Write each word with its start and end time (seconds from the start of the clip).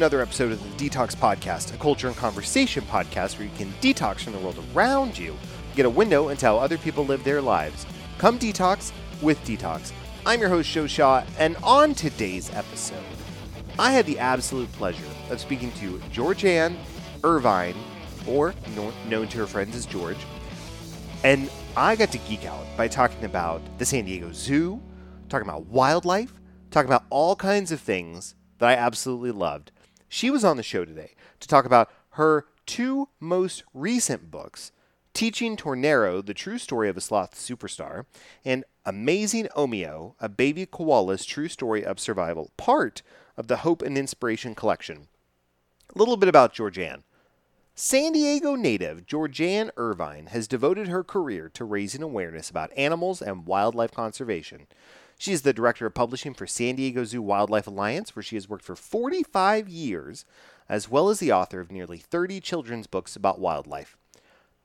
Another 0.00 0.22
episode 0.22 0.50
of 0.50 0.78
the 0.78 0.88
Detox 0.88 1.14
Podcast, 1.14 1.74
a 1.74 1.76
culture 1.76 2.08
and 2.08 2.16
conversation 2.16 2.82
podcast 2.84 3.36
where 3.36 3.46
you 3.46 3.54
can 3.58 3.70
detox 3.82 4.20
from 4.20 4.32
the 4.32 4.38
world 4.38 4.58
around 4.74 5.18
you, 5.18 5.36
get 5.76 5.84
a 5.84 5.90
window 5.90 6.30
into 6.30 6.46
how 6.46 6.56
other 6.56 6.78
people 6.78 7.04
live 7.04 7.22
their 7.22 7.42
lives. 7.42 7.84
Come 8.16 8.38
detox 8.38 8.92
with 9.20 9.38
Detox. 9.44 9.92
I'm 10.24 10.40
your 10.40 10.48
host, 10.48 10.70
Joe 10.70 10.86
Shaw, 10.86 11.22
and 11.38 11.54
on 11.62 11.92
today's 11.92 12.50
episode, 12.54 13.04
I 13.78 13.92
had 13.92 14.06
the 14.06 14.18
absolute 14.18 14.72
pleasure 14.72 15.04
of 15.28 15.38
speaking 15.38 15.70
to 15.72 15.98
Georgeanne 16.10 16.76
Irvine, 17.22 17.76
or 18.26 18.54
known 19.06 19.28
to 19.28 19.36
her 19.36 19.46
friends 19.46 19.76
as 19.76 19.84
George, 19.84 20.16
and 21.24 21.50
I 21.76 21.94
got 21.94 22.10
to 22.12 22.18
geek 22.20 22.46
out 22.46 22.64
by 22.74 22.88
talking 22.88 23.26
about 23.26 23.60
the 23.76 23.84
San 23.84 24.06
Diego 24.06 24.32
Zoo, 24.32 24.80
talking 25.28 25.46
about 25.46 25.66
wildlife, 25.66 26.40
talking 26.70 26.88
about 26.88 27.04
all 27.10 27.36
kinds 27.36 27.70
of 27.70 27.82
things 27.82 28.34
that 28.60 28.70
I 28.70 28.76
absolutely 28.76 29.32
loved. 29.32 29.72
She 30.12 30.28
was 30.28 30.44
on 30.44 30.56
the 30.56 30.64
show 30.64 30.84
today 30.84 31.12
to 31.38 31.46
talk 31.46 31.64
about 31.64 31.88
her 32.10 32.46
two 32.66 33.08
most 33.20 33.62
recent 33.72 34.28
books 34.28 34.72
Teaching 35.14 35.56
Tornero, 35.56 36.20
the 36.20 36.34
true 36.34 36.58
story 36.58 36.88
of 36.88 36.96
a 36.96 37.00
sloth 37.00 37.36
superstar, 37.36 38.06
and 38.44 38.64
Amazing 38.84 39.46
Omeo, 39.56 40.14
a 40.20 40.28
baby 40.28 40.66
koala's 40.66 41.24
true 41.24 41.46
story 41.46 41.84
of 41.84 42.00
survival, 42.00 42.50
part 42.56 43.02
of 43.36 43.46
the 43.46 43.58
Hope 43.58 43.82
and 43.82 43.96
Inspiration 43.96 44.56
collection. 44.56 45.06
A 45.94 45.98
little 45.98 46.16
bit 46.16 46.28
about 46.28 46.54
Georgeanne. 46.54 47.04
San 47.76 48.12
Diego 48.12 48.56
native 48.56 49.06
Georgeanne 49.06 49.70
Irvine 49.76 50.26
has 50.26 50.48
devoted 50.48 50.88
her 50.88 51.04
career 51.04 51.48
to 51.50 51.64
raising 51.64 52.02
awareness 52.02 52.50
about 52.50 52.76
animals 52.76 53.22
and 53.22 53.46
wildlife 53.46 53.92
conservation. 53.92 54.66
She 55.20 55.32
is 55.34 55.42
the 55.42 55.52
director 55.52 55.84
of 55.84 55.92
publishing 55.92 56.32
for 56.32 56.46
San 56.46 56.76
Diego 56.76 57.04
Zoo 57.04 57.20
Wildlife 57.20 57.66
Alliance, 57.66 58.16
where 58.16 58.22
she 58.22 58.36
has 58.36 58.48
worked 58.48 58.64
for 58.64 58.74
45 58.74 59.68
years, 59.68 60.24
as 60.66 60.88
well 60.88 61.10
as 61.10 61.20
the 61.20 61.30
author 61.30 61.60
of 61.60 61.70
nearly 61.70 61.98
30 61.98 62.40
children's 62.40 62.86
books 62.86 63.16
about 63.16 63.38
wildlife. 63.38 63.98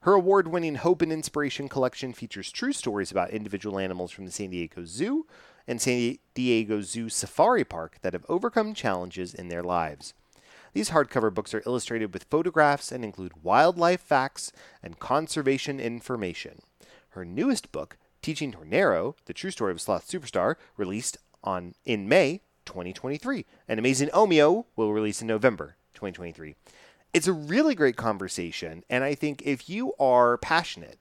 Her 0.04 0.14
award 0.14 0.48
winning 0.48 0.76
Hope 0.76 1.02
and 1.02 1.12
Inspiration 1.12 1.68
collection 1.68 2.14
features 2.14 2.54
true 2.54 2.72
stories 2.72 3.12
about 3.12 3.32
individual 3.32 3.78
animals 3.78 4.12
from 4.12 4.24
the 4.24 4.32
San 4.32 4.52
Diego 4.52 4.86
Zoo 4.86 5.28
and 5.68 5.82
San 5.82 6.20
Diego 6.34 6.80
Zoo 6.80 7.10
Safari 7.10 7.66
Park 7.66 7.98
that 8.02 8.14
have 8.14 8.26
overcome 8.30 8.74
challenges 8.74 9.34
in 9.34 9.50
their 9.50 9.62
lives. 9.62 10.14
These 10.72 10.92
hardcover 10.92 11.34
books 11.34 11.54
are 11.54 11.64
illustrated 11.66 12.14
with 12.14 12.30
photographs 12.30 12.94
and 12.94 13.04
include 13.04 13.44
wildlife 13.44 14.00
facts 14.00 14.54
and 14.82 15.00
conservation 15.00 15.82
information. 15.82 16.62
Her 17.10 17.26
newest 17.26 17.74
book, 17.74 17.98
Teaching 18.26 18.54
Tornero, 18.54 19.16
the 19.26 19.36
true 19.36 19.52
story 19.52 19.72
of 19.72 19.80
sloth 19.80 20.10
superstar, 20.10 20.56
released 20.78 21.20
on 21.44 21.76
in 21.86 22.10
May 22.10 22.42
2023. 22.66 23.46
And 23.68 23.78
Amazing 23.78 24.10
Omeo 24.16 24.66
will 24.76 24.94
release 24.94 25.22
in 25.22 25.28
November 25.28 25.76
2023. 25.94 26.56
It's 27.14 27.28
a 27.28 27.34
really 27.34 27.76
great 27.76 27.98
conversation, 27.98 28.84
and 28.90 29.04
I 29.04 29.14
think 29.14 29.44
if 29.44 29.70
you 29.70 29.94
are 30.00 30.40
passionate 30.40 30.98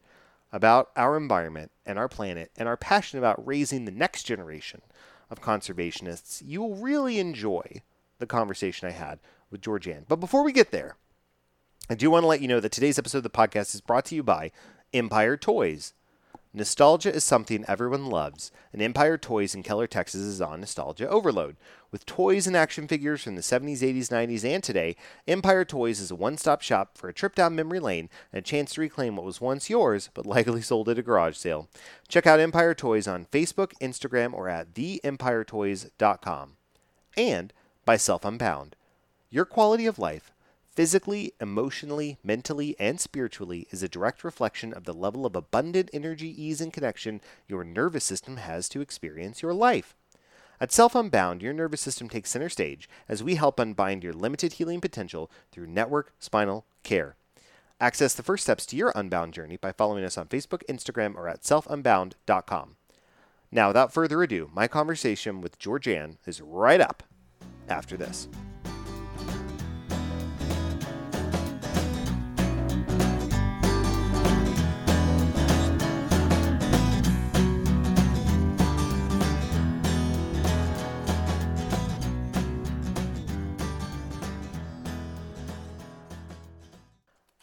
about 0.52 0.90
our 0.96 1.16
environment 1.16 1.70
and 1.86 1.98
our 1.98 2.10
planet 2.10 2.50
and 2.58 2.68
are 2.68 2.76
passionate 2.76 3.22
about 3.22 3.46
raising 3.46 3.86
the 3.86 3.90
next 3.90 4.24
generation 4.24 4.82
of 5.30 5.40
conservationists, 5.40 6.42
you 6.44 6.60
will 6.60 6.76
really 6.76 7.18
enjoy 7.18 7.80
the 8.18 8.26
conversation 8.26 8.86
I 8.86 8.92
had 8.92 9.18
with 9.50 9.62
Georgeanne. 9.62 10.04
But 10.06 10.20
before 10.20 10.44
we 10.44 10.52
get 10.52 10.72
there, 10.72 10.98
I 11.88 11.94
do 11.94 12.10
want 12.10 12.24
to 12.24 12.28
let 12.28 12.42
you 12.42 12.48
know 12.48 12.60
that 12.60 12.72
today's 12.72 12.98
episode 12.98 13.18
of 13.18 13.24
the 13.24 13.30
podcast 13.30 13.74
is 13.74 13.80
brought 13.80 14.04
to 14.04 14.14
you 14.14 14.22
by 14.22 14.52
Empire 14.92 15.38
Toys. 15.38 15.94
Nostalgia 16.56 17.12
is 17.12 17.24
something 17.24 17.64
everyone 17.66 18.06
loves, 18.06 18.52
and 18.72 18.80
Empire 18.80 19.18
Toys 19.18 19.56
in 19.56 19.64
Keller, 19.64 19.88
Texas 19.88 20.20
is 20.20 20.40
on 20.40 20.60
nostalgia 20.60 21.08
overload. 21.08 21.56
With 21.90 22.06
toys 22.06 22.46
and 22.46 22.56
action 22.56 22.86
figures 22.86 23.24
from 23.24 23.34
the 23.34 23.40
70s, 23.40 23.80
80s, 23.80 24.08
90s, 24.08 24.44
and 24.44 24.62
today, 24.62 24.94
Empire 25.26 25.64
Toys 25.64 25.98
is 25.98 26.12
a 26.12 26.14
one 26.14 26.38
stop 26.38 26.62
shop 26.62 26.96
for 26.96 27.08
a 27.08 27.12
trip 27.12 27.34
down 27.34 27.56
memory 27.56 27.80
lane 27.80 28.08
and 28.32 28.38
a 28.38 28.42
chance 28.42 28.72
to 28.74 28.80
reclaim 28.80 29.16
what 29.16 29.26
was 29.26 29.40
once 29.40 29.68
yours 29.68 30.10
but 30.14 30.26
likely 30.26 30.62
sold 30.62 30.88
at 30.88 30.96
a 30.96 31.02
garage 31.02 31.36
sale. 31.36 31.68
Check 32.06 32.24
out 32.24 32.38
Empire 32.38 32.72
Toys 32.72 33.08
on 33.08 33.26
Facebook, 33.26 33.72
Instagram, 33.80 34.32
or 34.32 34.48
at 34.48 34.74
theempiretoys.com. 34.74 36.52
And 37.16 37.52
by 37.84 37.96
Self 37.96 38.24
Unbound. 38.24 38.76
Your 39.28 39.44
quality 39.44 39.86
of 39.86 39.98
life 39.98 40.30
physically, 40.74 41.32
emotionally, 41.40 42.18
mentally, 42.24 42.76
and 42.78 43.00
spiritually 43.00 43.66
is 43.70 43.82
a 43.82 43.88
direct 43.88 44.24
reflection 44.24 44.72
of 44.72 44.84
the 44.84 44.92
level 44.92 45.24
of 45.24 45.36
abundant 45.36 45.90
energy, 45.92 46.28
ease, 46.42 46.60
and 46.60 46.72
connection 46.72 47.20
your 47.48 47.64
nervous 47.64 48.04
system 48.04 48.36
has 48.36 48.68
to 48.68 48.80
experience 48.80 49.42
your 49.42 49.54
life. 49.54 49.94
At 50.60 50.72
Self 50.72 50.94
Unbound, 50.94 51.42
your 51.42 51.52
nervous 51.52 51.80
system 51.80 52.08
takes 52.08 52.30
center 52.30 52.48
stage 52.48 52.88
as 53.08 53.22
we 53.22 53.34
help 53.34 53.58
unbind 53.58 54.04
your 54.04 54.12
limited 54.12 54.54
healing 54.54 54.80
potential 54.80 55.30
through 55.52 55.66
network 55.66 56.12
spinal 56.18 56.64
care. 56.82 57.16
Access 57.80 58.14
the 58.14 58.22
first 58.22 58.44
steps 58.44 58.64
to 58.66 58.76
your 58.76 58.92
Unbound 58.94 59.34
journey 59.34 59.56
by 59.56 59.72
following 59.72 60.04
us 60.04 60.16
on 60.16 60.28
Facebook, 60.28 60.62
Instagram, 60.68 61.16
or 61.16 61.28
at 61.28 61.42
selfunbound.com. 61.42 62.76
Now, 63.50 63.68
without 63.68 63.92
further 63.92 64.22
ado, 64.22 64.50
my 64.52 64.68
conversation 64.68 65.40
with 65.40 65.58
Georgeanne 65.58 66.16
is 66.26 66.40
right 66.40 66.80
up 66.80 67.02
after 67.68 67.96
this. 67.96 68.28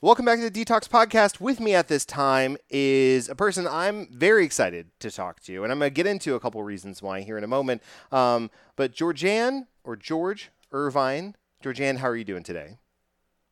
Welcome 0.03 0.25
back 0.25 0.39
to 0.39 0.49
the 0.49 0.65
Detox 0.65 0.89
Podcast. 0.89 1.39
With 1.39 1.59
me 1.59 1.75
at 1.75 1.87
this 1.87 2.05
time 2.05 2.57
is 2.71 3.29
a 3.29 3.35
person 3.35 3.67
I'm 3.67 4.07
very 4.11 4.43
excited 4.43 4.87
to 4.99 5.11
talk 5.11 5.41
to, 5.41 5.61
and 5.61 5.71
I'm 5.71 5.77
going 5.77 5.91
to 5.91 5.93
get 5.93 6.07
into 6.07 6.33
a 6.33 6.39
couple 6.39 6.63
reasons 6.63 7.03
why 7.03 7.21
here 7.21 7.37
in 7.37 7.43
a 7.43 7.47
moment. 7.47 7.83
Um, 8.11 8.49
but 8.75 8.95
Georgeanne, 8.95 9.67
or 9.83 9.95
George 9.95 10.49
Irvine, 10.71 11.35
Georgeanne, 11.63 11.97
how 11.97 12.07
are 12.07 12.15
you 12.15 12.23
doing 12.23 12.41
today? 12.41 12.79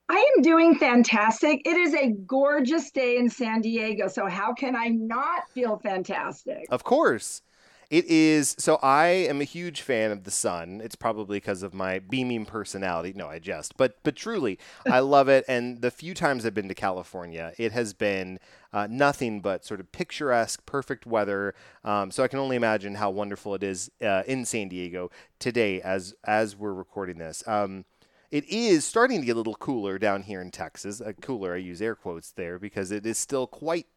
I 0.09 0.15
am 0.15 0.41
doing 0.41 0.73
fantastic. 0.73 1.61
It 1.65 1.77
is 1.77 1.93
a 1.93 2.13
gorgeous 2.25 2.89
day 2.89 3.17
in 3.17 3.29
San 3.29 3.61
Diego, 3.61 4.07
so 4.07 4.25
how 4.25 4.51
can 4.51 4.75
I 4.75 4.87
not 4.87 5.51
feel 5.51 5.77
fantastic? 5.77 6.65
Of 6.71 6.83
course. 6.83 7.43
It 7.89 8.05
is 8.05 8.55
so 8.59 8.75
I 8.83 9.07
am 9.07 9.41
a 9.41 9.45
huge 9.45 9.81
fan 9.81 10.11
of 10.11 10.23
the 10.23 10.29
sun. 10.29 10.79
It's 10.83 10.95
probably 10.95 11.37
because 11.37 11.63
of 11.63 11.73
my 11.73 11.97
beaming 11.97 12.45
personality. 12.45 13.13
No, 13.15 13.27
I 13.27 13.39
jest. 13.39 13.77
But 13.77 13.97
but 14.03 14.15
truly, 14.15 14.59
I 14.85 14.99
love 14.99 15.27
it. 15.27 15.43
And 15.47 15.81
the 15.81 15.89
few 15.89 16.13
times 16.13 16.45
I've 16.45 16.53
been 16.53 16.67
to 16.67 16.75
California, 16.75 17.53
it 17.57 17.71
has 17.71 17.93
been 17.93 18.39
uh, 18.71 18.87
nothing 18.91 19.41
but 19.41 19.65
sort 19.65 19.79
of 19.79 19.91
picturesque, 19.91 20.63
perfect 20.67 21.07
weather. 21.07 21.55
Um, 21.83 22.11
so 22.11 22.23
I 22.23 22.27
can 22.27 22.37
only 22.37 22.55
imagine 22.55 22.95
how 22.95 23.09
wonderful 23.09 23.55
it 23.55 23.63
is 23.63 23.89
uh, 24.03 24.21
in 24.27 24.45
San 24.45 24.69
Diego 24.69 25.09
today 25.39 25.81
as 25.81 26.13
as 26.25 26.55
we're 26.55 26.73
recording 26.73 27.17
this. 27.17 27.43
Um, 27.47 27.85
it 28.29 28.47
is 28.47 28.85
starting 28.85 29.21
to 29.21 29.25
get 29.25 29.35
a 29.35 29.39
little 29.39 29.55
cooler 29.55 29.97
down 29.97 30.21
here 30.21 30.41
in 30.41 30.51
Texas. 30.51 31.01
Uh, 31.01 31.13
cooler, 31.19 31.55
I 31.55 31.57
use 31.57 31.81
air 31.81 31.95
quotes 31.95 32.31
there 32.31 32.59
because 32.59 32.91
it 32.91 33.03
is 33.03 33.17
still 33.17 33.47
quite 33.47 33.87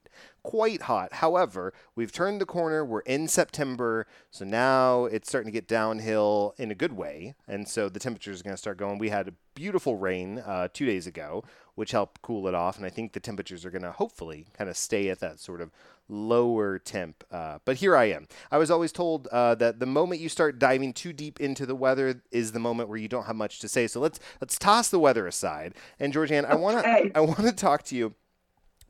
quite 0.42 0.82
hot. 0.82 1.14
However, 1.14 1.72
we've 1.94 2.12
turned 2.12 2.40
the 2.40 2.46
corner. 2.46 2.84
We're 2.84 3.00
in 3.00 3.28
September, 3.28 4.06
so 4.30 4.44
now 4.44 5.04
it's 5.04 5.28
starting 5.28 5.48
to 5.48 5.52
get 5.52 5.68
downhill 5.68 6.54
in 6.58 6.70
a 6.70 6.74
good 6.74 6.92
way, 6.92 7.34
and 7.46 7.68
so 7.68 7.88
the 7.88 8.00
temperatures 8.00 8.40
are 8.40 8.44
going 8.44 8.54
to 8.54 8.60
start 8.60 8.76
going. 8.76 8.98
We 8.98 9.10
had 9.10 9.34
beautiful 9.54 9.96
rain 9.96 10.38
uh, 10.38 10.68
two 10.72 10.86
days 10.86 11.06
ago, 11.06 11.44
which 11.74 11.92
helped 11.92 12.22
cool 12.22 12.48
it 12.48 12.54
off, 12.54 12.76
and 12.76 12.86
I 12.86 12.90
think 12.90 13.12
the 13.12 13.20
temperatures 13.20 13.64
are 13.64 13.70
going 13.70 13.82
to 13.82 13.92
hopefully 13.92 14.46
kind 14.56 14.68
of 14.68 14.76
stay 14.76 15.08
at 15.08 15.20
that 15.20 15.40
sort 15.40 15.60
of 15.60 15.70
lower 16.08 16.78
temp. 16.78 17.24
Uh, 17.30 17.58
but 17.64 17.76
here 17.76 17.96
I 17.96 18.04
am. 18.04 18.28
I 18.50 18.58
was 18.58 18.70
always 18.70 18.92
told 18.92 19.28
uh, 19.28 19.54
that 19.56 19.80
the 19.80 19.86
moment 19.86 20.20
you 20.20 20.28
start 20.28 20.58
diving 20.58 20.92
too 20.92 21.12
deep 21.12 21.40
into 21.40 21.66
the 21.66 21.74
weather 21.74 22.22
is 22.30 22.52
the 22.52 22.58
moment 22.58 22.88
where 22.88 22.98
you 22.98 23.08
don't 23.08 23.26
have 23.26 23.36
much 23.36 23.60
to 23.60 23.68
say. 23.68 23.86
So 23.86 24.00
let's 24.00 24.20
let's 24.40 24.58
toss 24.58 24.88
the 24.88 24.98
weather 24.98 25.26
aside. 25.26 25.74
And 25.98 26.12
Georgeanne, 26.12 26.44
I 26.44 26.54
want 26.54 26.84
to 26.84 27.10
I 27.14 27.20
want 27.20 27.40
to 27.40 27.52
talk 27.52 27.82
to 27.84 27.96
you 27.96 28.14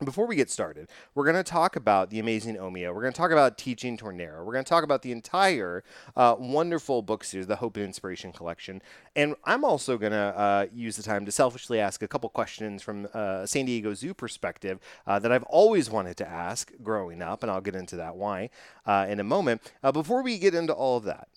before 0.05 0.27
we 0.27 0.35
get 0.35 0.49
started, 0.49 0.89
we're 1.15 1.23
going 1.23 1.35
to 1.35 1.43
talk 1.43 1.75
about 1.75 2.09
the 2.09 2.19
amazing 2.19 2.55
Omeo. 2.55 2.93
We're 2.93 3.01
going 3.01 3.13
to 3.13 3.17
talk 3.17 3.31
about 3.31 3.57
Teaching 3.57 3.97
Tornero. 3.97 4.43
We're 4.43 4.53
going 4.53 4.65
to 4.65 4.69
talk 4.69 4.83
about 4.83 5.01
the 5.01 5.11
entire 5.11 5.83
uh, 6.15 6.35
wonderful 6.37 7.01
book 7.01 7.23
series, 7.23 7.47
the 7.47 7.57
Hope 7.57 7.77
and 7.77 7.85
Inspiration 7.85 8.31
Collection. 8.31 8.81
And 9.15 9.35
I'm 9.43 9.63
also 9.63 9.97
going 9.97 10.11
to 10.11 10.17
uh, 10.17 10.65
use 10.73 10.95
the 10.95 11.03
time 11.03 11.25
to 11.25 11.31
selfishly 11.31 11.79
ask 11.79 12.01
a 12.01 12.07
couple 12.07 12.29
questions 12.29 12.81
from 12.81 13.07
uh, 13.13 13.45
San 13.45 13.65
Diego 13.65 13.93
Zoo 13.93 14.13
perspective 14.13 14.79
uh, 15.05 15.19
that 15.19 15.31
I've 15.31 15.43
always 15.43 15.89
wanted 15.89 16.17
to 16.17 16.27
ask 16.27 16.71
growing 16.81 17.21
up, 17.21 17.43
and 17.43 17.51
I'll 17.51 17.61
get 17.61 17.75
into 17.75 17.95
that 17.97 18.15
why 18.15 18.49
uh, 18.85 19.05
in 19.09 19.19
a 19.19 19.23
moment. 19.23 19.61
Uh, 19.83 19.91
before 19.91 20.23
we 20.23 20.37
get 20.37 20.53
into 20.53 20.73
all 20.73 20.97
of 20.97 21.03
that, 21.03 21.27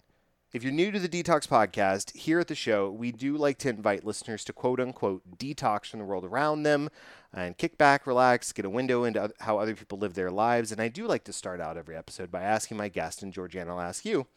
if 0.56 0.64
you're 0.64 0.72
new 0.72 0.90
to 0.90 0.98
the 0.98 1.06
Detox 1.06 1.46
Podcast, 1.46 2.16
here 2.16 2.40
at 2.40 2.48
the 2.48 2.54
show, 2.54 2.90
we 2.90 3.12
do 3.12 3.36
like 3.36 3.58
to 3.58 3.68
invite 3.68 4.06
listeners 4.06 4.42
to 4.44 4.54
quote 4.54 4.80
unquote 4.80 5.36
detox 5.36 5.90
from 5.90 6.00
the 6.00 6.06
world 6.06 6.24
around 6.24 6.62
them 6.62 6.88
and 7.30 7.58
kick 7.58 7.76
back, 7.76 8.06
relax, 8.06 8.52
get 8.52 8.64
a 8.64 8.70
window 8.70 9.04
into 9.04 9.30
how 9.40 9.58
other 9.58 9.74
people 9.74 9.98
live 9.98 10.14
their 10.14 10.30
lives. 10.30 10.72
And 10.72 10.80
I 10.80 10.88
do 10.88 11.06
like 11.06 11.24
to 11.24 11.32
start 11.34 11.60
out 11.60 11.76
every 11.76 11.94
episode 11.94 12.30
by 12.30 12.40
asking 12.40 12.78
my 12.78 12.88
guest, 12.88 13.22
and 13.22 13.34
Georgiana, 13.34 13.74
I'll 13.74 13.82
ask 13.82 14.06
you, 14.06 14.28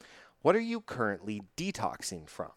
what 0.41 0.57
are 0.57 0.59
you 0.59 0.81
currently 0.81 1.41
detoxing 1.55 2.27
from? 2.27 2.51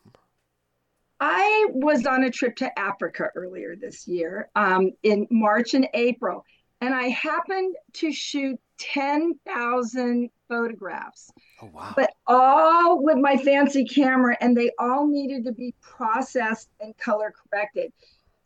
I 1.21 1.67
was 1.71 2.05
on 2.05 2.25
a 2.25 2.33
trip 2.33 2.57
to 2.57 2.77
Africa 2.77 3.29
earlier 3.37 3.77
this 3.77 4.09
year 4.09 4.51
um, 4.57 4.91
in 5.05 5.29
March 5.31 5.75
and 5.75 5.87
April, 5.95 6.45
and 6.81 6.93
I 6.93 7.11
happened 7.11 7.77
to 7.93 8.11
shoot 8.11 8.59
10,000 8.79 10.31
photographs. 10.53 11.33
Oh, 11.63 11.71
wow. 11.73 11.95
But 11.97 12.13
all 12.27 13.03
with 13.03 13.17
my 13.17 13.37
fancy 13.37 13.85
camera, 13.85 14.37
and 14.41 14.57
they 14.57 14.71
all 14.79 15.07
needed 15.07 15.45
to 15.47 15.53
be 15.53 15.75
processed 15.81 16.69
and 16.81 16.97
color 16.99 17.33
corrected. 17.33 17.93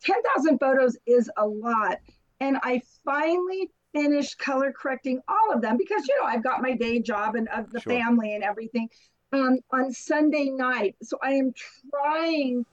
10,000 0.03 0.57
photos 0.59 0.97
is 1.05 1.29
a 1.37 1.45
lot. 1.45 1.97
And 2.39 2.57
I 2.63 2.81
finally 3.03 3.71
finished 3.93 4.37
color 4.37 4.71
correcting 4.71 5.19
all 5.27 5.53
of 5.53 5.61
them 5.61 5.77
because, 5.77 6.07
you 6.07 6.15
know, 6.19 6.27
I've 6.27 6.43
got 6.43 6.61
my 6.61 6.73
day 6.73 6.99
job 6.99 7.35
and 7.35 7.49
of 7.49 7.71
the 7.71 7.81
sure. 7.81 7.93
family 7.93 8.35
and 8.35 8.43
everything 8.43 8.89
um, 9.33 9.59
on 9.71 9.91
Sunday 9.91 10.49
night. 10.49 10.95
So 11.01 11.17
I 11.21 11.31
am 11.31 11.53
trying 11.91 12.65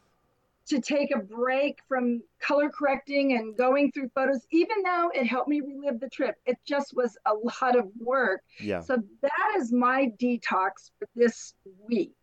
to 0.66 0.80
take 0.80 1.14
a 1.14 1.18
break 1.18 1.78
from 1.88 2.22
color 2.40 2.70
correcting 2.70 3.34
and 3.34 3.56
going 3.56 3.92
through 3.92 4.10
photos, 4.14 4.46
even 4.50 4.82
though 4.82 5.10
it 5.14 5.26
helped 5.26 5.48
me 5.48 5.60
relive 5.60 6.00
the 6.00 6.08
trip. 6.08 6.36
It 6.46 6.56
just 6.66 6.94
was 6.96 7.16
a 7.26 7.34
lot 7.34 7.76
of 7.76 7.88
work. 7.98 8.42
Yeah. 8.60 8.80
So 8.80 9.02
that 9.22 9.54
is 9.56 9.72
my 9.72 10.12
detox 10.20 10.90
for 10.98 11.08
this 11.14 11.54
week. 11.86 12.14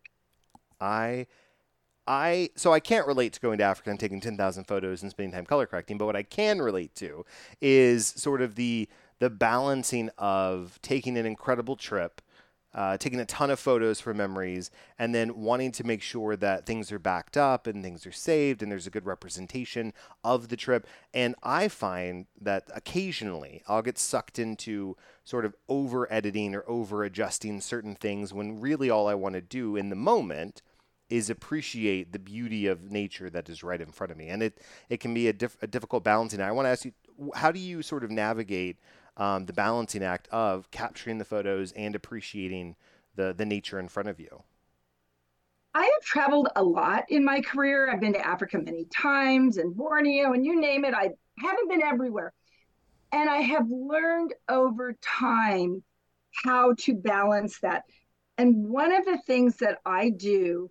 I 0.80 1.26
I 2.06 2.50
so 2.56 2.72
I 2.72 2.80
can't 2.80 3.06
relate 3.06 3.32
to 3.34 3.40
going 3.40 3.58
to 3.58 3.64
Africa 3.64 3.90
and 3.90 4.00
taking 4.00 4.20
10,000 4.20 4.64
photos 4.64 5.02
and 5.02 5.10
spending 5.10 5.32
time 5.32 5.46
color 5.46 5.66
correcting, 5.66 5.98
but 5.98 6.06
what 6.06 6.16
I 6.16 6.24
can 6.24 6.60
relate 6.60 6.94
to 6.96 7.24
is 7.60 8.06
sort 8.06 8.42
of 8.42 8.56
the 8.56 8.88
the 9.20 9.30
balancing 9.30 10.10
of 10.18 10.80
taking 10.82 11.16
an 11.16 11.26
incredible 11.26 11.76
trip 11.76 12.20
uh, 12.74 12.96
taking 12.96 13.20
a 13.20 13.24
ton 13.24 13.50
of 13.50 13.60
photos 13.60 14.00
for 14.00 14.14
memories, 14.14 14.70
and 14.98 15.14
then 15.14 15.36
wanting 15.40 15.72
to 15.72 15.84
make 15.84 16.02
sure 16.02 16.36
that 16.36 16.66
things 16.66 16.90
are 16.90 16.98
backed 16.98 17.36
up 17.36 17.66
and 17.66 17.82
things 17.82 18.06
are 18.06 18.12
saved 18.12 18.62
and 18.62 18.72
there's 18.72 18.86
a 18.86 18.90
good 18.90 19.06
representation 19.06 19.92
of 20.24 20.48
the 20.48 20.56
trip. 20.56 20.86
And 21.12 21.34
I 21.42 21.68
find 21.68 22.26
that 22.40 22.70
occasionally 22.74 23.62
I'll 23.68 23.82
get 23.82 23.98
sucked 23.98 24.38
into 24.38 24.96
sort 25.24 25.44
of 25.44 25.54
over 25.68 26.10
editing 26.12 26.54
or 26.54 26.64
over 26.66 27.04
adjusting 27.04 27.60
certain 27.60 27.94
things 27.94 28.32
when 28.32 28.60
really 28.60 28.90
all 28.90 29.06
I 29.06 29.14
want 29.14 29.34
to 29.34 29.40
do 29.40 29.76
in 29.76 29.88
the 29.88 29.96
moment 29.96 30.62
is 31.10 31.28
appreciate 31.28 32.12
the 32.12 32.18
beauty 32.18 32.66
of 32.66 32.90
nature 32.90 33.28
that 33.28 33.50
is 33.50 33.62
right 33.62 33.82
in 33.82 33.92
front 33.92 34.10
of 34.10 34.16
me. 34.16 34.28
And 34.28 34.42
it, 34.42 34.58
it 34.88 34.98
can 34.98 35.12
be 35.12 35.28
a, 35.28 35.32
diff- 35.34 35.58
a 35.60 35.66
difficult 35.66 36.02
balancing. 36.04 36.40
I 36.40 36.52
want 36.52 36.64
to 36.64 36.70
ask 36.70 36.86
you, 36.86 36.92
how 37.34 37.52
do 37.52 37.60
you 37.60 37.82
sort 37.82 38.02
of 38.02 38.10
navigate 38.10 38.78
um, 39.16 39.46
the 39.46 39.52
balancing 39.52 40.02
act 40.02 40.28
of 40.30 40.70
capturing 40.70 41.18
the 41.18 41.24
photos 41.24 41.72
and 41.72 41.94
appreciating 41.94 42.76
the 43.14 43.34
the 43.36 43.46
nature 43.46 43.78
in 43.78 43.88
front 43.88 44.08
of 44.08 44.18
you? 44.18 44.42
I 45.74 45.84
have 45.84 46.04
traveled 46.04 46.48
a 46.54 46.62
lot 46.62 47.04
in 47.08 47.24
my 47.24 47.40
career. 47.40 47.90
I've 47.90 48.00
been 48.00 48.12
to 48.12 48.26
Africa 48.26 48.58
many 48.58 48.84
times 48.86 49.56
and 49.56 49.74
Borneo 49.74 50.32
and 50.32 50.44
you 50.44 50.60
name 50.60 50.84
it. 50.84 50.94
I 50.94 51.10
haven't 51.38 51.70
been 51.70 51.82
everywhere. 51.82 52.32
And 53.10 53.28
I 53.28 53.38
have 53.38 53.66
learned 53.70 54.34
over 54.48 54.94
time 55.00 55.82
how 56.44 56.74
to 56.80 56.94
balance 56.94 57.58
that. 57.60 57.84
And 58.38 58.68
one 58.68 58.92
of 58.92 59.04
the 59.04 59.18
things 59.26 59.56
that 59.58 59.78
I 59.84 60.10
do 60.10 60.70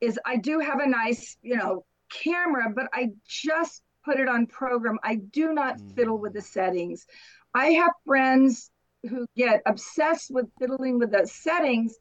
is 0.00 0.18
I 0.24 0.36
do 0.36 0.60
have 0.60 0.80
a 0.80 0.88
nice, 0.88 1.36
you 1.42 1.56
know, 1.56 1.84
camera, 2.10 2.72
but 2.74 2.86
I 2.92 3.10
just 3.26 3.82
put 4.04 4.20
it 4.20 4.28
on 4.28 4.46
program. 4.46 4.98
I 5.02 5.16
do 5.16 5.52
not 5.52 5.78
mm. 5.78 5.94
fiddle 5.94 6.18
with 6.18 6.34
the 6.34 6.42
settings. 6.42 7.06
I 7.54 7.66
have 7.72 7.92
friends 8.06 8.70
who 9.08 9.26
get 9.36 9.62
obsessed 9.66 10.30
with 10.30 10.46
fiddling 10.58 10.98
with 10.98 11.12
the 11.12 11.26
settings 11.26 11.94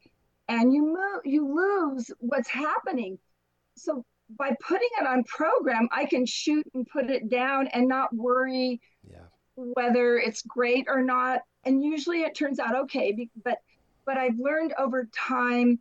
and 0.48 0.74
you 0.74 0.84
move 0.84 1.22
you 1.26 1.54
lose 1.54 2.12
what's 2.20 2.50
happening. 2.50 3.18
So 3.76 4.04
by 4.38 4.56
putting 4.66 4.90
it 5.00 5.08
on 5.08 5.24
program, 5.26 5.88
I 5.92 6.06
can 6.06 6.26
shoot 6.26 6.66
and 6.74 6.88
put 6.88 7.10
it 7.10 7.30
down 7.30 7.68
and 7.68 7.88
not 7.88 8.14
worry 8.16 8.82
yeah. 9.10 9.26
whether 9.56 10.18
it's 10.18 10.42
great 10.42 10.86
or 10.88 11.02
not. 11.02 11.42
And 11.66 11.84
usually 11.84 12.22
it 12.22 12.36
turns 12.36 12.60
out 12.60 12.76
okay, 12.76 13.28
but 13.44 13.60
but 14.06 14.18
I've 14.18 14.38
learned 14.38 14.74
over 14.78 15.08
time 15.14 15.80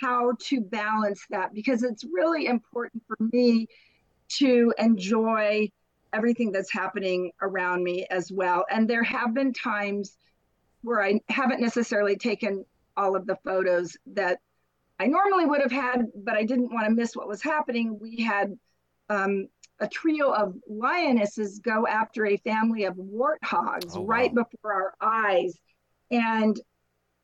how 0.00 0.34
to 0.38 0.60
balance 0.60 1.24
that 1.30 1.52
because 1.52 1.82
it's 1.82 2.04
really 2.04 2.46
important 2.46 3.02
for 3.08 3.16
me 3.32 3.66
to 4.38 4.72
enjoy 4.78 5.68
everything 6.12 6.52
that's 6.52 6.72
happening 6.72 7.32
around 7.42 7.82
me 7.82 8.06
as 8.10 8.30
well. 8.32 8.64
And 8.70 8.88
there 8.88 9.02
have 9.02 9.34
been 9.34 9.52
times 9.52 10.16
where 10.82 11.02
I 11.02 11.20
haven't 11.28 11.60
necessarily 11.60 12.16
taken 12.16 12.64
all 12.96 13.16
of 13.16 13.26
the 13.26 13.38
photos 13.44 13.96
that 14.14 14.38
I 14.98 15.06
normally 15.06 15.46
would 15.46 15.60
have 15.60 15.72
had, 15.72 16.06
but 16.14 16.36
I 16.36 16.44
didn't 16.44 16.72
want 16.72 16.86
to 16.86 16.94
miss 16.94 17.16
what 17.16 17.28
was 17.28 17.42
happening. 17.42 17.98
We 17.98 18.22
had 18.22 18.58
um, 19.08 19.48
a 19.80 19.88
trio 19.88 20.30
of 20.30 20.54
lionesses 20.68 21.58
go 21.58 21.86
after 21.86 22.26
a 22.26 22.36
family 22.38 22.84
of 22.84 22.94
warthogs 22.96 23.92
oh, 23.94 24.04
right 24.04 24.32
wow. 24.32 24.44
before 24.44 24.72
our 24.72 24.94
eyes. 25.00 25.54
And 26.10 26.58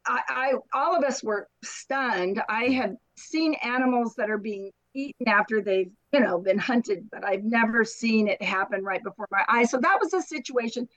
I, 0.06 0.20
I, 0.28 0.52
all 0.72 0.96
of 0.96 1.04
us 1.04 1.22
were 1.22 1.48
stunned. 1.62 2.42
I 2.48 2.66
had 2.66 2.96
seen 3.18 3.54
animals 3.54 4.14
that 4.16 4.30
are 4.30 4.38
being 4.38 4.70
eaten 4.96 5.28
after 5.28 5.60
they've 5.60 5.90
you 6.12 6.20
know 6.20 6.38
been 6.38 6.58
hunted 6.58 7.08
but 7.10 7.24
i've 7.24 7.44
never 7.44 7.84
seen 7.84 8.28
it 8.28 8.40
happen 8.42 8.82
right 8.82 9.02
before 9.04 9.26
my 9.30 9.44
eyes. 9.48 9.70
So 9.70 9.78
that 9.78 9.98
was 10.00 10.12
a 10.14 10.22
situation. 10.22 10.88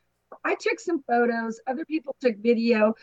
I 0.45 0.55
took 0.55 0.79
some 0.79 1.03
photos. 1.07 1.59
Other 1.67 1.85
people 1.85 2.15
took 2.21 2.37
video. 2.37 2.93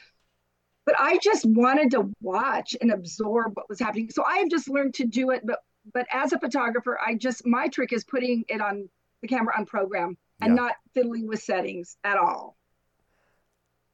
But 0.84 0.94
i 0.98 1.18
just 1.18 1.44
wanted 1.44 1.90
to 1.92 2.10
watch 2.20 2.76
and 2.80 2.92
absorb 2.92 3.56
what 3.56 3.68
was 3.68 3.80
happening. 3.80 4.10
So 4.10 4.24
i 4.24 4.38
have 4.38 4.48
just 4.48 4.68
learned 4.68 4.94
to 4.94 5.06
do 5.06 5.30
it 5.30 5.42
but 5.44 5.60
but 5.92 6.06
as 6.12 6.32
a 6.32 6.38
photographer 6.38 6.98
i 7.04 7.14
just 7.14 7.46
my 7.46 7.68
trick 7.68 7.92
is 7.92 8.04
putting 8.04 8.44
it 8.48 8.60
on 8.60 8.88
the 9.22 9.28
camera 9.28 9.54
on 9.56 9.66
program 9.66 10.16
and 10.40 10.54
not 10.54 10.74
fiddling 10.94 11.26
with 11.26 11.42
settings 11.42 11.96
at 12.04 12.18
all. 12.18 12.56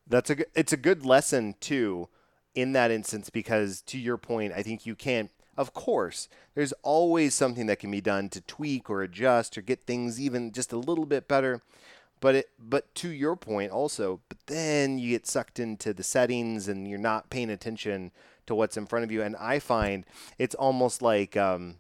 That's 0.07 0.31
a 0.31 0.37
it's 0.55 0.73
a 0.73 0.77
good 0.77 1.07
lesson 1.07 1.55
too 1.61 2.09
in 2.55 2.73
that 2.73 2.91
instance 2.91 3.31
because 3.31 3.81
to 3.81 3.99
your 3.99 4.19
point 4.19 4.53
i 4.55 4.63
think 4.63 4.85
you 4.85 4.95
can't 4.95 5.31
of 5.57 5.75
course, 5.75 6.29
there's 6.55 6.73
always 6.83 7.35
something 7.35 7.67
that 7.67 7.79
can 7.79 7.91
be 7.91 8.01
done 8.01 8.29
to 8.31 8.41
tweak 8.41 8.89
or 8.89 9.03
adjust 9.03 9.57
or 9.57 9.63
get 9.63 9.83
things 9.85 10.21
even 10.21 10.53
just 10.53 10.73
a 10.73 10.79
little 10.79 11.07
bit 11.07 11.29
better. 11.29 11.61
But 12.21 12.35
it, 12.37 12.51
but 12.59 12.95
to 12.97 13.09
your 13.09 13.35
point 13.35 13.73
also, 13.73 14.21
but 14.29 14.39
then 14.47 14.99
you 14.99 15.11
get 15.11 15.27
sucked 15.27 15.59
into 15.59 15.93
the 15.93 16.05
settings 16.05 16.69
and 16.69 16.89
you're 16.89 16.99
not 16.99 17.31
paying 17.31 17.51
attention 17.51 18.13
to 18.47 18.55
what's 18.55 18.77
in 18.77 18.87
front 18.87 19.05
of 19.05 19.11
you. 19.11 19.23
And 19.23 19.37
I 19.37 19.59
find 19.59 20.05
it's 20.39 20.55
almost 20.55 21.03
like 21.03 21.37
um, 21.37 21.77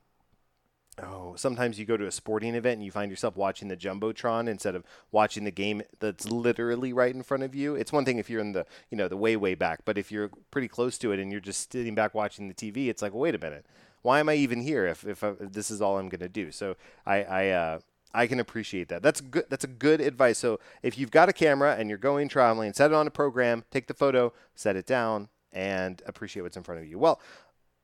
oh, 1.02 1.34
sometimes 1.36 1.78
you 1.78 1.84
go 1.84 1.96
to 1.96 2.06
a 2.06 2.12
sporting 2.12 2.54
event 2.54 2.74
and 2.74 2.84
you 2.84 2.90
find 2.90 3.10
yourself 3.10 3.36
watching 3.36 3.68
the 3.68 3.76
jumbotron 3.76 4.48
instead 4.48 4.74
of 4.74 4.84
watching 5.10 5.44
the 5.44 5.50
game 5.50 5.82
that's 6.00 6.30
literally 6.30 6.92
right 6.92 7.14
in 7.14 7.22
front 7.22 7.42
of 7.42 7.54
you. 7.54 7.74
It's 7.74 7.92
one 7.92 8.04
thing 8.04 8.18
if 8.18 8.30
you're 8.30 8.40
in 8.40 8.52
the 8.52 8.66
you 8.90 8.96
know 8.96 9.08
the 9.08 9.16
way 9.16 9.36
way 9.36 9.54
back, 9.54 9.80
but 9.84 9.98
if 9.98 10.12
you're 10.12 10.30
pretty 10.50 10.68
close 10.68 10.98
to 10.98 11.12
it 11.12 11.18
and 11.18 11.30
you're 11.30 11.40
just 11.40 11.72
sitting 11.72 11.94
back 11.94 12.14
watching 12.14 12.48
the 12.48 12.54
TV, 12.54 12.88
it's 12.88 13.02
like, 13.02 13.14
wait 13.14 13.34
a 13.34 13.38
minute, 13.38 13.66
why 14.02 14.20
am 14.20 14.28
I 14.28 14.34
even 14.34 14.60
here 14.62 14.86
if 14.86 15.04
if, 15.06 15.24
I, 15.24 15.28
uh, 15.28 15.34
if 15.40 15.52
this 15.52 15.70
is 15.70 15.80
all 15.80 15.98
I'm 15.98 16.08
going 16.08 16.20
to 16.20 16.28
do? 16.28 16.50
So 16.50 16.76
I 17.06 17.22
I. 17.22 17.48
Uh, 17.50 17.78
I 18.14 18.26
can 18.26 18.40
appreciate 18.40 18.88
that. 18.88 19.02
That's 19.02 19.22
good. 19.22 19.46
That's 19.48 19.64
a 19.64 19.68
good 19.68 20.02
advice. 20.02 20.36
So 20.36 20.60
if 20.82 20.98
you've 20.98 21.10
got 21.10 21.30
a 21.30 21.32
camera 21.32 21.76
and 21.78 21.88
you're 21.88 21.96
going 21.96 22.28
traveling, 22.28 22.74
set 22.74 22.90
it 22.90 22.94
on 22.94 23.06
a 23.06 23.10
program, 23.10 23.64
take 23.70 23.86
the 23.86 23.94
photo, 23.94 24.34
set 24.54 24.76
it 24.76 24.84
down, 24.84 25.30
and 25.52 26.02
appreciate 26.06 26.42
what's 26.42 26.56
in 26.56 26.62
front 26.62 26.80
of 26.80 26.86
you. 26.86 26.98
Well, 26.98 27.20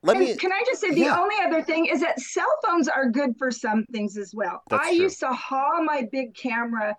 let 0.01 0.17
and 0.17 0.25
me 0.25 0.35
can 0.35 0.51
i 0.51 0.63
just 0.65 0.81
say 0.81 0.91
the 0.91 1.01
yeah. 1.01 1.19
only 1.19 1.35
other 1.43 1.61
thing 1.61 1.85
is 1.85 2.01
that 2.01 2.19
cell 2.19 2.49
phones 2.65 2.87
are 2.87 3.09
good 3.09 3.35
for 3.37 3.51
some 3.51 3.85
things 3.91 4.17
as 4.17 4.33
well. 4.33 4.61
That's 4.69 4.87
i 4.87 4.95
true. 4.95 5.03
used 5.03 5.19
to 5.19 5.29
haul 5.29 5.83
my 5.83 6.07
big 6.11 6.35
camera 6.35 6.95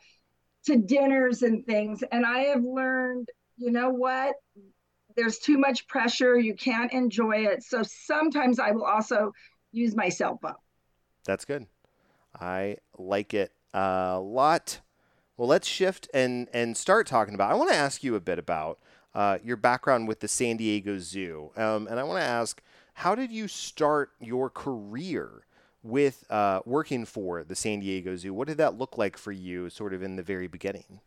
to 0.66 0.76
dinners 0.76 1.42
and 1.42 1.64
things 1.64 2.02
and 2.12 2.26
i 2.26 2.40
have 2.40 2.62
learned 2.62 3.28
you 3.60 3.70
know 3.70 3.90
what? 3.90 4.36
There's 5.16 5.38
too 5.38 5.58
much 5.58 5.86
pressure. 5.86 6.38
You 6.38 6.54
can't 6.54 6.90
enjoy 6.92 7.46
it. 7.46 7.62
So 7.62 7.82
sometimes 7.82 8.58
i 8.58 8.70
will 8.70 8.84
also 8.84 9.32
use 9.70 9.94
my 9.94 10.08
cell 10.08 10.38
phone. 10.40 10.54
That's 11.24 11.44
good. 11.44 11.66
I 12.40 12.78
like 12.98 13.34
it 13.34 13.52
a 13.74 14.18
lot. 14.18 14.80
Well 15.36 15.46
let's 15.46 15.68
shift 15.68 16.08
and 16.14 16.48
and 16.52 16.76
start 16.76 17.06
talking 17.06 17.34
about 17.34 17.50
i 17.50 17.54
want 17.54 17.70
to 17.70 17.76
ask 17.76 18.04
you 18.04 18.14
a 18.14 18.20
bit 18.20 18.38
about 18.38 18.78
uh, 19.14 19.38
your 19.42 19.56
background 19.56 20.06
with 20.06 20.20
the 20.20 20.28
san 20.28 20.56
diego 20.56 20.98
zoo. 20.98 21.50
Um, 21.56 21.86
and 21.86 21.98
i 21.98 22.02
want 22.02 22.20
to 22.20 22.26
ask 22.26 22.62
how 23.00 23.14
did 23.14 23.32
you 23.32 23.48
start 23.48 24.10
your 24.20 24.50
career 24.50 25.46
with 25.82 26.22
uh, 26.28 26.60
working 26.66 27.06
for 27.06 27.42
the 27.42 27.56
San 27.56 27.80
Diego 27.80 28.14
Zoo? 28.14 28.34
What 28.34 28.46
did 28.46 28.58
that 28.58 28.76
look 28.76 28.98
like 28.98 29.16
for 29.16 29.32
you, 29.32 29.70
sort 29.70 29.94
of 29.94 30.02
in 30.02 30.16
the 30.16 30.22
very 30.22 30.48
beginning? 30.48 31.00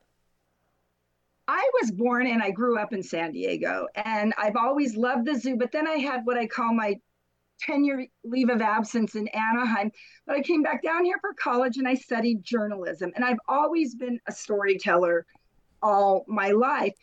I 1.47 1.69
was 1.79 1.91
born 1.91 2.25
and 2.25 2.41
I 2.41 2.49
grew 2.49 2.79
up 2.79 2.93
in 2.93 3.03
San 3.03 3.31
Diego, 3.31 3.85
and 3.93 4.33
I've 4.39 4.55
always 4.55 4.97
loved 4.97 5.27
the 5.27 5.35
zoo. 5.35 5.55
But 5.55 5.71
then 5.71 5.87
I 5.87 5.97
had 5.97 6.21
what 6.23 6.35
I 6.35 6.47
call 6.47 6.73
my 6.73 6.95
10 7.59 7.83
year 7.83 8.07
leave 8.23 8.49
of 8.49 8.59
absence 8.59 9.13
in 9.13 9.27
Anaheim. 9.27 9.91
But 10.25 10.37
I 10.37 10.41
came 10.41 10.63
back 10.63 10.81
down 10.81 11.05
here 11.05 11.19
for 11.21 11.35
college 11.35 11.77
and 11.77 11.87
I 11.87 11.93
studied 11.93 12.43
journalism. 12.43 13.11
And 13.15 13.23
I've 13.23 13.37
always 13.47 13.93
been 13.93 14.19
a 14.27 14.31
storyteller 14.31 15.27
all 15.83 16.25
my 16.27 16.49
life. 16.49 16.97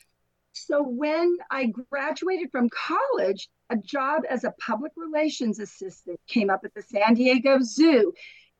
So 0.52 0.82
when 0.82 1.36
I 1.48 1.72
graduated 1.90 2.50
from 2.50 2.68
college, 2.70 3.48
a 3.70 3.76
job 3.76 4.22
as 4.28 4.44
a 4.44 4.54
public 4.60 4.92
relations 4.96 5.58
assistant 5.58 6.20
came 6.26 6.50
up 6.50 6.60
at 6.64 6.74
the 6.74 6.82
San 6.82 7.14
Diego 7.14 7.58
Zoo. 7.62 8.12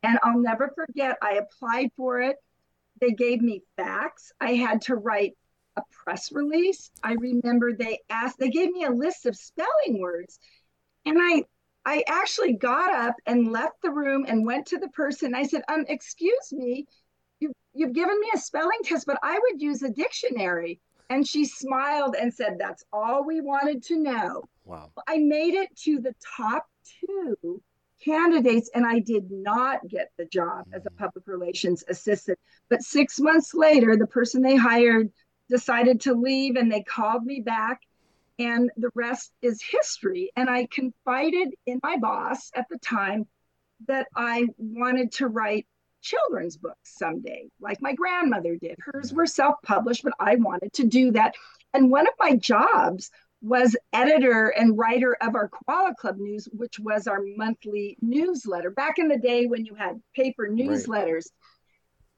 And 0.02 0.18
I'll 0.22 0.38
never 0.38 0.72
forget, 0.74 1.16
I 1.22 1.34
applied 1.34 1.90
for 1.96 2.20
it. 2.20 2.36
They 3.00 3.10
gave 3.10 3.42
me 3.42 3.62
facts. 3.76 4.32
I 4.40 4.54
had 4.54 4.82
to 4.82 4.96
write 4.96 5.36
a 5.76 5.82
press 6.04 6.32
release. 6.32 6.90
I 7.02 7.12
remember 7.14 7.72
they 7.72 8.00
asked, 8.08 8.38
they 8.38 8.50
gave 8.50 8.70
me 8.70 8.84
a 8.84 8.90
list 8.90 9.26
of 9.26 9.36
spelling 9.36 10.00
words. 10.00 10.38
And 11.04 11.18
I 11.20 11.44
I 11.84 12.04
actually 12.06 12.52
got 12.52 12.92
up 12.92 13.16
and 13.26 13.52
left 13.52 13.80
the 13.82 13.90
room 13.90 14.26
and 14.28 14.44
went 14.44 14.66
to 14.66 14.78
the 14.78 14.88
person. 14.88 15.34
I 15.34 15.44
said, 15.44 15.62
um, 15.68 15.86
excuse 15.88 16.52
me, 16.52 16.86
you, 17.40 17.52
you've 17.72 17.94
given 17.94 18.20
me 18.20 18.30
a 18.34 18.38
spelling 18.38 18.78
test, 18.84 19.06
but 19.06 19.18
I 19.22 19.38
would 19.38 19.62
use 19.62 19.82
a 19.82 19.88
dictionary. 19.88 20.78
And 21.08 21.26
she 21.26 21.44
smiled 21.44 22.14
and 22.20 22.32
said, 22.32 22.56
That's 22.58 22.84
all 22.92 23.24
we 23.24 23.40
wanted 23.40 23.82
to 23.84 23.96
know. 23.96 24.44
Wow. 24.70 24.92
I 25.08 25.18
made 25.18 25.54
it 25.54 25.76
to 25.78 25.98
the 25.98 26.14
top 26.36 26.64
two 27.00 27.60
candidates 28.04 28.70
and 28.72 28.86
I 28.86 29.00
did 29.00 29.28
not 29.30 29.86
get 29.88 30.12
the 30.16 30.26
job 30.26 30.66
as 30.72 30.86
a 30.86 30.90
mm. 30.90 30.96
public 30.96 31.26
relations 31.26 31.82
assistant. 31.88 32.38
But 32.68 32.82
six 32.82 33.18
months 33.18 33.52
later, 33.52 33.96
the 33.96 34.06
person 34.06 34.42
they 34.42 34.54
hired 34.54 35.10
decided 35.48 36.00
to 36.02 36.14
leave 36.14 36.54
and 36.54 36.70
they 36.70 36.82
called 36.82 37.24
me 37.24 37.40
back 37.40 37.80
and 38.38 38.70
the 38.76 38.90
rest 38.94 39.32
is 39.42 39.60
history. 39.60 40.30
And 40.36 40.48
I 40.48 40.68
confided 40.70 41.48
in 41.66 41.80
my 41.82 41.96
boss 41.96 42.52
at 42.54 42.66
the 42.70 42.78
time 42.78 43.26
that 43.88 44.06
I 44.14 44.46
wanted 44.56 45.10
to 45.14 45.26
write 45.26 45.66
children's 46.00 46.56
books 46.56 46.96
someday, 46.96 47.48
like 47.60 47.82
my 47.82 47.92
grandmother 47.92 48.56
did. 48.56 48.76
Hers 48.78 49.12
were 49.12 49.26
self 49.26 49.56
published, 49.64 50.04
but 50.04 50.14
I 50.20 50.36
wanted 50.36 50.72
to 50.74 50.86
do 50.86 51.10
that. 51.12 51.34
And 51.74 51.90
one 51.90 52.06
of 52.06 52.14
my 52.18 52.36
jobs 52.36 53.10
was 53.42 53.76
editor 53.92 54.48
and 54.48 54.76
writer 54.76 55.16
of 55.20 55.34
our 55.34 55.48
Koala 55.48 55.94
Club 55.94 56.18
News, 56.18 56.48
which 56.52 56.78
was 56.78 57.06
our 57.06 57.20
monthly 57.36 57.96
newsletter 58.00 58.70
back 58.70 58.98
in 58.98 59.08
the 59.08 59.18
day 59.18 59.46
when 59.46 59.64
you 59.64 59.74
had 59.74 60.00
paper 60.14 60.48
newsletters. 60.48 61.26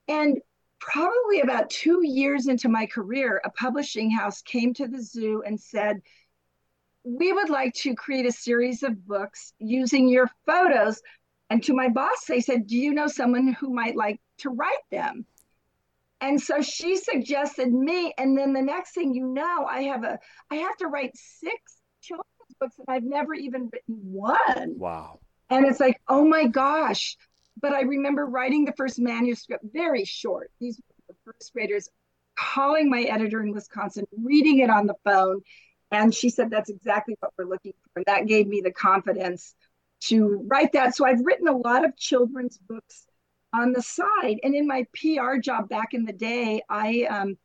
Right. 0.09 0.17
And 0.17 0.39
probably 0.81 1.41
about 1.41 1.71
two 1.71 2.05
years 2.05 2.49
into 2.49 2.69
my 2.69 2.87
career, 2.87 3.41
a 3.45 3.51
publishing 3.51 4.11
house 4.11 4.43
came 4.43 4.75
to 4.75 4.89
the 4.89 5.01
zoo 5.01 5.43
and 5.47 5.61
said, 5.61 6.01
We 7.05 7.33
would 7.33 7.51
like 7.51 7.75
to 7.75 7.95
create 7.95 8.27
a 8.27 8.33
series 8.33 8.83
of 8.83 9.07
books 9.07 9.53
using 9.59 10.09
your 10.09 10.29
photos 10.45 11.01
and 11.53 11.63
to 11.65 11.75
my 11.75 11.91
boss, 11.91 12.25
they 12.25 12.41
said, 12.41 12.67
Do 12.67 12.79
you 12.79 12.95
know 12.95 13.09
someone 13.09 13.53
who 13.53 13.75
might 13.75 13.95
like 13.95 14.23
to 14.39 14.49
write 14.49 14.73
them? 14.91 15.27
And 16.23 16.41
so 16.41 16.63
she 16.63 16.97
suggested 16.97 17.73
me. 17.73 18.15
And 18.17 18.39
then 18.39 18.53
the 18.53 18.63
next 18.63 18.95
thing 18.95 19.13
you 19.13 19.27
know, 19.27 19.67
I 19.69 19.83
have 19.83 20.05
a 20.05 20.19
I 20.51 20.55
have 20.57 20.77
to 20.79 20.87
write 20.87 21.11
six 21.17 21.59
children's 22.01 22.29
books 22.61 22.77
and 22.79 22.87
I've 22.89 23.03
never 23.03 23.35
even 23.35 23.69
written 23.73 23.97
one. 24.05 24.79
Wow. 24.79 25.19
And 25.51 25.67
it's 25.67 25.81
like, 25.81 26.01
oh 26.09 26.25
my 26.25 26.47
gosh. 26.47 27.17
But 27.61 27.73
I 27.73 27.83
remember 27.83 28.25
writing 28.25 28.65
the 28.65 28.73
first 28.73 29.01
manuscript, 29.01 29.65
very 29.75 30.05
short. 30.05 30.51
These 30.61 30.79
were 30.79 31.15
the 31.15 31.33
first 31.33 31.53
graders 31.53 31.89
calling 32.39 32.89
my 32.89 33.03
editor 33.03 33.43
in 33.43 33.53
Wisconsin, 33.53 34.07
reading 34.17 34.61
it 34.61 34.71
on 34.71 34.87
the 34.87 34.95
phone. 35.05 35.41
And 35.91 36.15
she 36.15 36.31
said, 36.31 36.51
That's 36.51 36.71
exactly 36.71 37.17
what 37.19 37.33
we're 37.37 37.47
looking 37.47 37.73
for. 37.73 37.99
And 37.99 38.07
that 38.07 38.29
gave 38.29 38.47
me 38.47 38.61
the 38.61 38.73
confidence 38.73 39.57
to 40.05 40.47
write 40.47 40.73
that. 40.73 40.95
So 40.95 41.05
I've 41.05 41.21
written 41.25 41.49
a 41.49 41.57
lot 41.57 41.85
of 41.85 41.97
children's 41.97 42.59
books 42.59 43.07
on 43.53 43.73
the 43.73 43.83
side. 43.83 44.39
And 44.43 44.55
in 44.55 44.67
my 44.67 44.87
PR 44.95 45.39
job 45.39 45.69
back 45.69 45.95
in 45.95 46.05
the 46.05 46.13
day, 46.13 46.63
I 46.69 47.07
um, 47.11 47.37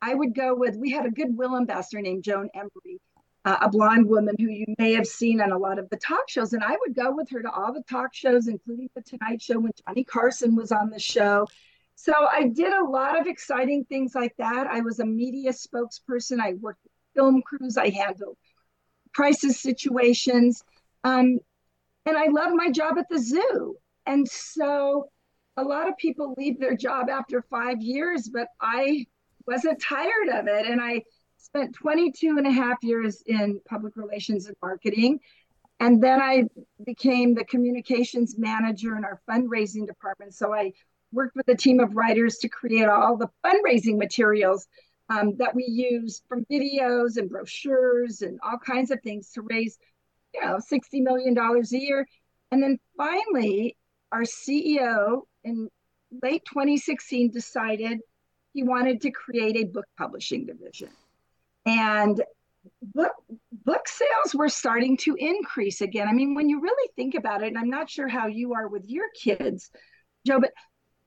I 0.00 0.14
would 0.14 0.34
go 0.34 0.54
with. 0.54 0.76
We 0.76 0.90
had 0.90 1.06
a 1.06 1.10
goodwill 1.10 1.56
ambassador 1.56 2.00
named 2.00 2.24
Joan 2.24 2.48
Embery, 2.54 2.98
uh, 3.44 3.56
a 3.62 3.68
blonde 3.68 4.08
woman 4.08 4.36
who 4.38 4.48
you 4.48 4.66
may 4.78 4.92
have 4.92 5.06
seen 5.06 5.40
on 5.40 5.52
a 5.52 5.58
lot 5.58 5.78
of 5.78 5.88
the 5.90 5.96
talk 5.96 6.28
shows, 6.28 6.52
and 6.52 6.62
I 6.62 6.76
would 6.80 6.94
go 6.94 7.14
with 7.14 7.30
her 7.30 7.42
to 7.42 7.50
all 7.50 7.72
the 7.72 7.82
talk 7.88 8.14
shows, 8.14 8.48
including 8.48 8.90
the 8.94 9.02
Tonight 9.02 9.42
Show 9.42 9.58
when 9.58 9.72
Johnny 9.86 10.04
Carson 10.04 10.54
was 10.54 10.72
on 10.72 10.90
the 10.90 11.00
show. 11.00 11.46
So 11.94 12.12
I 12.32 12.44
did 12.44 12.72
a 12.72 12.84
lot 12.84 13.20
of 13.20 13.26
exciting 13.26 13.84
things 13.84 14.14
like 14.14 14.32
that. 14.38 14.68
I 14.68 14.80
was 14.82 15.00
a 15.00 15.04
media 15.04 15.50
spokesperson. 15.50 16.38
I 16.40 16.54
worked 16.54 16.84
with 16.84 16.92
film 17.16 17.42
crews. 17.42 17.76
I 17.76 17.90
handled 17.90 18.36
crisis 19.12 19.60
situations. 19.60 20.62
Um, 21.02 21.40
and 22.06 22.16
I 22.16 22.26
love 22.26 22.52
my 22.54 22.70
job 22.70 22.98
at 22.98 23.08
the 23.10 23.18
zoo. 23.18 23.76
And 24.06 24.28
so 24.28 25.10
a 25.58 25.62
lot 25.62 25.88
of 25.88 25.96
people 25.96 26.34
leave 26.38 26.60
their 26.60 26.76
job 26.76 27.10
after 27.10 27.42
five 27.42 27.82
years, 27.82 28.28
but 28.32 28.48
I 28.60 29.06
wasn't 29.46 29.82
tired 29.82 30.28
of 30.32 30.46
it. 30.46 30.66
And 30.66 30.80
I 30.80 31.02
spent 31.36 31.74
22 31.74 32.36
and 32.38 32.46
a 32.46 32.52
half 32.52 32.76
years 32.82 33.22
in 33.26 33.60
public 33.68 33.96
relations 33.96 34.46
and 34.46 34.56
marketing. 34.62 35.18
And 35.80 36.02
then 36.02 36.20
I 36.20 36.44
became 36.84 37.34
the 37.34 37.44
communications 37.44 38.36
manager 38.38 38.96
in 38.96 39.04
our 39.04 39.20
fundraising 39.28 39.86
department. 39.86 40.34
So 40.34 40.54
I 40.54 40.72
worked 41.12 41.34
with 41.34 41.48
a 41.48 41.56
team 41.56 41.80
of 41.80 41.96
writers 41.96 42.38
to 42.38 42.48
create 42.48 42.88
all 42.88 43.16
the 43.16 43.30
fundraising 43.44 43.98
materials 43.98 44.68
um, 45.08 45.36
that 45.38 45.54
we 45.54 45.64
use 45.64 46.22
from 46.28 46.44
videos 46.50 47.16
and 47.16 47.30
brochures 47.30 48.22
and 48.22 48.38
all 48.44 48.58
kinds 48.58 48.90
of 48.90 49.00
things 49.02 49.32
to 49.32 49.42
raise 49.42 49.76
you 50.34 50.40
know, 50.40 50.58
$60 50.58 51.02
million 51.02 51.36
a 51.36 51.76
year. 51.76 52.06
And 52.52 52.62
then 52.62 52.78
finally, 52.96 53.76
our 54.12 54.22
CEO 54.22 55.22
in 55.44 55.68
late 56.22 56.44
2016 56.46 57.30
decided 57.30 58.00
he 58.52 58.62
wanted 58.62 59.00
to 59.02 59.10
create 59.10 59.56
a 59.56 59.64
book 59.64 59.86
publishing 59.96 60.46
division. 60.46 60.88
And 61.66 62.22
book 62.94 63.12
book 63.64 63.88
sales 63.88 64.34
were 64.34 64.48
starting 64.48 64.96
to 64.98 65.14
increase 65.18 65.80
again. 65.80 66.08
I 66.08 66.12
mean, 66.12 66.34
when 66.34 66.48
you 66.48 66.60
really 66.60 66.90
think 66.96 67.14
about 67.14 67.42
it, 67.42 67.48
and 67.48 67.58
I'm 67.58 67.70
not 67.70 67.90
sure 67.90 68.08
how 68.08 68.26
you 68.26 68.54
are 68.54 68.68
with 68.68 68.84
your 68.86 69.06
kids, 69.20 69.70
Joe, 70.26 70.40
but 70.40 70.52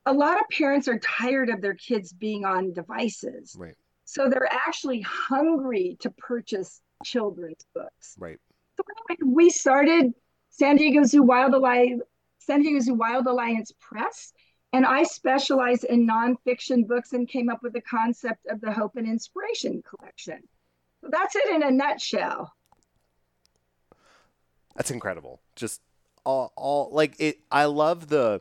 a 0.06 0.12
lot 0.12 0.40
of 0.40 0.48
parents 0.50 0.88
are 0.88 0.98
tired 0.98 1.48
of 1.48 1.60
their 1.60 1.74
kids 1.74 2.12
being 2.12 2.44
on 2.44 2.72
devices. 2.72 3.56
Right. 3.58 3.74
So 4.04 4.28
they're 4.28 4.52
actually 4.52 5.00
hungry 5.02 5.96
to 6.00 6.10
purchase 6.10 6.80
children's 7.04 7.64
books. 7.74 8.16
Right. 8.18 8.38
So 8.76 8.84
anyway, 9.10 9.32
we 9.34 9.50
started 9.50 10.12
San 10.50 10.76
Diego 10.76 11.04
Zoo 11.04 11.22
Wild 11.22 11.54
Alliance, 11.54 12.02
San 12.44 12.62
Diego 12.62 12.80
Zoo 12.80 12.94
Wild 12.94 13.26
Alliance 13.26 13.72
Press, 13.80 14.32
and 14.72 14.86
I 14.86 15.02
specialize 15.02 15.84
in 15.84 16.06
nonfiction 16.06 16.86
books 16.86 17.12
and 17.12 17.28
came 17.28 17.48
up 17.48 17.62
with 17.62 17.72
the 17.72 17.80
concept 17.82 18.46
of 18.46 18.60
the 18.60 18.72
Hope 18.72 18.96
and 18.96 19.06
Inspiration 19.06 19.82
Collection. 19.82 20.40
So 21.00 21.08
that's 21.10 21.36
it 21.36 21.54
in 21.54 21.62
a 21.62 21.70
nutshell. 21.70 22.52
That's 24.76 24.90
incredible. 24.90 25.40
Just 25.56 25.80
all, 26.24 26.52
all 26.56 26.90
like 26.92 27.16
it. 27.18 27.40
I 27.50 27.66
love 27.66 28.08
the 28.08 28.40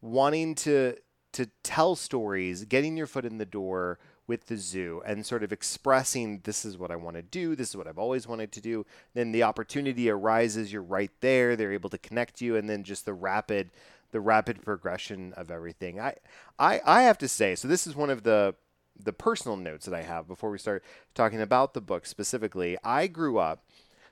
wanting 0.00 0.54
to 0.56 0.96
to 1.32 1.46
tell 1.62 1.96
stories, 1.96 2.64
getting 2.64 2.96
your 2.96 3.06
foot 3.06 3.24
in 3.24 3.38
the 3.38 3.46
door 3.46 3.98
with 4.26 4.46
the 4.46 4.56
zoo 4.56 5.02
and 5.04 5.26
sort 5.26 5.42
of 5.42 5.52
expressing 5.52 6.40
this 6.44 6.64
is 6.64 6.78
what 6.78 6.90
I 6.90 6.96
want 6.96 7.16
to 7.16 7.22
do, 7.22 7.56
this 7.56 7.70
is 7.70 7.76
what 7.76 7.86
I've 7.86 7.98
always 7.98 8.26
wanted 8.26 8.52
to 8.52 8.60
do. 8.60 8.86
Then 9.14 9.32
the 9.32 9.42
opportunity 9.42 10.08
arises, 10.08 10.72
you're 10.72 10.82
right 10.82 11.10
there, 11.20 11.56
they're 11.56 11.72
able 11.72 11.90
to 11.90 11.98
connect 11.98 12.40
you, 12.40 12.56
and 12.56 12.68
then 12.68 12.84
just 12.84 13.04
the 13.04 13.14
rapid 13.14 13.70
the 14.12 14.20
rapid 14.20 14.62
progression 14.62 15.32
of 15.34 15.50
everything. 15.50 15.98
I 15.98 16.16
I, 16.58 16.80
I 16.84 17.02
have 17.02 17.18
to 17.18 17.28
say, 17.28 17.54
so 17.54 17.66
this 17.66 17.86
is 17.86 17.96
one 17.96 18.10
of 18.10 18.22
the 18.22 18.54
the 18.98 19.12
personal 19.12 19.56
notes 19.56 19.86
that 19.86 19.94
I 19.94 20.02
have 20.02 20.28
before 20.28 20.50
we 20.50 20.58
start 20.58 20.84
talking 21.14 21.40
about 21.40 21.74
the 21.74 21.80
book 21.80 22.06
specifically. 22.06 22.76
I 22.84 23.06
grew 23.06 23.38
up 23.38 23.64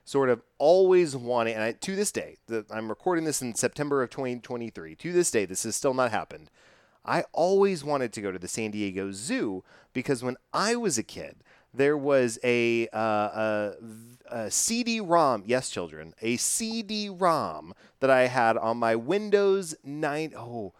sort 0.03 0.29
of 0.29 0.41
always 0.57 1.15
wanting, 1.15 1.53
and 1.53 1.63
I, 1.63 1.71
to 1.73 1.95
this 1.95 2.11
day, 2.11 2.37
the, 2.47 2.65
I'm 2.71 2.89
recording 2.89 3.23
this 3.23 3.41
in 3.41 3.53
September 3.55 4.01
of 4.01 4.09
2023. 4.09 4.95
To 4.95 5.13
this 5.13 5.31
day, 5.31 5.45
this 5.45 5.63
has 5.63 5.75
still 5.75 5.93
not 5.93 6.11
happened. 6.11 6.49
I 7.03 7.23
always 7.33 7.83
wanted 7.83 8.13
to 8.13 8.21
go 8.21 8.31
to 8.31 8.39
the 8.39 8.47
San 8.47 8.71
Diego 8.71 9.11
Zoo 9.11 9.63
because 9.93 10.23
when 10.23 10.37
I 10.53 10.75
was 10.75 10.97
a 10.97 11.03
kid, 11.03 11.37
there 11.73 11.97
was 11.97 12.37
a, 12.43 12.87
uh, 12.89 12.97
a, 12.97 13.73
a 14.29 14.51
CD-ROM. 14.51 15.43
Yes, 15.45 15.69
children, 15.69 16.13
a 16.21 16.37
CD-ROM 16.37 17.73
that 18.01 18.09
I 18.09 18.27
had 18.27 18.57
on 18.57 18.77
my 18.77 18.95
Windows 18.95 19.75
9. 19.83 20.33
Oh, 20.37 20.73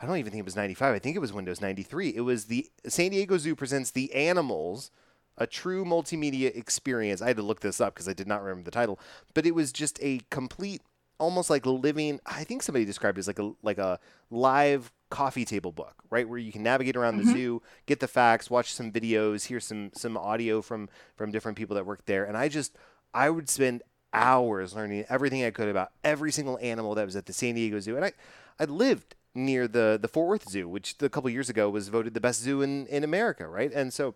I 0.00 0.06
don't 0.06 0.16
even 0.16 0.30
think 0.30 0.40
it 0.40 0.44
was 0.44 0.56
95. 0.56 0.94
I 0.94 0.98
think 0.98 1.16
it 1.16 1.20
was 1.20 1.32
Windows 1.32 1.60
93. 1.60 2.10
It 2.10 2.20
was 2.20 2.46
the 2.46 2.68
San 2.86 3.10
Diego 3.10 3.36
Zoo 3.36 3.54
presents 3.54 3.90
The 3.90 4.12
Animals, 4.14 4.90
a 5.36 5.46
true 5.46 5.84
multimedia 5.84 6.56
experience. 6.56 7.20
I 7.20 7.28
had 7.28 7.36
to 7.36 7.42
look 7.42 7.60
this 7.60 7.80
up 7.80 7.94
because 7.94 8.08
I 8.08 8.12
did 8.14 8.26
not 8.26 8.42
remember 8.42 8.64
the 8.64 8.70
title, 8.70 8.98
but 9.34 9.46
it 9.46 9.54
was 9.54 9.72
just 9.72 9.98
a 10.02 10.20
complete 10.30 10.82
almost 11.20 11.50
like 11.50 11.66
living 11.66 12.20
i 12.26 12.44
think 12.44 12.62
somebody 12.62 12.84
described 12.84 13.18
it 13.18 13.20
as 13.20 13.26
like 13.26 13.40
a 13.40 13.50
like 13.62 13.78
a 13.78 13.98
live 14.30 14.92
coffee 15.10 15.44
table 15.44 15.72
book 15.72 16.02
right 16.10 16.28
where 16.28 16.38
you 16.38 16.52
can 16.52 16.62
navigate 16.62 16.96
around 16.96 17.18
mm-hmm. 17.18 17.28
the 17.28 17.32
zoo 17.32 17.62
get 17.86 18.00
the 18.00 18.08
facts 18.08 18.50
watch 18.50 18.72
some 18.72 18.92
videos 18.92 19.46
hear 19.46 19.60
some 19.60 19.90
some 19.94 20.16
audio 20.16 20.60
from 20.60 20.88
from 21.16 21.30
different 21.30 21.56
people 21.56 21.74
that 21.74 21.86
work 21.86 22.04
there 22.06 22.24
and 22.24 22.36
i 22.36 22.48
just 22.48 22.76
i 23.14 23.30
would 23.30 23.48
spend 23.48 23.82
hours 24.12 24.74
learning 24.74 25.04
everything 25.08 25.44
i 25.44 25.50
could 25.50 25.68
about 25.68 25.92
every 26.04 26.30
single 26.30 26.58
animal 26.60 26.94
that 26.94 27.06
was 27.06 27.16
at 27.16 27.26
the 27.26 27.32
san 27.32 27.54
diego 27.54 27.80
zoo 27.80 27.96
and 27.96 28.04
i 28.04 28.12
i 28.60 28.64
lived 28.64 29.14
near 29.34 29.66
the 29.66 29.98
the 30.00 30.08
fort 30.08 30.28
worth 30.28 30.48
zoo 30.48 30.68
which 30.68 30.94
a 31.00 31.08
couple 31.08 31.30
years 31.30 31.48
ago 31.48 31.70
was 31.70 31.88
voted 31.88 32.12
the 32.12 32.20
best 32.20 32.42
zoo 32.42 32.60
in 32.60 32.86
in 32.86 33.02
america 33.02 33.46
right 33.46 33.72
and 33.72 33.92
so 33.92 34.14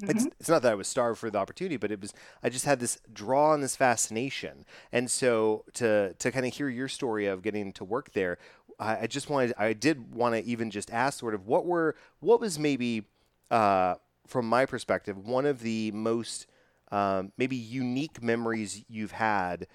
Mm-hmm. 0.00 0.16
It's, 0.16 0.26
it's 0.40 0.48
not 0.48 0.62
that 0.62 0.72
I 0.72 0.74
was 0.74 0.88
starved 0.88 1.18
for 1.20 1.30
the 1.30 1.38
opportunity, 1.38 1.76
but 1.76 1.92
it 1.92 2.00
was 2.00 2.12
I 2.42 2.48
just 2.48 2.64
had 2.64 2.80
this 2.80 2.98
draw 3.12 3.54
and 3.54 3.62
this 3.62 3.76
fascination, 3.76 4.64
and 4.90 5.10
so 5.10 5.64
to 5.74 6.14
to 6.18 6.32
kind 6.32 6.46
of 6.46 6.54
hear 6.54 6.68
your 6.68 6.88
story 6.88 7.26
of 7.26 7.42
getting 7.42 7.72
to 7.72 7.84
work 7.84 8.12
there, 8.12 8.38
I, 8.82 9.02
I 9.02 9.06
just 9.06 9.30
wanted 9.30 9.54
I 9.56 9.72
did 9.72 10.14
want 10.14 10.34
to 10.34 10.44
even 10.44 10.70
just 10.70 10.90
ask 10.90 11.18
sort 11.18 11.34
of 11.34 11.46
what 11.46 11.64
were 11.64 11.94
what 12.20 12.40
was 12.40 12.58
maybe 12.58 13.04
uh, 13.50 13.94
from 14.26 14.48
my 14.48 14.66
perspective 14.66 15.16
one 15.16 15.46
of 15.46 15.60
the 15.60 15.90
most 15.92 16.46
um, 16.90 17.32
maybe 17.38 17.56
unique 17.56 18.22
memories 18.22 18.84
you've 18.88 19.12
had 19.12 19.66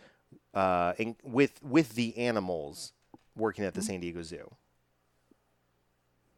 uh, 0.53 0.93
in, 0.97 1.15
with 1.23 1.61
with 1.63 1.95
the 1.95 2.17
animals 2.17 2.93
working 3.35 3.63
at 3.65 3.73
the 3.73 3.79
mm-hmm. 3.79 3.87
San 3.87 3.99
Diego 4.01 4.21
Zoo. 4.21 4.51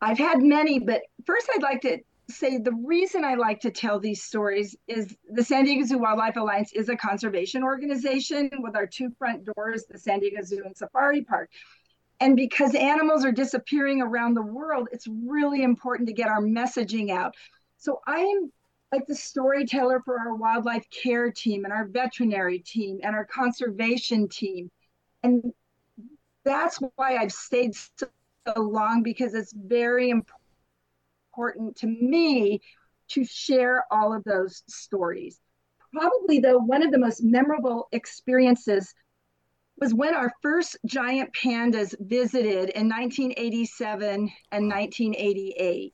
I've 0.02 0.18
had 0.18 0.42
many, 0.42 0.80
but 0.80 1.02
first 1.26 1.50
I'd 1.54 1.62
like 1.62 1.82
to 1.82 2.00
say 2.30 2.58
the 2.58 2.74
reason 2.86 3.26
I 3.26 3.36
like 3.36 3.60
to 3.62 3.72
tell 3.72 4.00
these 4.00 4.24
stories 4.24 4.76
is 4.88 5.16
the 5.30 5.44
San 5.44 5.66
Diego 5.66 5.86
Zoo 5.86 5.98
Wildlife 5.98 6.38
Alliance 6.38 6.72
is 6.74 6.88
a 6.90 6.96
conservation 6.96 7.64
organization 7.64 8.50
with 8.60 8.76
our 8.76 8.88
two 8.88 9.10
front 9.18 9.46
doors, 9.46 9.86
the 9.90 9.98
San 9.98 10.20
Diego 10.20 10.42
Zoo 10.44 10.62
and 10.66 10.78
Safari 10.78 11.24
Park. 11.24 11.50
And 12.20 12.36
because 12.36 12.76
animals 12.76 13.24
are 13.24 13.32
disappearing 13.32 14.02
around 14.02 14.34
the 14.34 14.42
world, 14.42 14.90
it's 14.92 15.08
really 15.08 15.64
important 15.64 16.08
to 16.08 16.14
get 16.14 16.28
our 16.28 16.42
messaging 16.42 17.12
out. 17.12 17.36
So 17.78 18.02
I 18.06 18.20
am 18.20 18.52
like 18.92 19.06
the 19.08 19.16
storyteller 19.16 20.02
for 20.04 20.20
our 20.20 20.36
wildlife 20.36 20.90
care 20.90 21.32
team 21.32 21.64
and 21.64 21.74
our 21.74 21.86
veterinary 21.86 22.60
team 22.60 23.00
and 23.04 23.16
our 23.16 23.26
conservation 23.26 24.28
team. 24.28 24.70
And 25.24 25.54
that's 26.44 26.80
why 26.96 27.18
I've 27.18 27.32
stayed 27.32 27.76
so 27.76 28.10
long 28.58 29.04
because 29.04 29.34
it's 29.34 29.54
very 29.54 30.10
important 30.10 31.78
to 31.78 31.88
me 31.88 32.62
to 33.10 33.24
share 33.24 33.86
all 33.92 34.14
of 34.14 34.24
those 34.24 34.64
stories. 34.68 35.40
Probably, 35.94 36.40
though, 36.40 36.58
one 36.58 36.84
of 36.84 36.92
the 36.92 37.00
most 37.00 37.24
memorable 37.24 37.88
experiences 37.92 38.94
was 39.80 39.94
when 39.94 40.14
our 40.14 40.32
first 40.42 40.78
giant 40.86 41.34
pandas 41.34 41.96
visited 42.00 42.70
in 42.70 42.90
1987 42.90 44.32
and 44.52 44.68
1988. 44.68 45.94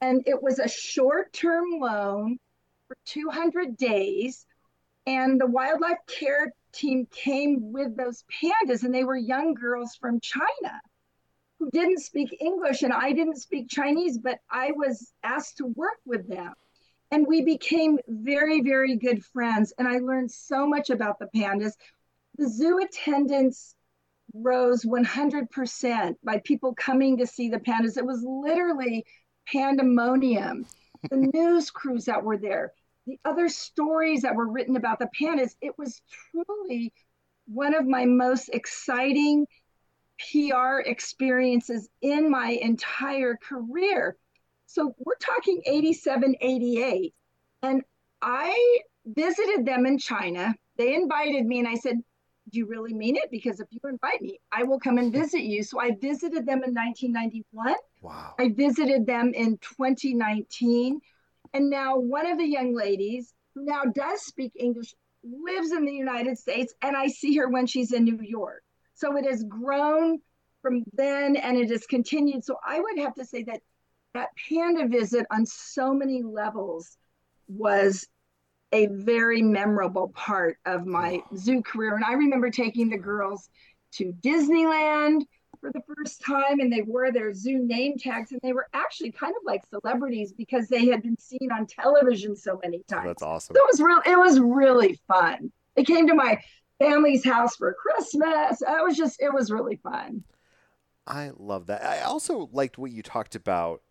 And 0.00 0.22
it 0.26 0.42
was 0.42 0.58
a 0.58 0.68
short 0.68 1.32
term 1.32 1.64
loan 1.80 2.38
for 2.88 2.96
200 3.06 3.76
days. 3.76 4.46
And 5.06 5.40
the 5.40 5.46
wildlife 5.46 5.98
care 6.06 6.52
team 6.72 7.06
came 7.10 7.72
with 7.72 7.96
those 7.96 8.24
pandas, 8.42 8.84
and 8.84 8.94
they 8.94 9.04
were 9.04 9.16
young 9.16 9.54
girls 9.54 9.96
from 9.96 10.20
China 10.20 10.80
who 11.58 11.70
didn't 11.70 12.00
speak 12.00 12.34
English, 12.40 12.82
and 12.82 12.92
I 12.92 13.12
didn't 13.12 13.36
speak 13.36 13.68
Chinese, 13.68 14.18
but 14.18 14.38
I 14.50 14.72
was 14.74 15.12
asked 15.22 15.58
to 15.58 15.66
work 15.66 15.98
with 16.06 16.26
them. 16.26 16.54
And 17.10 17.26
we 17.26 17.42
became 17.42 17.98
very, 18.08 18.62
very 18.62 18.96
good 18.96 19.22
friends. 19.24 19.74
And 19.76 19.86
I 19.86 19.98
learned 19.98 20.30
so 20.30 20.66
much 20.66 20.90
about 20.90 21.18
the 21.18 21.28
pandas 21.34 21.72
the 22.40 22.48
zoo 22.48 22.78
attendance 22.78 23.74
rose 24.32 24.82
100% 24.82 26.14
by 26.24 26.38
people 26.38 26.74
coming 26.74 27.18
to 27.18 27.26
see 27.26 27.50
the 27.50 27.58
pandas. 27.58 27.98
It 27.98 28.06
was 28.06 28.24
literally 28.24 29.04
pandemonium. 29.46 30.64
The 31.10 31.16
news 31.34 31.70
crews 31.70 32.06
that 32.06 32.24
were 32.24 32.38
there, 32.38 32.72
the 33.06 33.18
other 33.26 33.50
stories 33.50 34.22
that 34.22 34.34
were 34.34 34.50
written 34.50 34.76
about 34.76 34.98
the 34.98 35.10
pandas, 35.20 35.54
it 35.60 35.76
was 35.76 36.00
truly 36.32 36.94
one 37.46 37.74
of 37.74 37.86
my 37.86 38.06
most 38.06 38.48
exciting 38.48 39.46
PR 40.18 40.78
experiences 40.86 41.90
in 42.00 42.30
my 42.30 42.58
entire 42.62 43.36
career. 43.36 44.16
So 44.64 44.94
we're 44.98 45.14
talking 45.20 45.60
87, 45.66 46.36
88. 46.40 47.14
And 47.62 47.82
I 48.22 48.78
visited 49.04 49.66
them 49.66 49.84
in 49.84 49.98
China. 49.98 50.54
They 50.78 50.94
invited 50.94 51.44
me, 51.44 51.58
and 51.58 51.68
I 51.68 51.74
said, 51.74 51.96
do 52.50 52.58
you 52.58 52.66
really 52.66 52.92
mean 52.92 53.16
it? 53.16 53.30
Because 53.30 53.60
if 53.60 53.68
you 53.70 53.80
invite 53.84 54.20
me, 54.20 54.40
I 54.52 54.62
will 54.64 54.78
come 54.78 54.98
and 54.98 55.12
hmm. 55.12 55.20
visit 55.20 55.42
you. 55.42 55.62
So 55.62 55.80
I 55.80 55.92
visited 56.00 56.46
them 56.46 56.62
in 56.64 56.74
1991. 56.74 57.74
Wow. 58.02 58.34
I 58.38 58.50
visited 58.50 59.06
them 59.06 59.32
in 59.34 59.58
2019. 59.58 61.00
And 61.52 61.70
now 61.70 61.96
one 61.98 62.26
of 62.26 62.38
the 62.38 62.46
young 62.46 62.74
ladies 62.74 63.32
who 63.54 63.64
now 63.64 63.82
does 63.84 64.22
speak 64.22 64.52
English 64.56 64.94
lives 65.22 65.72
in 65.72 65.84
the 65.84 65.92
United 65.92 66.38
States, 66.38 66.72
and 66.82 66.96
I 66.96 67.08
see 67.08 67.36
her 67.36 67.48
when 67.48 67.66
she's 67.66 67.92
in 67.92 68.04
New 68.04 68.20
York. 68.20 68.62
So 68.94 69.16
it 69.16 69.24
has 69.24 69.44
grown 69.44 70.18
from 70.62 70.84
then 70.92 71.36
and 71.36 71.56
it 71.56 71.70
has 71.70 71.86
continued. 71.86 72.44
So 72.44 72.56
I 72.66 72.80
would 72.80 72.98
have 72.98 73.14
to 73.14 73.24
say 73.24 73.44
that 73.44 73.60
that 74.14 74.28
panda 74.48 74.88
visit 74.88 75.26
on 75.30 75.46
so 75.46 75.94
many 75.94 76.22
levels 76.22 76.96
was 77.48 78.06
a 78.72 78.86
very 78.86 79.42
memorable 79.42 80.08
part 80.08 80.58
of 80.64 80.86
my 80.86 81.22
oh. 81.30 81.36
zoo 81.36 81.62
career. 81.62 81.94
And 81.94 82.04
I 82.04 82.12
remember 82.12 82.50
taking 82.50 82.90
the 82.90 82.98
girls 82.98 83.48
to 83.92 84.12
Disneyland 84.22 85.22
for 85.60 85.70
the 85.72 85.82
first 85.94 86.22
time 86.22 86.60
and 86.60 86.72
they 86.72 86.82
wore 86.82 87.12
their 87.12 87.34
zoo 87.34 87.58
name 87.58 87.98
tags 87.98 88.32
and 88.32 88.40
they 88.42 88.52
were 88.52 88.66
actually 88.72 89.12
kind 89.12 89.34
of 89.36 89.42
like 89.44 89.62
celebrities 89.66 90.32
because 90.32 90.68
they 90.68 90.86
had 90.86 91.02
been 91.02 91.18
seen 91.18 91.50
on 91.52 91.66
television 91.66 92.34
so 92.34 92.58
many 92.62 92.82
times. 92.88 93.02
Oh, 93.04 93.08
that's 93.08 93.22
awesome. 93.22 93.56
So 93.56 93.62
it 93.62 93.68
was 93.70 93.80
real 93.80 94.00
it 94.06 94.18
was 94.18 94.40
really 94.40 94.98
fun. 95.06 95.52
They 95.76 95.84
came 95.84 96.06
to 96.06 96.14
my 96.14 96.40
family's 96.78 97.24
house 97.24 97.56
for 97.56 97.74
Christmas. 97.74 98.62
It 98.62 98.84
was 98.84 98.96
just 98.96 99.20
it 99.20 99.32
was 99.32 99.50
really 99.50 99.76
fun. 99.76 100.24
I 101.06 101.32
love 101.36 101.66
that. 101.66 101.82
I 101.82 102.02
also 102.02 102.48
liked 102.52 102.78
what 102.78 102.92
you 102.92 103.02
talked 103.02 103.34
about 103.34 103.82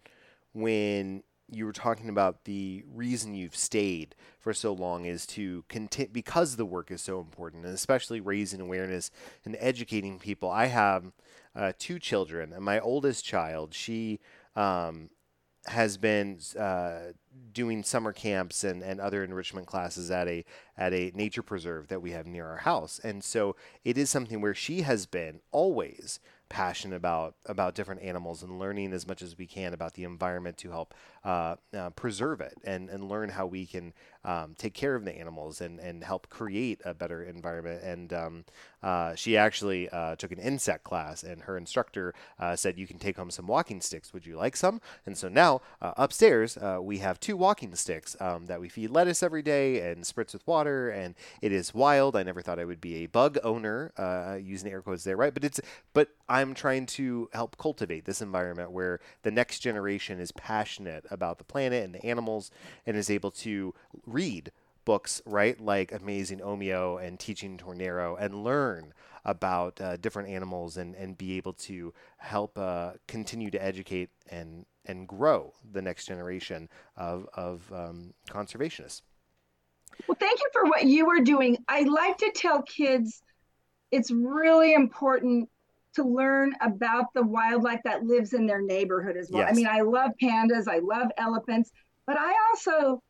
when 0.54 1.24
you 1.52 1.66
were 1.66 1.74
talking 1.74 2.10
about 2.10 2.46
the 2.46 2.84
reason 2.94 3.34
you've 3.34 3.56
stayed 3.56 4.16
for 4.40 4.54
so 4.54 4.74
long 4.74 5.06
is 5.06 5.26
to 5.28 5.64
continue 5.68 6.12
because 6.12 6.56
the 6.56 6.66
work 6.66 6.92
is 6.92 7.02
so 7.02 7.20
important, 7.20 7.66
and 7.66 7.74
especially 7.74 8.20
raising 8.20 8.62
awareness 8.62 9.12
and 9.46 9.56
educating 9.60 10.20
people. 10.20 10.50
I 10.50 10.68
have 10.68 11.12
uh, 11.56 11.74
two 11.78 12.00
children, 12.00 12.54
and 12.54 12.64
my 12.64 12.80
oldest 12.80 13.26
child, 13.26 13.74
she 13.74 14.20
um, 14.56 15.10
has 15.68 15.98
been 15.98 16.40
uh, 16.58 17.12
doing 17.54 17.84
summer 17.84 18.14
camps 18.14 18.64
and, 18.64 18.82
and 18.82 19.00
other 19.00 19.24
enrichment 19.24 19.68
classes 19.68 20.10
at 20.10 20.28
a 20.28 20.46
at 20.78 20.94
a 20.94 21.12
nature 21.14 21.44
preserve 21.44 21.88
that 21.90 22.02
we 22.02 22.12
have 22.12 22.26
near 22.26 22.48
our 22.48 22.58
house, 22.58 23.00
and 23.04 23.24
so 23.24 23.56
it 23.84 23.98
is 23.98 24.10
something 24.10 24.42
where 24.42 24.54
she 24.54 24.82
has 24.82 25.06
been 25.06 25.42
always 25.52 26.20
passionate 26.50 26.96
about 26.96 27.36
about 27.46 27.76
different 27.76 28.02
animals 28.02 28.42
and 28.42 28.58
learning 28.58 28.92
as 28.92 29.08
much 29.08 29.22
as 29.22 29.38
we 29.38 29.46
can 29.46 29.74
about 29.74 29.94
the 29.94 30.04
environment 30.04 30.58
to 30.58 30.72
help 30.72 30.96
uh, 31.24 31.56
uh, 31.76 31.90
preserve 31.92 32.42
it 32.42 32.58
and, 32.64 32.90
and 32.90 33.10
learn 33.10 33.30
how 33.30 33.46
we 33.46 33.66
can 33.66 33.94
um, 34.24 34.56
take 34.58 34.74
care 34.74 34.96
of 34.96 35.06
the 35.06 35.18
animals 35.18 35.62
and, 35.62 35.80
and 35.80 36.04
help 36.04 36.30
create 36.30 36.82
a 36.86 36.94
better 36.94 37.24
environment. 37.24 37.82
And 37.84 38.14
um, 38.14 38.46
uh, 38.84 39.16
she 39.16 39.38
actually 39.38 39.90
uh, 39.90 40.16
took 40.16 40.32
an 40.32 40.40
insect 40.40 40.84
class, 40.84 41.24
and 41.24 41.42
her 41.44 41.58
instructor 41.58 42.14
uh, 42.40 42.56
said, 42.56 42.78
You 42.78 42.88
can 42.88 43.00
take 43.00 43.18
home 43.18 43.32
some 43.32 43.48
walking 43.48 43.82
sticks. 43.82 44.14
Would 44.14 44.26
you 44.26 44.38
like 44.38 44.56
some? 44.56 44.82
And 45.06 45.18
so 45.18 45.30
now 45.30 45.62
uh, 45.82 45.94
upstairs, 45.98 46.58
we 46.82 47.00
have 47.00 47.20
two 47.20 47.36
walking 47.36 47.76
sticks 47.76 48.16
um, 48.20 48.46
that 48.48 48.62
we 48.62 48.70
feed 48.70 48.90
lettuce 48.90 49.24
every 49.24 49.42
day 49.42 49.90
and 49.90 50.04
spritz 50.04 50.34
with 50.34 50.46
water. 50.48 50.90
And 50.90 51.16
it 51.42 51.52
is 51.52 51.74
wild. 51.74 52.16
I 52.16 52.24
never 52.24 52.42
thought 52.42 52.60
I 52.60 52.66
would 52.66 52.82
be 52.82 53.04
a 53.04 53.08
bug 53.08 53.38
owner, 53.44 53.92
using 54.42 54.72
air 54.72 54.82
quotes 54.82 55.04
there, 55.04 55.18
right? 55.18 55.34
But 55.34 55.44
it's, 55.44 55.60
but 55.94 56.10
I'm 56.28 56.54
trying 56.54 56.86
to 56.88 57.30
help 57.34 57.58
cultivate 57.58 58.06
this 58.06 58.22
environment 58.22 58.72
where 58.72 59.00
the 59.24 59.32
next 59.32 59.60
generation 59.60 60.20
is 60.20 60.32
passionate 60.32 61.06
about 61.12 61.38
the 61.38 61.44
planet 61.44 61.84
and 61.84 61.94
the 61.94 62.06
animals 62.06 62.52
and 62.86 62.96
is 62.98 63.10
able 63.10 63.32
to 63.32 63.74
read 64.06 64.52
books, 64.86 65.22
right, 65.26 65.60
like 65.60 65.92
Amazing 65.92 66.40
Omeo 66.40 66.98
and 66.98 67.20
Teaching 67.20 67.58
Tornero, 67.58 68.16
and 68.16 68.44
learn 68.44 68.94
about 69.26 69.80
uh, 69.82 69.98
different 69.98 70.30
animals 70.30 70.78
and, 70.78 70.96
and 70.96 71.18
be 71.18 71.38
able 71.38 71.54
to 71.54 71.94
help 72.18 72.58
uh, 72.58 72.94
continue 73.08 73.52
to 73.52 73.64
educate 73.64 74.10
and, 74.30 74.66
and 74.86 75.08
grow 75.08 75.54
the 75.72 75.82
next 75.82 76.06
generation 76.06 76.70
of, 76.98 77.28
of 77.34 77.72
um, 77.74 78.14
conservationists. 78.30 79.02
Well, 80.08 80.18
thank 80.20 80.40
you 80.40 80.50
for 80.54 80.64
what 80.66 80.86
you 80.86 81.10
are 81.10 81.22
doing. 81.22 81.58
I 81.68 81.82
like 81.82 82.18
to 82.18 82.32
tell 82.34 82.62
kids 82.64 83.22
it's 83.92 84.12
really 84.12 84.74
important 84.74 85.50
to 85.96 86.04
learn 86.04 86.54
about 86.62 87.06
the 87.14 87.24
wildlife 87.24 87.82
that 87.84 88.04
lives 88.04 88.34
in 88.34 88.46
their 88.46 88.62
neighborhood 88.62 89.18
as 89.18 89.30
well. 89.32 89.42
Yes. 89.42 89.52
I 89.52 89.56
mean, 89.56 89.68
I 89.68 89.82
love 89.82 90.12
pandas, 90.22 90.68
I 90.68 90.80
love 90.80 91.10
elephants, 91.18 91.72
but 92.06 92.18
I 92.18 92.34
also 92.50 93.02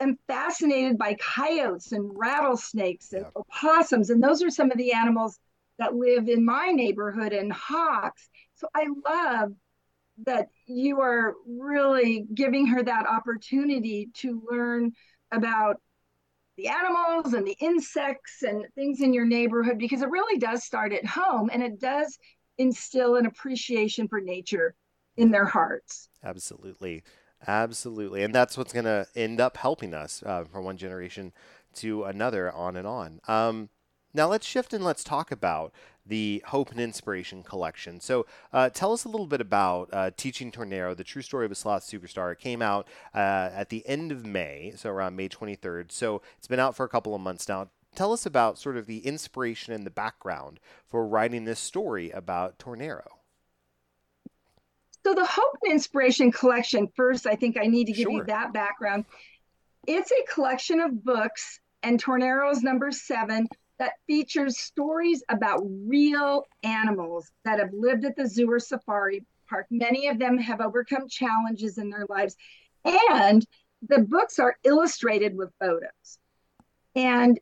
am 0.00 0.18
fascinated 0.26 0.98
by 0.98 1.14
coyotes 1.14 1.92
and 1.92 2.10
rattlesnakes 2.14 3.12
and 3.12 3.22
yeah. 3.22 3.30
opossums. 3.36 4.10
And 4.10 4.22
those 4.22 4.42
are 4.42 4.50
some 4.50 4.70
of 4.70 4.78
the 4.78 4.92
animals 4.92 5.38
that 5.78 5.94
live 5.94 6.28
in 6.28 6.44
my 6.44 6.70
neighborhood 6.70 7.32
and 7.32 7.52
hawks. 7.52 8.28
So 8.56 8.68
I 8.74 8.86
love 9.06 9.52
that 10.26 10.48
you 10.66 11.00
are 11.00 11.34
really 11.46 12.26
giving 12.32 12.66
her 12.68 12.82
that 12.82 13.06
opportunity 13.08 14.10
to 14.14 14.42
learn 14.50 14.92
about 15.32 15.80
the 16.56 16.68
animals 16.68 17.32
and 17.34 17.46
the 17.46 17.56
insects 17.60 18.42
and 18.42 18.64
things 18.74 19.00
in 19.00 19.12
your 19.12 19.26
neighborhood 19.26 19.78
because 19.78 20.02
it 20.02 20.10
really 20.10 20.38
does 20.38 20.64
start 20.64 20.92
at 20.92 21.06
home 21.06 21.50
and 21.52 21.62
it 21.62 21.80
does 21.80 22.18
instill 22.58 23.16
an 23.16 23.26
appreciation 23.26 24.06
for 24.08 24.20
nature 24.20 24.74
in 25.16 25.30
their 25.30 25.46
hearts. 25.46 26.08
Absolutely. 26.22 27.02
Absolutely. 27.46 28.22
And 28.22 28.34
that's 28.34 28.56
what's 28.56 28.72
going 28.72 28.86
to 28.86 29.06
end 29.14 29.40
up 29.40 29.56
helping 29.56 29.92
us 29.92 30.22
uh, 30.24 30.44
from 30.44 30.64
one 30.64 30.76
generation 30.76 31.32
to 31.74 32.04
another, 32.04 32.50
on 32.52 32.76
and 32.76 32.86
on. 32.86 33.20
Um, 33.28 33.68
now 34.14 34.28
let's 34.28 34.46
shift 34.46 34.72
and 34.72 34.84
let's 34.84 35.04
talk 35.04 35.30
about 35.30 35.72
the 36.06 36.42
Hope 36.46 36.70
and 36.70 36.80
Inspiration 36.80 37.42
collection. 37.42 38.00
So 38.00 38.26
uh, 38.52 38.70
tell 38.70 38.92
us 38.92 39.04
a 39.04 39.08
little 39.08 39.26
bit 39.26 39.40
about 39.40 39.88
uh, 39.92 40.10
Teaching 40.16 40.50
Tornero, 40.52 40.94
the 40.94 41.04
true 41.04 41.22
story 41.22 41.46
of 41.46 41.52
a 41.52 41.54
sloth 41.54 41.82
superstar. 41.82 42.32
It 42.32 42.38
came 42.38 42.60
out 42.60 42.86
uh, 43.14 43.50
at 43.54 43.70
the 43.70 43.86
end 43.86 44.12
of 44.12 44.26
May, 44.26 44.72
so 44.76 44.90
around 44.90 45.16
May 45.16 45.28
23rd. 45.28 45.90
So 45.92 46.22
it's 46.36 46.48
been 46.48 46.60
out 46.60 46.76
for 46.76 46.84
a 46.84 46.88
couple 46.88 47.14
of 47.14 47.20
months 47.20 47.48
now. 47.48 47.68
Tell 47.94 48.12
us 48.12 48.26
about 48.26 48.58
sort 48.58 48.76
of 48.76 48.86
the 48.86 48.98
inspiration 48.98 49.72
and 49.72 49.86
the 49.86 49.90
background 49.90 50.58
for 50.88 51.06
writing 51.06 51.44
this 51.44 51.60
story 51.60 52.10
about 52.10 52.58
Tornero. 52.58 53.18
So 55.04 55.14
the 55.14 55.26
Hope 55.26 55.58
and 55.62 55.72
Inspiration 55.72 56.32
collection, 56.32 56.88
first, 56.96 57.26
I 57.26 57.36
think 57.36 57.56
I 57.58 57.66
need 57.66 57.86
to 57.86 57.92
give 57.92 58.04
sure. 58.04 58.12
you 58.12 58.24
that 58.24 58.52
background. 58.52 59.04
It's 59.86 60.10
a 60.10 60.32
collection 60.32 60.80
of 60.80 61.04
books, 61.04 61.60
and 61.82 62.00
Tornero 62.00 62.50
is 62.50 62.62
number 62.62 62.90
seven, 62.90 63.46
that 63.78 63.94
features 64.06 64.58
stories 64.58 65.22
about 65.28 65.60
real 65.64 66.44
animals 66.62 67.30
that 67.44 67.58
have 67.58 67.72
lived 67.72 68.04
at 68.04 68.16
the 68.16 68.26
zoo 68.26 68.50
or 68.50 68.58
safari 68.58 69.24
park. 69.48 69.66
Many 69.70 70.08
of 70.08 70.18
them 70.18 70.38
have 70.38 70.60
overcome 70.60 71.08
challenges 71.08 71.78
in 71.78 71.90
their 71.90 72.06
lives. 72.08 72.36
And 72.84 73.44
the 73.88 74.00
books 74.00 74.38
are 74.38 74.56
illustrated 74.64 75.36
with 75.36 75.50
photos. 75.60 76.18
And 76.94 77.38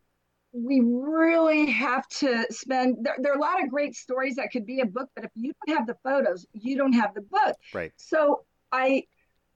we 0.52 0.80
really 0.84 1.70
have 1.70 2.06
to 2.08 2.46
spend 2.50 2.98
there, 3.02 3.16
there, 3.18 3.32
are 3.32 3.38
a 3.38 3.40
lot 3.40 3.62
of 3.62 3.70
great 3.70 3.94
stories 3.94 4.36
that 4.36 4.50
could 4.52 4.66
be 4.66 4.80
a 4.80 4.86
book 4.86 5.08
but 5.14 5.24
if 5.24 5.30
you 5.34 5.52
don't 5.66 5.76
have 5.76 5.86
the 5.86 5.96
photos 6.04 6.46
you 6.52 6.76
don't 6.76 6.92
have 6.92 7.14
the 7.14 7.22
book 7.22 7.56
right 7.72 7.90
so 7.96 8.44
i 8.70 9.02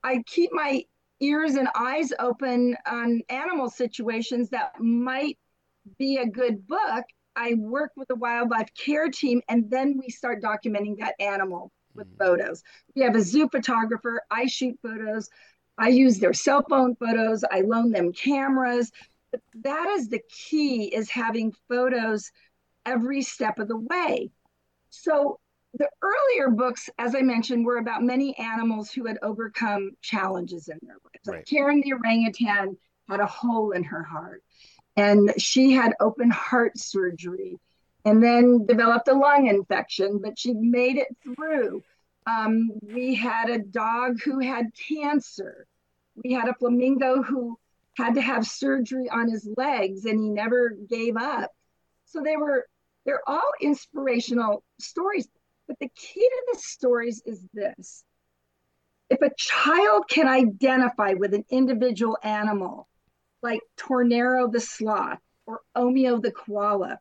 i 0.03 0.23
keep 0.25 0.51
my 0.51 0.83
ears 1.19 1.53
and 1.53 1.67
eyes 1.75 2.11
open 2.19 2.75
on 2.87 3.21
animal 3.29 3.69
situations 3.69 4.49
that 4.49 4.71
might 4.79 5.37
be 5.97 6.17
a 6.17 6.25
good 6.25 6.67
book 6.67 7.05
i 7.35 7.53
work 7.55 7.91
with 7.95 8.07
the 8.07 8.15
wildlife 8.15 8.69
care 8.73 9.09
team 9.09 9.41
and 9.49 9.69
then 9.69 9.97
we 9.97 10.09
start 10.09 10.41
documenting 10.41 10.97
that 10.97 11.15
animal 11.19 11.71
with 11.95 12.07
mm-hmm. 12.07 12.23
photos 12.23 12.63
we 12.95 13.01
have 13.01 13.15
a 13.15 13.21
zoo 13.21 13.47
photographer 13.49 14.21
i 14.31 14.45
shoot 14.45 14.77
photos 14.81 15.29
i 15.77 15.87
use 15.87 16.19
their 16.19 16.33
cell 16.33 16.63
phone 16.69 16.95
photos 16.95 17.43
i 17.51 17.61
loan 17.61 17.91
them 17.91 18.11
cameras 18.11 18.91
that 19.55 19.87
is 19.89 20.09
the 20.09 20.21
key 20.29 20.85
is 20.85 21.09
having 21.09 21.53
photos 21.67 22.31
every 22.85 23.21
step 23.21 23.59
of 23.59 23.67
the 23.67 23.77
way. 23.77 24.31
So 24.89 25.39
the 25.73 25.89
earlier 26.01 26.49
books, 26.49 26.89
as 26.97 27.13
I 27.13 27.21
mentioned, 27.21 27.65
were 27.65 27.77
about 27.77 28.01
many 28.01 28.35
animals 28.37 28.91
who 28.91 29.05
had 29.05 29.19
overcome 29.21 29.91
challenges 30.01 30.69
in 30.69 30.79
their 30.81 30.95
lives. 30.95 31.27
Right. 31.27 31.37
Like 31.37 31.45
Karen 31.45 31.81
the 31.81 31.93
orangutan 31.93 32.77
had 33.09 33.19
a 33.19 33.25
hole 33.25 33.71
in 33.71 33.83
her 33.83 34.03
heart, 34.03 34.43
and 34.97 35.31
she 35.37 35.71
had 35.71 35.93
open 35.99 36.31
heart 36.31 36.77
surgery, 36.77 37.59
and 38.03 38.21
then 38.23 38.65
developed 38.65 39.07
a 39.07 39.13
lung 39.13 39.47
infection, 39.47 40.19
but 40.21 40.37
she 40.39 40.53
made 40.53 40.97
it 40.97 41.15
through. 41.23 41.83
Um, 42.25 42.71
we 42.81 43.15
had 43.15 43.49
a 43.49 43.59
dog 43.59 44.19
who 44.21 44.39
had 44.39 44.65
cancer. 44.89 45.67
We 46.23 46.33
had 46.33 46.49
a 46.49 46.53
flamingo 46.55 47.21
who 47.21 47.57
had 47.95 48.15
to 48.15 48.21
have 48.21 48.45
surgery 48.45 49.09
on 49.09 49.29
his 49.29 49.47
legs 49.55 50.05
and 50.05 50.19
he 50.19 50.29
never 50.29 50.71
gave 50.89 51.15
up. 51.15 51.51
So 52.05 52.21
they 52.21 52.35
were, 52.35 52.65
they're 53.05 53.27
all 53.27 53.51
inspirational 53.61 54.63
stories. 54.79 55.27
But 55.67 55.79
the 55.79 55.89
key 55.95 56.21
to 56.21 56.43
the 56.53 56.59
stories 56.59 57.21
is 57.25 57.45
this 57.53 58.03
if 59.09 59.21
a 59.21 59.33
child 59.37 60.05
can 60.09 60.27
identify 60.27 61.13
with 61.13 61.33
an 61.33 61.45
individual 61.49 62.17
animal, 62.23 62.87
like 63.41 63.61
Tornero 63.77 64.49
the 64.49 64.59
sloth 64.59 65.19
or 65.45 65.61
Omeo 65.75 66.21
the 66.21 66.31
koala, 66.31 66.99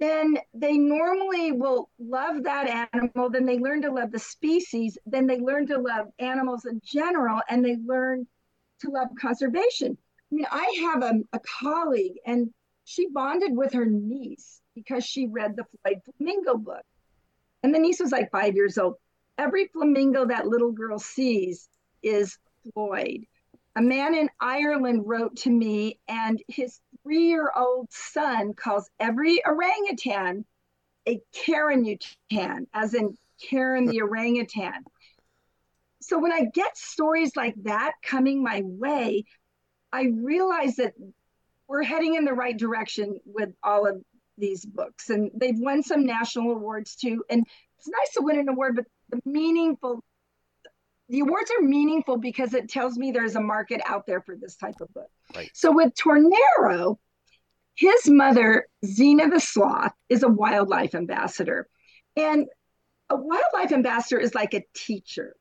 then 0.00 0.38
they 0.54 0.78
normally 0.78 1.52
will 1.52 1.90
love 1.98 2.44
that 2.44 2.88
animal. 2.92 3.30
Then 3.30 3.46
they 3.46 3.58
learn 3.58 3.82
to 3.82 3.92
love 3.92 4.12
the 4.12 4.18
species. 4.18 4.96
Then 5.06 5.26
they 5.26 5.40
learn 5.40 5.66
to 5.68 5.78
love 5.78 6.06
animals 6.18 6.64
in 6.64 6.80
general, 6.84 7.40
and 7.48 7.64
they 7.64 7.76
learn 7.84 8.26
to 8.80 8.90
love 8.90 9.08
conservation. 9.20 9.98
I 10.30 10.34
mean, 10.34 10.46
I 10.50 10.90
have 10.92 11.02
a, 11.02 11.14
a 11.32 11.40
colleague 11.60 12.16
and 12.26 12.50
she 12.84 13.08
bonded 13.10 13.56
with 13.56 13.72
her 13.72 13.86
niece 13.86 14.60
because 14.74 15.04
she 15.04 15.26
read 15.26 15.56
the 15.56 15.64
Floyd 15.64 16.00
Flamingo 16.04 16.56
book. 16.56 16.84
And 17.62 17.74
the 17.74 17.78
niece 17.78 18.00
was 18.00 18.12
like 18.12 18.30
five 18.30 18.54
years 18.54 18.78
old. 18.78 18.94
Every 19.36 19.68
flamingo 19.68 20.26
that 20.26 20.46
little 20.46 20.72
girl 20.72 20.98
sees 20.98 21.68
is 22.02 22.38
Floyd. 22.72 23.26
A 23.78 23.82
man 23.82 24.14
in 24.14 24.28
Ireland 24.40 25.04
wrote 25.06 25.36
to 25.38 25.50
me, 25.50 25.98
and 26.08 26.42
his 26.48 26.80
three 27.02 27.28
year 27.28 27.50
old 27.56 27.90
son 27.90 28.52
calls 28.52 28.90
every 29.00 29.40
orangutan 29.46 30.44
a 31.08 31.20
Karen-utan, 31.32 32.66
as 32.74 32.92
in 32.92 33.16
Karen 33.40 33.86
the 33.86 34.02
orangutan 34.02 34.84
so 36.08 36.18
when 36.18 36.32
I 36.32 36.46
get 36.54 36.76
stories 36.76 37.36
like 37.36 37.54
that 37.64 37.92
coming 38.02 38.42
my 38.42 38.62
way, 38.64 39.24
I 39.92 40.04
realize 40.04 40.76
that 40.76 40.94
we're 41.66 41.82
heading 41.82 42.14
in 42.14 42.24
the 42.24 42.32
right 42.32 42.56
direction 42.56 43.20
with 43.26 43.50
all 43.62 43.86
of 43.86 44.02
these 44.38 44.64
books. 44.64 45.10
And 45.10 45.30
they've 45.34 45.58
won 45.58 45.82
some 45.82 46.06
national 46.06 46.52
awards 46.52 46.96
too. 46.96 47.24
And 47.28 47.44
it's 47.78 47.88
nice 47.88 48.14
to 48.14 48.22
win 48.22 48.38
an 48.38 48.48
award, 48.48 48.76
but 48.76 48.86
the 49.10 49.20
meaningful, 49.30 50.02
the 51.08 51.20
awards 51.20 51.50
are 51.50 51.62
meaningful 51.62 52.18
because 52.18 52.54
it 52.54 52.68
tells 52.68 52.98
me 52.98 53.10
there's 53.10 53.36
a 53.36 53.40
market 53.40 53.80
out 53.86 54.06
there 54.06 54.20
for 54.20 54.36
this 54.36 54.56
type 54.56 54.80
of 54.80 54.92
book. 54.92 55.10
Right. 55.34 55.50
So 55.54 55.72
with 55.72 55.94
Tornero, 55.94 56.98
his 57.74 58.08
mother, 58.08 58.66
Zena 58.84 59.30
the 59.30 59.40
Sloth, 59.40 59.92
is 60.08 60.22
a 60.22 60.28
wildlife 60.28 60.94
ambassador. 60.94 61.68
And 62.16 62.46
a 63.08 63.16
wildlife 63.16 63.72
ambassador 63.72 64.20
is 64.20 64.34
like 64.34 64.52
a 64.54 64.64
teacher. 64.74 65.34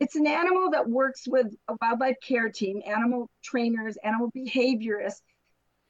It's 0.00 0.16
an 0.16 0.26
animal 0.26 0.70
that 0.72 0.88
works 0.88 1.22
with 1.26 1.46
a 1.68 1.76
wildlife 1.80 2.16
care 2.22 2.50
team, 2.50 2.82
animal 2.84 3.30
trainers, 3.42 3.96
animal 4.02 4.30
behaviorists, 4.36 5.22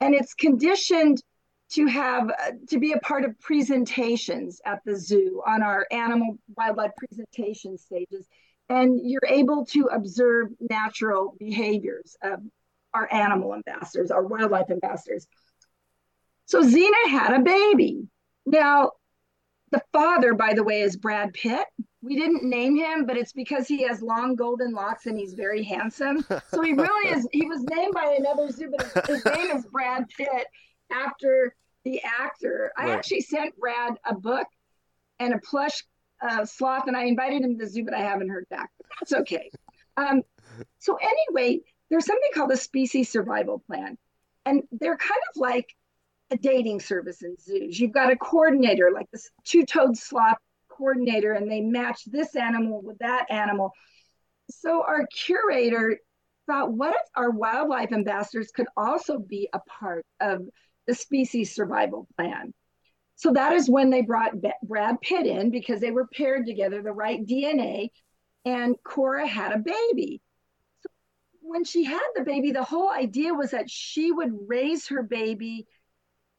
and 0.00 0.14
it's 0.14 0.34
conditioned 0.34 1.22
to 1.70 1.86
have 1.86 2.28
uh, 2.28 2.52
to 2.68 2.78
be 2.78 2.92
a 2.92 2.98
part 2.98 3.24
of 3.24 3.38
presentations 3.40 4.60
at 4.66 4.80
the 4.84 4.96
zoo 4.96 5.42
on 5.46 5.62
our 5.62 5.86
animal 5.90 6.36
wildlife 6.56 6.92
presentation 6.96 7.78
stages 7.78 8.28
and 8.68 9.00
you're 9.02 9.20
able 9.28 9.66
to 9.66 9.84
observe 9.86 10.48
natural 10.70 11.34
behaviors 11.38 12.16
of 12.22 12.40
our 12.92 13.12
animal 13.12 13.54
ambassadors 13.54 14.10
our 14.10 14.24
wildlife 14.24 14.70
ambassadors 14.70 15.26
so 16.46 16.62
Zena 16.62 17.08
had 17.08 17.34
a 17.34 17.42
baby 17.42 18.08
now 18.46 18.92
the 19.70 19.82
father 19.92 20.34
by 20.34 20.54
the 20.54 20.62
way 20.62 20.82
is 20.82 20.96
Brad 20.96 21.32
Pitt 21.32 21.66
we 22.04 22.16
didn't 22.16 22.44
name 22.44 22.76
him, 22.76 23.06
but 23.06 23.16
it's 23.16 23.32
because 23.32 23.66
he 23.66 23.82
has 23.84 24.02
long 24.02 24.36
golden 24.36 24.72
locks 24.72 25.06
and 25.06 25.18
he's 25.18 25.32
very 25.32 25.62
handsome. 25.62 26.24
So 26.50 26.60
he 26.60 26.72
really 26.74 27.10
is. 27.10 27.26
He 27.32 27.46
was 27.46 27.62
named 27.62 27.94
by 27.94 28.16
another 28.18 28.50
zoo, 28.50 28.70
but 28.76 29.06
his, 29.06 29.24
name 29.24 29.56
is 29.56 29.64
Brad 29.66 30.04
Pitt 30.16 30.46
after 30.92 31.56
the 31.84 32.02
actor. 32.02 32.72
I 32.76 32.84
right. 32.84 32.90
actually 32.92 33.22
sent 33.22 33.58
Brad 33.58 33.94
a 34.04 34.14
book 34.14 34.46
and 35.18 35.32
a 35.32 35.38
plush 35.38 35.82
uh, 36.26 36.44
sloth, 36.44 36.86
and 36.86 36.96
I 36.96 37.04
invited 37.04 37.42
him 37.42 37.58
to 37.58 37.64
the 37.64 37.70
zoo, 37.70 37.84
but 37.84 37.94
I 37.94 38.00
haven't 38.00 38.30
heard 38.30 38.48
back. 38.48 38.70
That's 39.00 39.12
okay. 39.12 39.50
Um, 39.96 40.22
so 40.78 40.98
anyway, 41.00 41.60
there's 41.90 42.06
something 42.06 42.30
called 42.34 42.50
a 42.52 42.56
species 42.56 43.10
survival 43.10 43.62
plan, 43.66 43.98
and 44.46 44.62
they're 44.72 44.96
kind 44.96 45.20
of 45.30 45.40
like 45.40 45.68
a 46.30 46.36
dating 46.36 46.80
service 46.80 47.22
in 47.22 47.36
zoos. 47.38 47.78
You've 47.78 47.92
got 47.92 48.10
a 48.10 48.16
coordinator, 48.16 48.90
like 48.92 49.10
this 49.10 49.30
two-toed 49.44 49.96
sloth 49.96 50.38
coordinator 50.68 51.32
and 51.32 51.50
they 51.50 51.60
match 51.60 52.04
this 52.06 52.34
animal 52.36 52.82
with 52.82 52.98
that 52.98 53.26
animal. 53.30 53.72
So 54.50 54.82
our 54.82 55.06
curator 55.06 55.98
thought, 56.46 56.72
what 56.72 56.94
if 56.94 57.08
our 57.14 57.30
wildlife 57.30 57.92
ambassadors 57.92 58.50
could 58.54 58.66
also 58.76 59.18
be 59.18 59.48
a 59.52 59.60
part 59.60 60.04
of 60.20 60.46
the 60.86 60.94
species 60.94 61.54
survival 61.54 62.06
plan? 62.16 62.52
So 63.16 63.32
that 63.32 63.52
is 63.52 63.70
when 63.70 63.90
they 63.90 64.02
brought 64.02 64.34
Brad 64.62 65.00
Pitt 65.00 65.26
in 65.26 65.50
because 65.50 65.80
they 65.80 65.90
were 65.90 66.06
paired 66.06 66.46
together, 66.46 66.82
the 66.82 66.92
right 66.92 67.24
DNA, 67.24 67.90
and 68.44 68.76
Cora 68.84 69.26
had 69.26 69.52
a 69.52 69.58
baby. 69.58 70.20
So 70.80 70.88
when 71.40 71.64
she 71.64 71.84
had 71.84 72.02
the 72.14 72.24
baby, 72.24 72.50
the 72.50 72.64
whole 72.64 72.90
idea 72.90 73.32
was 73.32 73.52
that 73.52 73.70
she 73.70 74.10
would 74.10 74.32
raise 74.46 74.88
her 74.88 75.02
baby 75.02 75.66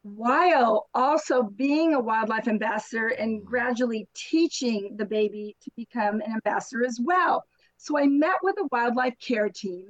while 0.02 0.88
also 0.94 1.42
being 1.42 1.94
a 1.94 2.00
wildlife 2.00 2.46
ambassador 2.46 3.08
and 3.08 3.40
mm-hmm. 3.40 3.48
gradually 3.48 4.06
teaching 4.14 4.94
the 4.96 5.04
baby 5.04 5.56
to 5.62 5.70
become 5.76 6.20
an 6.20 6.32
ambassador 6.32 6.84
as 6.84 7.00
well. 7.02 7.44
So 7.78 7.98
I 7.98 8.06
met 8.06 8.36
with 8.42 8.56
a 8.58 8.68
wildlife 8.70 9.14
care 9.20 9.48
team 9.48 9.88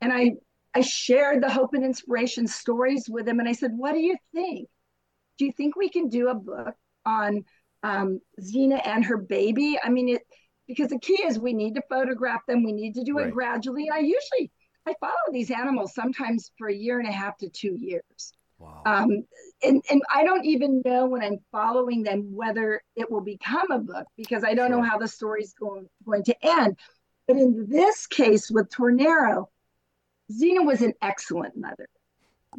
and 0.00 0.12
I 0.12 0.32
I 0.72 0.82
shared 0.82 1.42
the 1.42 1.50
hope 1.50 1.74
and 1.74 1.84
inspiration 1.84 2.46
stories 2.46 3.08
with 3.10 3.26
them 3.26 3.40
and 3.40 3.48
I 3.48 3.52
said, 3.52 3.72
"What 3.76 3.92
do 3.92 3.98
you 3.98 4.16
think? 4.32 4.68
Do 5.40 5.46
you 5.46 5.52
think 5.52 5.74
we 5.74 5.88
can 5.88 6.10
do 6.10 6.28
a 6.28 6.34
book 6.34 6.74
on 7.06 7.46
um, 7.82 8.20
Zena 8.42 8.76
and 8.76 9.02
her 9.06 9.16
baby? 9.16 9.78
I 9.82 9.88
mean, 9.88 10.10
it 10.10 10.22
because 10.68 10.90
the 10.90 10.98
key 10.98 11.22
is 11.24 11.38
we 11.38 11.54
need 11.54 11.76
to 11.76 11.82
photograph 11.88 12.42
them. 12.46 12.62
We 12.62 12.72
need 12.72 12.94
to 12.96 13.02
do 13.02 13.16
right. 13.16 13.28
it 13.28 13.32
gradually. 13.32 13.88
And 13.88 13.94
I 13.94 14.00
usually 14.00 14.52
I 14.86 14.92
follow 15.00 15.14
these 15.32 15.50
animals 15.50 15.94
sometimes 15.94 16.52
for 16.58 16.68
a 16.68 16.74
year 16.74 16.98
and 16.98 17.08
a 17.08 17.12
half 17.12 17.38
to 17.38 17.48
two 17.48 17.74
years. 17.78 18.32
Wow. 18.58 18.82
Um, 18.84 19.24
and, 19.62 19.82
and 19.90 20.02
I 20.14 20.24
don't 20.24 20.44
even 20.44 20.82
know 20.84 21.06
when 21.06 21.22
I'm 21.22 21.38
following 21.50 22.02
them 22.02 22.34
whether 22.34 22.82
it 22.94 23.10
will 23.10 23.22
become 23.22 23.70
a 23.70 23.78
book 23.78 24.04
because 24.18 24.44
I 24.44 24.52
don't 24.52 24.68
sure. 24.68 24.76
know 24.76 24.82
how 24.82 24.98
the 24.98 25.08
story's 25.08 25.54
going, 25.54 25.88
going 26.04 26.24
to 26.24 26.36
end. 26.42 26.76
But 27.26 27.38
in 27.38 27.66
this 27.70 28.06
case 28.06 28.50
with 28.50 28.68
Tornero, 28.68 29.48
Xena 30.30 30.66
was 30.66 30.82
an 30.82 30.92
excellent 31.00 31.56
mother, 31.56 31.88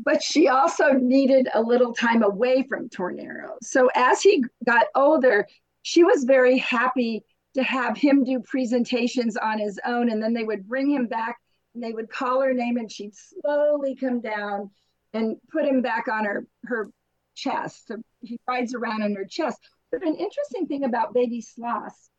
but 0.04 0.24
she 0.24 0.48
also 0.48 0.94
needed 0.94 1.48
a 1.54 1.62
little 1.62 1.94
time 1.94 2.24
away 2.24 2.64
from 2.64 2.90
Tornero. 2.90 3.58
So 3.62 3.90
as 3.96 4.22
he 4.22 4.44
got 4.66 4.88
older, 4.96 5.48
she 5.84 6.04
was 6.04 6.24
very 6.24 6.58
happy 6.58 7.24
to 7.54 7.64
have 7.64 7.98
him 7.98 8.24
do 8.24 8.40
presentations 8.40 9.38
on 9.38 9.60
his 9.60 9.80
own. 9.86 10.10
And 10.10 10.22
then 10.22 10.34
they 10.34 10.44
would 10.44 10.68
bring 10.68 10.90
him 10.90 11.08
back 11.08 11.38
and 11.74 11.84
they 11.84 11.92
would 11.92 12.10
call 12.10 12.42
her 12.42 12.54
name 12.54 12.78
and 12.78 12.92
she'd 12.92 13.14
slowly 13.16 13.96
come 13.96 14.22
down 14.22 14.72
and 15.14 15.38
put 15.52 15.66
him 15.66 15.82
back 15.82 16.08
on 16.08 16.26
her, 16.26 16.48
her 16.66 16.90
chest. 17.36 17.88
So 17.88 17.98
he 18.22 18.40
rides 18.48 18.74
around 18.74 19.04
on 19.04 19.14
her 19.16 19.26
chest. 19.26 19.60
But 19.92 20.04
an 20.04 20.16
interesting 20.16 20.68
thing 20.68 20.86
about 20.86 21.14
baby 21.14 21.42
sloths, 21.42 22.10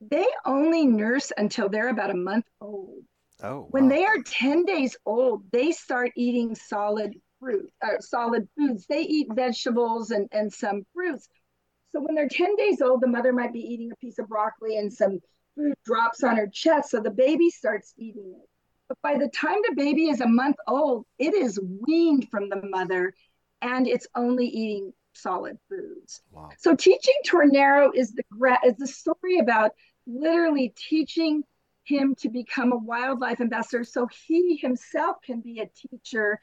they 0.00 0.26
only 0.44 0.86
nurse 0.86 1.32
until 1.36 1.68
they're 1.68 1.88
about 1.88 2.10
a 2.10 2.14
month 2.14 2.44
old. 2.60 3.04
Oh, 3.44 3.60
wow. 3.60 3.66
when 3.70 3.88
they 3.88 4.04
are 4.04 4.22
10 4.24 4.64
days 4.64 4.96
old, 5.04 5.42
they 5.52 5.70
start 5.70 6.12
eating 6.16 6.54
solid 6.54 7.14
fruit, 7.38 7.70
or 7.82 7.98
solid 8.00 8.48
foods. 8.56 8.86
They 8.88 9.02
eat 9.02 9.28
vegetables 9.34 10.10
and, 10.10 10.28
and 10.32 10.50
some 10.50 10.86
fruits. 10.94 11.28
So 11.92 12.00
when 12.00 12.14
they're 12.14 12.28
10 12.28 12.56
days 12.56 12.80
old, 12.80 13.02
the 13.02 13.06
mother 13.06 13.32
might 13.32 13.52
be 13.52 13.60
eating 13.60 13.92
a 13.92 13.96
piece 13.96 14.18
of 14.18 14.28
broccoli 14.28 14.78
and 14.78 14.90
some 14.90 15.20
food 15.54 15.74
drops 15.84 16.24
on 16.24 16.36
her 16.36 16.48
chest. 16.48 16.90
So 16.90 17.00
the 17.00 17.10
baby 17.10 17.50
starts 17.50 17.92
eating 17.98 18.34
it. 18.40 18.48
But 18.88 18.98
by 19.02 19.18
the 19.18 19.28
time 19.28 19.58
the 19.68 19.74
baby 19.76 20.08
is 20.08 20.20
a 20.20 20.26
month 20.26 20.56
old, 20.66 21.04
it 21.18 21.34
is 21.34 21.60
weaned 21.86 22.28
from 22.30 22.48
the 22.48 22.62
mother 22.62 23.14
and 23.60 23.86
it's 23.86 24.06
only 24.14 24.46
eating 24.46 24.92
solid 25.12 25.58
foods. 25.68 26.22
Wow. 26.32 26.48
So 26.58 26.74
teaching 26.74 27.14
Tornero 27.26 27.92
is 27.94 28.12
the 28.12 28.24
is 28.64 28.76
the 28.76 28.86
story 28.86 29.38
about 29.38 29.72
literally 30.06 30.74
teaching 30.76 31.44
him 31.84 32.14
to 32.16 32.28
become 32.28 32.72
a 32.72 32.76
wildlife 32.76 33.40
ambassador 33.40 33.84
so 33.84 34.08
he 34.26 34.56
himself 34.56 35.16
can 35.24 35.40
be 35.40 35.60
a 35.60 35.66
teacher 35.66 36.40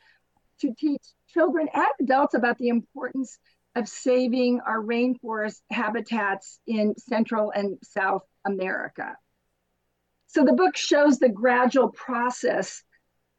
to 0.59 0.73
teach 0.77 1.03
children 1.27 1.67
and 1.73 1.85
adults 1.99 2.33
about 2.35 2.57
the 2.57 2.69
importance 2.69 3.39
of 3.75 3.87
saving 3.87 4.59
our 4.65 4.79
rainforest 4.79 5.61
habitats 5.71 6.59
in 6.67 6.93
Central 6.97 7.51
and 7.51 7.77
South 7.83 8.23
America. 8.45 9.15
So 10.27 10.43
the 10.43 10.53
book 10.53 10.77
shows 10.77 11.19
the 11.19 11.29
gradual 11.29 11.89
process 11.89 12.83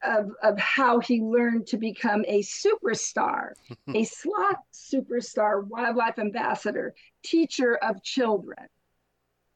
of, 0.03 0.31
of 0.43 0.59
how 0.59 1.01
he 1.01 1.21
learned 1.21 1.69
to 1.69 1.77
become 1.77 2.25
a 2.27 2.43
superstar, 2.43 3.53
a 3.95 4.05
slot 4.05 4.57
superstar, 4.73 5.67
wildlife 5.67 6.19
ambassador, 6.19 6.95
teacher 7.23 7.77
of 7.77 8.03
children. 8.03 8.67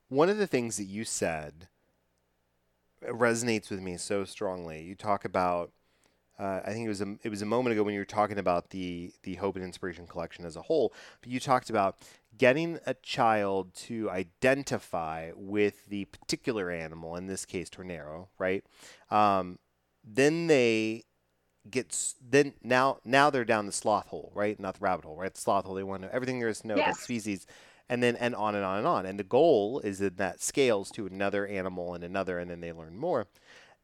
One 0.08 0.28
of 0.28 0.38
the 0.38 0.46
things 0.46 0.76
that 0.76 0.84
you 0.84 1.04
said 1.04 1.68
resonates 3.04 3.70
with 3.70 3.80
me 3.80 3.96
so 3.96 4.24
strongly. 4.24 4.82
You 4.82 4.94
talk 4.94 5.24
about, 5.24 5.72
uh, 6.38 6.60
I 6.64 6.72
think 6.72 6.84
it 6.84 6.88
was 6.88 7.00
a, 7.00 7.16
it 7.22 7.28
was 7.28 7.42
a 7.42 7.46
moment 7.46 7.72
ago 7.72 7.82
when 7.82 7.94
you 7.94 8.00
were 8.00 8.04
talking 8.04 8.38
about 8.38 8.70
the 8.70 9.12
the 9.22 9.34
Hope 9.36 9.56
and 9.56 9.64
Inspiration 9.64 10.06
collection 10.06 10.44
as 10.44 10.56
a 10.56 10.62
whole, 10.62 10.92
but 11.20 11.30
you 11.30 11.40
talked 11.40 11.70
about 11.70 11.98
getting 12.36 12.78
a 12.86 12.94
child 12.94 13.74
to 13.74 14.10
identify 14.10 15.30
with 15.34 15.86
the 15.86 16.04
particular 16.06 16.70
animal, 16.70 17.16
in 17.16 17.26
this 17.26 17.44
case, 17.44 17.70
Tornero, 17.70 18.28
right? 18.38 18.64
Um, 19.10 19.58
then 20.04 20.46
they 20.46 21.04
get 21.70 22.14
then 22.26 22.54
now 22.62 22.98
now 23.04 23.30
they're 23.30 23.44
down 23.44 23.66
the 23.66 23.72
sloth 23.72 24.06
hole, 24.06 24.30
right? 24.34 24.58
Not 24.60 24.74
the 24.74 24.80
rabbit 24.84 25.04
hole, 25.04 25.16
right? 25.16 25.32
The 25.32 25.40
sloth 25.40 25.64
hole. 25.64 25.74
They 25.74 25.82
want 25.82 26.02
to 26.02 26.08
know 26.08 26.14
everything 26.14 26.38
there 26.38 26.48
is 26.48 26.60
to 26.60 26.68
know 26.68 26.76
yes. 26.76 26.86
about 26.86 26.96
species, 26.98 27.46
and 27.88 28.02
then 28.02 28.16
and 28.16 28.34
on 28.34 28.54
and 28.54 28.64
on 28.64 28.78
and 28.78 28.86
on. 28.86 29.06
And 29.06 29.18
the 29.18 29.24
goal 29.24 29.80
is 29.80 29.98
that 29.98 30.16
that 30.16 30.40
scales 30.40 30.90
to 30.92 31.06
another 31.06 31.46
animal 31.46 31.94
and 31.94 32.04
another, 32.04 32.38
and 32.38 32.50
then 32.50 32.60
they 32.60 32.72
learn 32.72 32.96
more. 32.96 33.26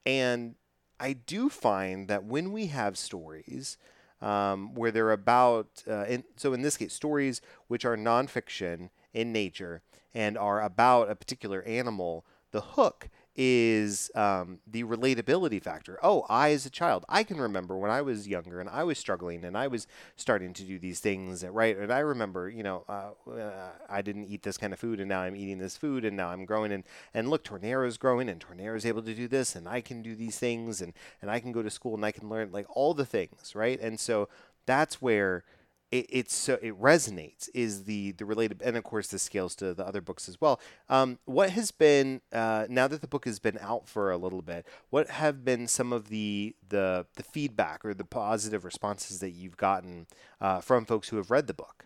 And 0.05 0.57
I 0.99 1.13
do 1.13 1.49
find 1.49 2.09
that 2.09 2.25
when 2.25 2.53
we 2.53 2.67
have 2.69 2.97
stories 2.97 3.77
um, 4.21 4.75
where 4.75 4.91
they're 4.91 5.13
about, 5.13 5.83
uh, 5.89 6.05
in, 6.05 6.25
so 6.37 6.53
in 6.53 6.63
this 6.63 6.77
case, 6.77 6.95
stories 6.95 7.41
which 7.67 7.85
are 7.85 7.97
nonfiction 7.97 8.91
in 9.13 9.33
nature 9.33 9.83
and 10.15 10.39
are 10.39 10.63
about 10.63 11.11
a 11.11 11.17
particular 11.17 11.63
animal, 11.63 12.25
the 12.53 12.61
hook 12.61 13.09
is 13.35 14.11
um, 14.15 14.59
the 14.67 14.85
relatability 14.85 15.63
factor. 15.63 15.99
Oh, 16.03 16.27
I, 16.29 16.51
as 16.51 16.67
a 16.67 16.71
child, 16.71 17.05
I 17.09 17.25
can 17.25 17.41
remember 17.41 17.77
when 17.77 17.91
I 17.91 18.03
was 18.03 18.29
younger 18.29 18.61
and 18.61 18.69
I 18.69 18.85
was 18.85 18.99
struggling 18.99 19.45
and 19.45 19.57
I 19.57 19.69
was 19.69 19.87
starting 20.17 20.53
to 20.55 20.63
do 20.65 20.79
these 20.79 21.01
things, 21.01 21.45
right? 21.45 21.77
And 21.77 21.93
I 21.93 22.01
remember, 22.01 22.51
you 22.51 22.63
know, 22.63 22.85
uh, 22.89 23.31
uh, 23.31 23.71
I 23.89 24.03
didn't 24.03 24.27
eat 24.27 24.43
this 24.43 24.59
kind 24.59 24.73
of 24.73 24.79
food 24.79 25.01
and 25.01 25.09
now 25.09 25.23
I'm 25.23 25.37
eating 25.37 25.59
this 25.59 25.77
food 25.77 26.05
and 26.05 26.17
now 26.17 26.29
I'm 26.29 26.45
growing 26.45 26.73
and, 26.73 26.85
and 27.15 27.31
look, 27.31 27.43
Tornero's 27.45 27.97
growing 27.97 28.29
and 28.29 28.41
Tornero's 28.41 28.85
able 28.85 29.03
to 29.03 29.15
do 29.15 29.29
this 29.29 29.57
and 29.57 29.67
I 29.67 29.81
can 29.81 30.03
do 30.03 30.15
these 30.15 30.39
things 30.39 30.83
and, 30.83 30.93
and 31.23 31.31
I 31.31 31.41
can 31.41 31.53
go 31.53 31.63
to 31.63 31.71
school 31.71 31.95
and 31.95 32.05
I 32.05 32.13
can 32.13 32.29
learn 32.29 32.53
like 32.53 32.67
all 32.69 32.93
the 32.93 33.07
things, 33.07 33.55
right? 33.55 33.81
And 33.81 33.99
so 33.99 34.29
that's 34.67 35.01
where 35.01 35.45
it, 35.93 36.07
it's 36.09 36.35
so 36.35 36.59
it 36.63 36.81
resonates 36.81 37.49
is 37.55 37.85
the 37.85 38.13
the 38.13 38.25
related 38.25 38.61
and 38.63 38.77
of 38.77 38.83
course 38.83 39.09
this 39.09 39.23
scales 39.23 39.55
to 39.57 39.75
the 39.75 39.87
other 39.87 40.01
books 40.01 40.29
as 40.29 40.41
well. 40.41 40.59
Um, 40.89 41.19
what 41.27 41.51
has 41.51 41.71
been 41.71 42.23
uh, 42.33 42.67
now 42.69 42.89
that 42.89 43.03
the 43.03 43.07
book 43.07 43.27
has 43.27 43.39
been 43.39 43.59
out 43.61 43.87
for 43.87 44.11
a 44.11 44.17
little 44.17 44.43
bit 44.43 44.67
what 44.91 45.09
have 45.09 45.45
been 45.45 45.69
some 45.69 45.93
of 45.93 46.09
the 46.09 46.57
the 46.69 47.07
the 47.15 47.23
feedback 47.23 47.85
or 47.85 47.95
the 47.95 48.05
positive 48.05 48.65
responses 48.65 49.21
that 49.21 49.31
you've 49.31 49.59
gotten 49.59 50.07
uh, 50.41 50.61
from 50.61 50.87
folks 50.87 51.11
who 51.11 51.19
have 51.19 51.31
read 51.31 51.47
the 51.47 51.55
book? 51.55 51.85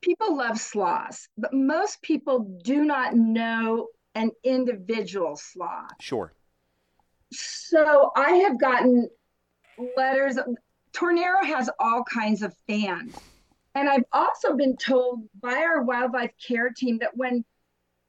People 0.00 0.36
love 0.36 0.58
sloths 0.58 1.28
but 1.36 1.52
most 1.52 2.02
people 2.02 2.58
do 2.64 2.84
not 2.84 3.14
know 3.14 3.88
an 4.14 4.30
individual 4.42 5.36
sloth. 5.36 5.92
Sure. 6.00 6.32
So 7.34 8.10
i 8.14 8.32
have 8.32 8.60
gotten 8.60 9.08
letters 9.96 10.36
Tornero 10.92 11.44
has 11.44 11.70
all 11.78 12.04
kinds 12.04 12.42
of 12.42 12.54
fans. 12.66 13.16
And 13.74 13.88
I've 13.88 14.04
also 14.12 14.54
been 14.54 14.76
told 14.76 15.22
by 15.40 15.54
our 15.54 15.82
wildlife 15.82 16.32
care 16.46 16.70
team 16.70 16.98
that 16.98 17.16
when 17.16 17.44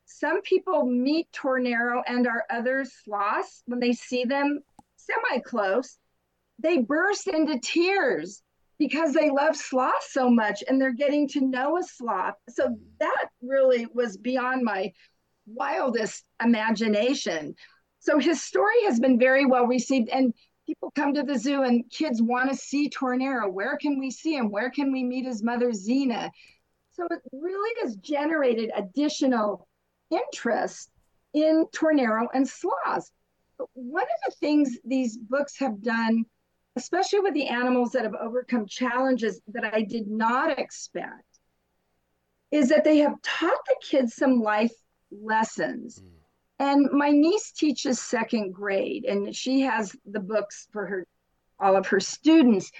some 0.05 0.41
people 0.41 0.85
meet 0.85 1.31
Tornero 1.31 2.03
and 2.05 2.27
our 2.27 2.45
other 2.49 2.85
sloths, 2.85 3.63
when 3.65 3.79
they 3.79 3.93
see 3.93 4.25
them 4.25 4.59
semi 4.97 5.39
close, 5.41 5.97
they 6.59 6.79
burst 6.79 7.27
into 7.27 7.59
tears 7.59 8.43
because 8.77 9.13
they 9.13 9.29
love 9.29 9.55
sloth 9.55 10.03
so 10.09 10.29
much 10.29 10.63
and 10.67 10.79
they're 10.79 10.93
getting 10.93 11.27
to 11.29 11.41
know 11.41 11.77
a 11.77 11.83
sloth. 11.83 12.35
So 12.49 12.77
that 12.99 13.27
really 13.41 13.87
was 13.93 14.17
beyond 14.17 14.63
my 14.63 14.91
wildest 15.45 16.25
imagination. 16.43 17.55
So 17.99 18.19
his 18.19 18.43
story 18.43 18.83
has 18.85 18.99
been 18.99 19.17
very 19.17 19.45
well 19.45 19.65
received. 19.65 20.09
And 20.09 20.33
people 20.65 20.91
come 20.95 21.13
to 21.13 21.23
the 21.23 21.37
zoo 21.37 21.63
and 21.63 21.89
kids 21.89 22.21
want 22.21 22.49
to 22.49 22.55
see 22.55 22.89
Tornero. 22.89 23.49
Where 23.49 23.77
can 23.77 23.99
we 23.99 24.11
see 24.11 24.35
him? 24.35 24.49
Where 24.51 24.69
can 24.69 24.91
we 24.91 25.03
meet 25.03 25.25
his 25.25 25.43
mother, 25.43 25.71
Xena? 25.71 26.29
So 26.91 27.07
it 27.09 27.21
really 27.31 27.81
has 27.81 27.95
generated 27.97 28.71
additional 28.75 29.67
interest 30.11 30.89
in 31.33 31.65
Tornero 31.73 32.27
and 32.33 32.47
sloths. 32.47 33.11
But 33.57 33.67
one 33.73 34.03
of 34.03 34.31
the 34.31 34.35
things 34.39 34.77
these 34.85 35.17
books 35.17 35.57
have 35.59 35.81
done, 35.81 36.25
especially 36.75 37.19
with 37.19 37.33
the 37.33 37.47
animals 37.47 37.91
that 37.91 38.03
have 38.03 38.15
overcome 38.15 38.67
challenges 38.67 39.41
that 39.47 39.73
I 39.73 39.81
did 39.81 40.07
not 40.07 40.57
expect, 40.59 41.23
is 42.51 42.69
that 42.69 42.83
they 42.83 42.99
have 42.99 43.21
taught 43.23 43.65
the 43.65 43.75
kids 43.81 44.15
some 44.15 44.41
life 44.41 44.73
lessons. 45.11 45.99
Mm 45.99 46.22
and 46.63 46.89
my 46.93 47.09
niece 47.09 47.51
teaches 47.51 47.99
second 47.99 48.53
grade, 48.53 49.03
and 49.03 49.35
she 49.35 49.61
has 49.61 49.93
the 50.05 50.21
books 50.21 50.69
for 50.71 50.85
her, 50.85 51.05
all 51.59 51.75
of 51.75 51.87
her 51.87 51.99
students. 51.99 52.71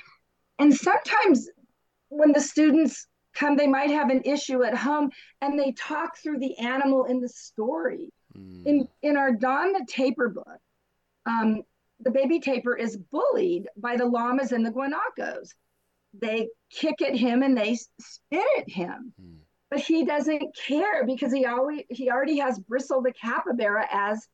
And 0.58 0.74
sometimes 0.74 1.50
when 2.08 2.32
the 2.32 2.40
students 2.40 3.08
come, 3.36 3.58
they 3.58 3.68
might 3.68 3.90
have 3.90 4.10
an 4.10 4.22
issue 4.24 4.64
at 4.64 4.74
home, 4.74 5.12
and 5.42 5.60
they 5.60 5.74
talk 5.74 6.18
through 6.18 6.40
the 6.40 6.58
animal 6.60 7.04
in 7.06 7.20
the 7.20 7.28
story. 7.28 8.14
Mm. 8.38 8.66
In 8.66 8.88
in 9.02 9.18
our 9.18 9.34
Don 9.34 9.74
the 9.74 9.86
Tapir 9.90 10.30
book, 10.30 10.60
um, 11.26 11.64
the 12.00 12.12
baby 12.12 12.40
tapir 12.40 12.76
is 12.76 12.96
bullied 12.96 13.68
by 13.76 13.98
the 13.98 14.06
llamas 14.06 14.54
and 14.54 14.66
the 14.66 14.72
guanacos. 14.72 15.50
They 16.14 16.48
kick 16.70 17.02
at 17.02 17.16
him 17.16 17.44
and 17.44 17.58
they 17.58 17.76
spit 18.00 18.46
at 18.60 18.70
him. 18.70 19.14
Mm 19.22 19.43
but 19.74 19.82
he 19.82 20.06
doesn't 20.06 20.56
care 20.56 21.04
because 21.04 21.34
he 21.34 21.48
always 21.48 21.82
he 21.90 22.12
already 22.12 22.38
has 22.38 22.60
Bristle 22.60 23.02
the 23.02 23.12
capybara 23.12 23.88
as 23.92 24.28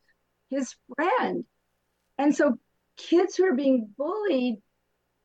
his 0.50 0.76
friend. 0.94 1.46
And 2.18 2.36
so 2.36 2.58
kids 2.98 3.38
who 3.38 3.46
are 3.46 3.56
being 3.56 3.90
bullied 3.98 4.58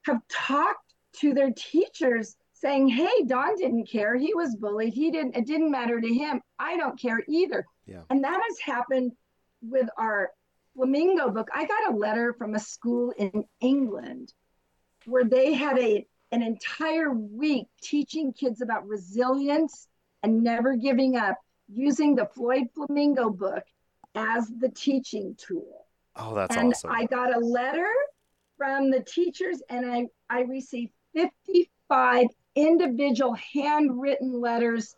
have 0.02 0.20
talked 0.30 0.94
to 1.16 1.34
their 1.34 1.50
teachers 1.50 2.36
saying, 2.52 2.88
Hey, 2.88 3.24
Don 3.26 3.56
didn't 3.56 3.90
care. 3.90 4.14
He 4.14 4.34
was 4.34 4.54
bullied. 4.54 4.94
He 4.94 5.10
didn't, 5.10 5.34
it 5.34 5.48
didn't 5.48 5.72
matter 5.72 6.00
to 6.00 6.14
him. 6.14 6.40
I 6.60 6.76
don't 6.76 7.00
care 7.00 7.20
either. 7.28 7.66
Yeah. 7.84 8.02
And 8.08 8.22
that 8.22 8.40
has 8.40 8.58
happened 8.60 9.12
with 9.62 9.88
our 9.98 10.30
flamingo 10.76 11.30
book. 11.30 11.48
I 11.52 11.66
got 11.66 11.92
a 11.92 11.96
letter 11.96 12.34
from 12.34 12.54
a 12.54 12.60
school 12.60 13.12
in 13.18 13.44
England 13.60 14.32
where 15.06 15.24
they 15.24 15.54
had 15.54 15.76
a 15.80 16.06
an 16.30 16.42
entire 16.42 17.12
week 17.12 17.66
teaching 17.82 18.32
kids 18.32 18.60
about 18.60 18.86
resilience 18.86 19.88
and 20.24 20.42
never 20.42 20.74
giving 20.74 21.16
up 21.16 21.36
using 21.68 22.14
the 22.14 22.24
Floyd 22.24 22.64
Flamingo 22.74 23.28
book 23.28 23.62
as 24.14 24.50
the 24.58 24.70
teaching 24.70 25.36
tool. 25.38 25.86
Oh, 26.16 26.34
that's 26.34 26.56
and 26.56 26.72
awesome. 26.72 26.90
I 26.90 27.04
got 27.04 27.36
a 27.36 27.38
letter 27.38 27.92
from 28.56 28.90
the 28.90 29.00
teachers 29.00 29.62
and 29.68 29.84
I, 29.84 30.06
I 30.30 30.42
received 30.42 30.92
55 31.14 32.28
individual 32.54 33.36
handwritten 33.52 34.40
letters 34.40 34.94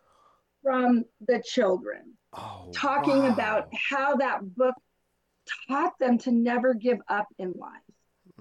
from 0.63 1.05
the 1.27 1.43
children 1.45 2.15
oh, 2.33 2.71
talking 2.73 3.19
wow. 3.19 3.33
about 3.33 3.69
how 3.91 4.17
that 4.17 4.55
book 4.55 4.75
taught 5.69 5.99
them 5.99 6.19
to 6.19 6.31
never 6.31 6.73
give 6.73 6.99
up 7.09 7.27
in 7.39 7.53
life. 7.57 7.83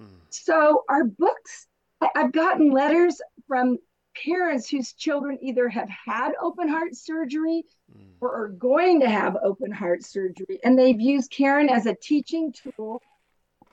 Mm. 0.00 0.20
So 0.30 0.84
our 0.88 1.04
books, 1.04 1.66
I've 2.14 2.32
gotten 2.32 2.70
letters 2.70 3.20
from 3.48 3.78
parents 4.24 4.68
whose 4.68 4.92
children 4.92 5.38
either 5.40 5.68
have 5.68 5.88
had 5.88 6.32
open 6.40 6.68
heart 6.68 6.94
surgery 6.94 7.64
Mm. 7.94 8.14
or 8.20 8.34
are 8.34 8.48
going 8.48 8.98
to 9.00 9.08
have 9.08 9.36
open 9.44 9.70
heart 9.70 10.02
surgery, 10.02 10.58
and 10.64 10.76
they've 10.76 11.00
used 11.00 11.30
Karen 11.30 11.68
as 11.68 11.86
a 11.86 11.94
teaching 11.94 12.52
tool. 12.52 13.00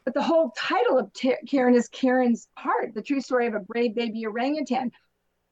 But 0.05 0.13
the 0.13 0.21
whole 0.21 0.51
title 0.55 0.99
of 0.99 1.11
T- 1.13 1.35
Karen 1.47 1.73
is 1.73 1.87
Karen's 1.87 2.47
Heart, 2.57 2.93
the 2.93 3.01
true 3.01 3.21
story 3.21 3.47
of 3.47 3.55
a 3.55 3.59
brave 3.61 3.95
baby 3.95 4.25
orangutan. 4.25 4.91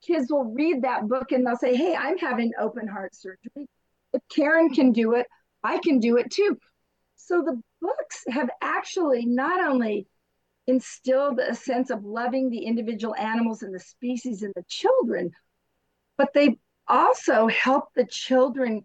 Kids 0.05 0.31
will 0.31 0.43
read 0.45 0.83
that 0.83 1.07
book 1.07 1.31
and 1.31 1.45
they'll 1.45 1.55
say, 1.57 1.75
Hey, 1.75 1.95
I'm 1.95 2.17
having 2.17 2.51
open 2.59 2.87
heart 2.87 3.15
surgery. 3.15 3.67
If 4.13 4.21
Karen 4.29 4.69
can 4.69 4.91
do 4.91 5.13
it, 5.13 5.25
I 5.63 5.77
can 5.79 5.99
do 5.99 6.17
it 6.17 6.29
too. 6.29 6.57
So 7.15 7.41
the 7.41 7.61
books 7.81 8.23
have 8.27 8.49
actually 8.61 9.25
not 9.25 9.65
only 9.65 10.05
instilled 10.67 11.39
a 11.39 11.55
sense 11.55 11.89
of 11.89 12.03
loving 12.03 12.49
the 12.49 12.65
individual 12.65 13.15
animals 13.15 13.63
and 13.63 13.73
the 13.73 13.79
species 13.79 14.43
and 14.43 14.53
the 14.55 14.63
children, 14.67 15.31
but 16.17 16.33
they 16.33 16.57
also 16.87 17.47
help 17.47 17.85
the 17.95 18.05
children 18.05 18.83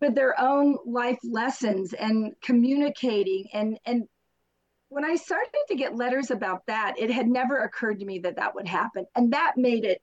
with 0.00 0.14
their 0.14 0.38
own 0.40 0.78
life 0.86 1.18
lessons 1.24 1.92
and 1.92 2.32
communicating 2.42 3.44
and 3.52 3.78
and 3.84 4.04
when 4.88 5.04
i 5.04 5.14
started 5.14 5.50
to 5.68 5.74
get 5.76 5.94
letters 5.96 6.30
about 6.30 6.64
that 6.66 6.94
it 6.98 7.10
had 7.10 7.28
never 7.28 7.58
occurred 7.58 8.00
to 8.00 8.06
me 8.06 8.18
that 8.18 8.36
that 8.36 8.54
would 8.54 8.66
happen 8.66 9.04
and 9.14 9.32
that 9.32 9.52
made 9.56 9.84
it 9.84 10.00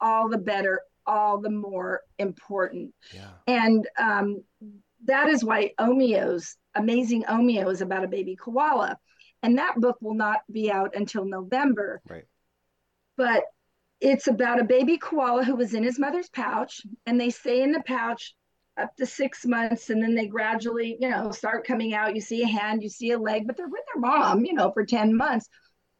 all 0.00 0.28
the 0.28 0.36
better 0.38 0.82
all 1.06 1.40
the 1.40 1.50
more 1.50 2.02
important 2.18 2.92
Yeah. 3.14 3.30
and 3.46 3.88
um, 3.98 4.44
that 5.06 5.28
is 5.28 5.42
why 5.44 5.72
Omeo's 5.78 6.56
Amazing 6.74 7.24
Omeo 7.24 7.70
is 7.70 7.80
about 7.80 8.04
a 8.04 8.08
baby 8.08 8.36
koala. 8.36 8.98
And 9.42 9.58
that 9.58 9.80
book 9.80 9.98
will 10.00 10.14
not 10.14 10.40
be 10.50 10.70
out 10.70 10.94
until 10.96 11.24
November. 11.24 12.00
Right. 12.08 12.24
But 13.16 13.44
it's 14.00 14.26
about 14.28 14.60
a 14.60 14.64
baby 14.64 14.98
koala 14.98 15.44
who 15.44 15.56
was 15.56 15.74
in 15.74 15.82
his 15.82 15.98
mother's 15.98 16.28
pouch, 16.28 16.80
and 17.06 17.20
they 17.20 17.30
stay 17.30 17.62
in 17.62 17.72
the 17.72 17.82
pouch 17.82 18.34
up 18.76 18.94
to 18.96 19.06
six 19.06 19.44
months, 19.44 19.90
and 19.90 20.02
then 20.02 20.14
they 20.14 20.26
gradually, 20.26 20.96
you 21.00 21.08
know, 21.08 21.30
start 21.32 21.66
coming 21.66 21.94
out. 21.94 22.14
You 22.14 22.20
see 22.20 22.42
a 22.42 22.46
hand, 22.46 22.82
you 22.82 22.88
see 22.88 23.10
a 23.10 23.18
leg, 23.18 23.46
but 23.46 23.56
they're 23.56 23.68
with 23.68 23.84
their 23.92 24.00
mom, 24.00 24.44
you 24.44 24.54
know, 24.54 24.70
for 24.72 24.84
10 24.84 25.16
months. 25.16 25.48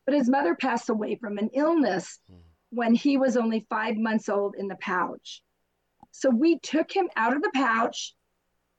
But 0.04 0.14
his 0.14 0.28
mother 0.28 0.54
passed 0.54 0.88
away 0.88 1.16
from 1.16 1.38
an 1.38 1.50
illness 1.52 2.20
Mm. 2.30 2.36
when 2.70 2.94
he 2.94 3.16
was 3.16 3.36
only 3.36 3.66
five 3.68 3.96
months 3.96 4.28
old 4.28 4.54
in 4.56 4.68
the 4.68 4.76
pouch. 4.76 5.42
So 6.12 6.30
we 6.30 6.58
took 6.60 6.90
him 6.92 7.08
out 7.16 7.34
of 7.34 7.42
the 7.42 7.50
pouch, 7.52 8.14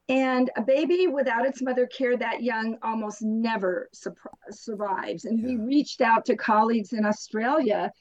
and 0.09 0.49
a 0.57 0.61
baby 0.61 1.05
without 1.07 1.45
its 1.45 1.61
mother 1.61 1.85
care 1.85 2.17
that 2.17 2.41
young 2.41 2.77
almost 2.81 3.21
never 3.21 3.87
sur- 3.93 4.15
survives. 4.49 5.25
And 5.25 5.43
we 5.43 5.55
reached 5.55 6.01
out 6.01 6.25
to 6.25 6.35
colleagues 6.35 6.93
in 6.93 7.05
Australia, 7.05 7.91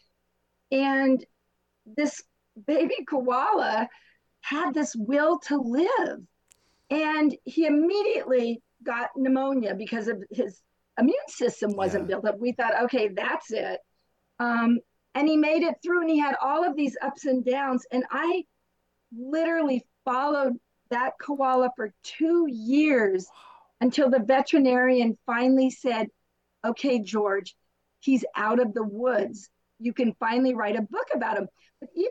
and 0.73 1.25
this 1.87 2.23
baby 2.67 3.05
koala 3.09 3.89
had 4.41 4.73
this 4.73 4.97
will 4.97 5.39
to 5.41 5.59
live. 5.59 6.21
And 6.91 7.37
he 7.45 7.67
immediately 7.67 8.63
got 8.83 9.11
pneumonia 9.15 9.75
because 9.75 10.09
of 10.09 10.23
his 10.31 10.63
immune 10.99 11.17
system 11.29 11.73
wasn't 11.77 12.05
Yeah. 12.05 12.17
built 12.17 12.25
up. 12.27 12.39
We 12.39 12.53
thought, 12.53 12.85
okay, 12.85 13.09
that's 13.09 13.51
it. 13.53 13.81
Um, 14.39 14.79
and 15.15 15.29
he 15.29 15.37
made 15.37 15.63
it 15.63 15.75
through 15.83 16.01
and 16.01 16.11
he 16.11 16.19
had 16.19 16.37
all 16.41 16.65
of 16.65 16.77
these 16.77 16.97
ups 17.03 17.27
and 17.27 17.45
downs. 17.45 17.85
And 17.93 18.05
I 18.11 18.45
literally 19.17 19.85
followed 20.05 20.55
that 20.91 21.13
koala 21.21 21.71
for 21.77 21.93
two 22.03 22.47
years 22.51 23.27
until 23.81 24.11
the 24.11 24.19
veterinarian 24.19 25.17
finally 25.27 25.71
said, 25.71 26.09
okay, 26.67 27.01
George, 27.01 27.55
he's 28.01 28.25
out 28.35 28.61
of 28.61 28.75
the 28.75 28.83
woods. 28.83 29.49
You 29.79 29.93
can 29.93 30.15
finally 30.19 30.55
write 30.55 30.77
a 30.77 30.83
book 30.83 31.07
about 31.15 31.39
him. 31.39 31.49
But 31.81 31.91
even 31.95 32.11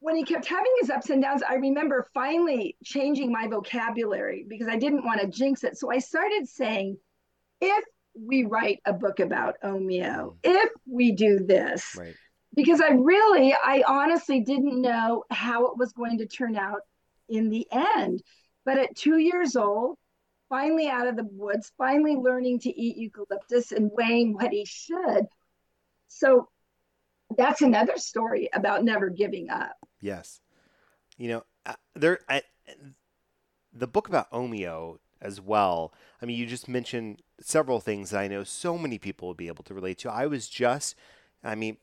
when 0.00 0.16
he 0.16 0.24
kept 0.24 0.46
having 0.46 0.72
his 0.80 0.90
ups 0.90 1.10
and 1.10 1.22
downs, 1.22 1.42
I 1.42 1.54
remember 1.54 2.06
finally 2.14 2.76
changing 2.84 3.32
my 3.32 3.48
vocabulary 3.48 4.44
because 4.46 4.68
I 4.68 4.76
didn't 4.76 5.04
want 5.04 5.20
to 5.20 5.26
jinx 5.26 5.64
it. 5.64 5.76
So 5.78 5.90
I 5.90 5.98
started 5.98 6.46
saying, 6.48 6.98
if 7.60 7.84
we 8.14 8.44
write 8.44 8.80
a 8.84 8.92
book 8.92 9.20
about 9.20 9.56
Omeo, 9.64 10.34
mm. 10.34 10.36
if 10.44 10.70
we 10.86 11.12
do 11.12 11.40
this, 11.40 11.96
Right. 11.98 12.14
because 12.54 12.80
I 12.80 12.90
really, 12.90 13.54
I 13.54 13.82
honestly 13.86 14.40
didn't 14.40 14.80
know 14.80 15.24
how 15.30 15.66
it 15.66 15.78
was 15.78 15.92
going 15.92 16.18
to 16.18 16.26
turn 16.26 16.56
out 16.56 16.82
in 17.28 17.50
the 17.50 17.66
end. 17.70 18.22
But 18.64 18.78
at 18.78 18.96
two 18.96 19.18
years 19.18 19.56
old, 19.56 19.96
finally 20.48 20.88
out 20.88 21.06
of 21.06 21.16
the 21.16 21.28
woods, 21.30 21.72
finally 21.78 22.16
learning 22.16 22.60
to 22.60 22.80
eat 22.80 22.96
eucalyptus 22.96 23.72
and 23.72 23.90
weighing 23.92 24.34
what 24.34 24.50
he 24.50 24.64
should. 24.64 25.26
So 26.08 26.48
that's 27.36 27.62
another 27.62 27.96
story 27.96 28.48
about 28.52 28.84
never 28.84 29.10
giving 29.10 29.50
up. 29.50 29.76
Yes. 30.00 30.40
You 31.16 31.28
know, 31.28 31.44
uh, 31.66 31.74
there 31.94 32.20
I, 32.28 32.42
the 33.72 33.86
book 33.86 34.08
about 34.08 34.30
Omeo 34.32 34.98
as 35.20 35.40
well. 35.40 35.92
I 36.22 36.26
mean, 36.26 36.36
you 36.36 36.46
just 36.46 36.68
mentioned 36.68 37.22
several 37.40 37.80
things 37.80 38.10
that 38.10 38.20
I 38.20 38.28
know 38.28 38.44
so 38.44 38.78
many 38.78 38.98
people 38.98 39.28
would 39.28 39.36
be 39.36 39.48
able 39.48 39.64
to 39.64 39.74
relate 39.74 39.98
to. 39.98 40.12
I 40.12 40.26
was 40.26 40.48
just, 40.48 40.94
I 41.42 41.54
mean, 41.54 41.76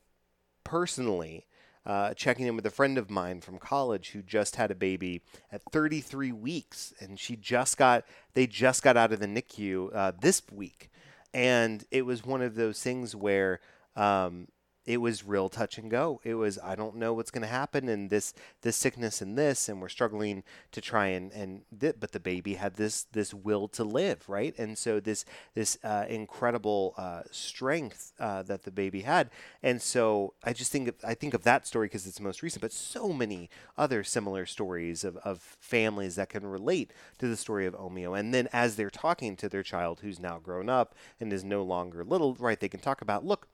personally, 0.63 1.45
uh, 1.86 2.13
checking 2.13 2.48
in 2.48 2.56
with 2.56 2.65
a 2.65 2.71
friend 2.71 2.98
of 2.98 3.10
mine 3.10 3.41
from 3.41 3.60
college 3.60 4.10
who 4.12 4.21
just 4.21 4.56
had 4.56 4.71
a 4.71 4.76
baby 4.76 5.21
at 5.52 5.62
33 5.71 6.32
weeks, 6.32 6.93
and 7.00 7.19
she 7.19 7.36
just 7.36 7.78
got, 7.78 8.06
they 8.34 8.48
just 8.48 8.84
got 8.84 8.98
out 8.98 9.12
of 9.12 9.19
the 9.19 9.28
NICU 9.28 9.89
uh, 9.93 10.12
this 10.19 10.41
week, 10.52 10.89
and 11.34 11.86
it 11.91 12.06
was 12.06 12.26
one 12.26 12.41
of 12.41 12.56
those 12.56 12.82
things 12.82 13.15
where. 13.15 13.60
Um, 13.95 14.50
it 14.86 14.98
was 14.98 15.26
real 15.26 15.50
touch 15.50 15.78
and 15.78 15.89
go. 15.89 16.21
It 16.24 16.36
was 16.36 16.60
I 16.63 16.76
don't 16.76 16.95
know 16.95 17.13
what's 17.13 17.32
going 17.32 17.41
to 17.41 17.48
happen 17.48 17.89
and 17.89 18.10
this 18.10 18.34
this 18.62 18.76
sickness 18.76 19.21
and 19.21 19.38
this 19.38 19.67
and 19.67 19.82
we're 19.82 19.89
struggling 19.89 20.43
to 20.71 20.82
try 20.82 21.08
and 21.08 21.32
and 21.32 21.62
th- 21.80 21.95
but 22.00 22.12
the 22.12 22.19
baby 22.19 22.56
had 22.56 22.76
this 22.76 23.04
this 23.04 23.34
will 23.34 23.67
to 23.69 23.84
live, 23.84 24.28
right? 24.30 24.54
And 24.58 24.78
so 24.78 25.00
this 25.00 25.26
this 25.56 25.78
uh, 25.84 26.06
incredible 26.08 26.93
uh, 26.98 27.21
strength 27.32 28.13
uh, 28.19 28.43
that 28.43 28.63
the 28.63 28.71
baby 28.71 29.02
had. 29.02 29.30
And 29.63 29.82
so 29.82 30.34
I 30.43 30.54
just 30.54 30.71
think 30.71 30.88
of, 30.88 30.95
I 31.04 31.15
think 31.15 31.34
of 31.34 31.43
that 31.43 31.65
story 31.65 31.88
because 31.88 32.06
it's 32.06 32.19
most 32.19 32.44
recent, 32.44 32.62
but 32.62 32.71
so 32.73 33.12
many 33.12 33.50
other 33.77 34.04
similar 34.04 34.46
stories 34.46 35.04
of, 35.04 35.17
of 35.17 35.40
families 35.60 36.15
that 36.15 36.29
can 36.29 36.46
relate 36.46 36.94
to 37.17 37.27
the 37.27 37.38
story 37.38 37.65
of 37.65 37.73
Omeo. 37.73 38.13
And 38.13 38.33
then 38.33 38.48
as 38.54 38.75
they're 38.75 38.90
talking 38.90 39.36
to 39.38 39.50
their 39.50 39.63
child 39.63 40.02
who's 40.02 40.19
now 40.19 40.38
grown 40.38 40.69
up 40.69 40.94
and 41.19 41.33
is 41.33 41.44
no 41.44 41.63
longer 41.63 42.04
little, 42.04 42.36
right? 42.36 42.60
They 42.60 42.69
can 42.69 42.79
talk 42.79 43.02
about 43.02 43.25
look 43.25 43.48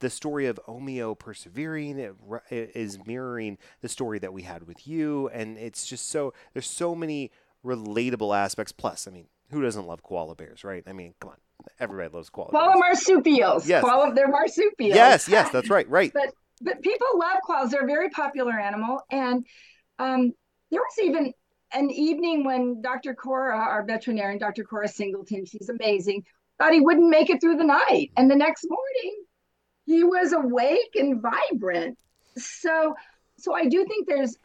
the 0.00 0.10
story 0.10 0.46
of 0.46 0.60
Omeo 0.66 1.18
persevering 1.18 1.98
it, 1.98 2.14
it 2.50 2.72
is 2.74 2.98
mirroring 3.06 3.58
the 3.80 3.88
story 3.88 4.18
that 4.18 4.32
we 4.32 4.42
had 4.42 4.66
with 4.66 4.86
you, 4.86 5.28
and 5.28 5.56
it's 5.56 5.86
just 5.86 6.08
so 6.08 6.34
there's 6.52 6.68
so 6.68 6.94
many 6.94 7.30
relatable 7.64 8.36
aspects. 8.36 8.72
Plus, 8.72 9.06
I 9.06 9.10
mean, 9.10 9.26
who 9.50 9.62
doesn't 9.62 9.86
love 9.86 10.02
koala 10.02 10.34
bears, 10.34 10.64
right? 10.64 10.82
I 10.86 10.92
mean, 10.92 11.14
come 11.20 11.30
on, 11.30 11.36
everybody 11.78 12.08
loves 12.08 12.30
koala. 12.30 12.50
Koala 12.50 12.74
bears. 12.74 12.80
marsupials. 12.80 13.66
Yes. 13.68 13.84
Koala, 13.84 14.14
they're 14.14 14.28
marsupials. 14.28 14.94
Yes, 14.94 15.28
yes, 15.28 15.50
that's 15.50 15.70
right, 15.70 15.88
right. 15.88 16.12
But 16.12 16.34
but 16.60 16.82
people 16.82 17.06
love 17.16 17.38
koalas. 17.48 17.70
They're 17.70 17.84
a 17.84 17.86
very 17.86 18.10
popular 18.10 18.52
animal. 18.52 19.00
And 19.10 19.46
um, 19.98 20.32
there 20.70 20.80
was 20.80 21.04
even 21.04 21.32
an 21.72 21.90
evening 21.90 22.44
when 22.44 22.82
Dr. 22.82 23.14
Cora, 23.14 23.56
our 23.56 23.84
veterinarian, 23.84 24.38
Dr. 24.38 24.64
Cora 24.64 24.88
Singleton, 24.88 25.46
she's 25.46 25.68
amazing, 25.68 26.24
thought 26.58 26.72
he 26.72 26.80
wouldn't 26.80 27.08
make 27.08 27.30
it 27.30 27.40
through 27.40 27.56
the 27.56 27.64
night. 27.64 28.10
And 28.16 28.30
the 28.30 28.36
next 28.36 28.66
morning, 28.68 29.24
he 29.90 30.04
was 30.04 30.32
awake 30.32 30.94
and 30.94 31.20
vibrant. 31.20 31.98
So 32.36 32.94
so 33.38 33.54
I 33.54 33.64
do 33.66 33.84
think 33.84 34.06
there's 34.06 34.36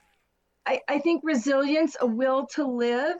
I, 0.66 0.82
I 0.88 0.98
think 1.00 1.22
resilience, 1.24 1.96
a 2.02 2.08
will 2.08 2.48
to 2.56 2.66
live. 2.66 3.18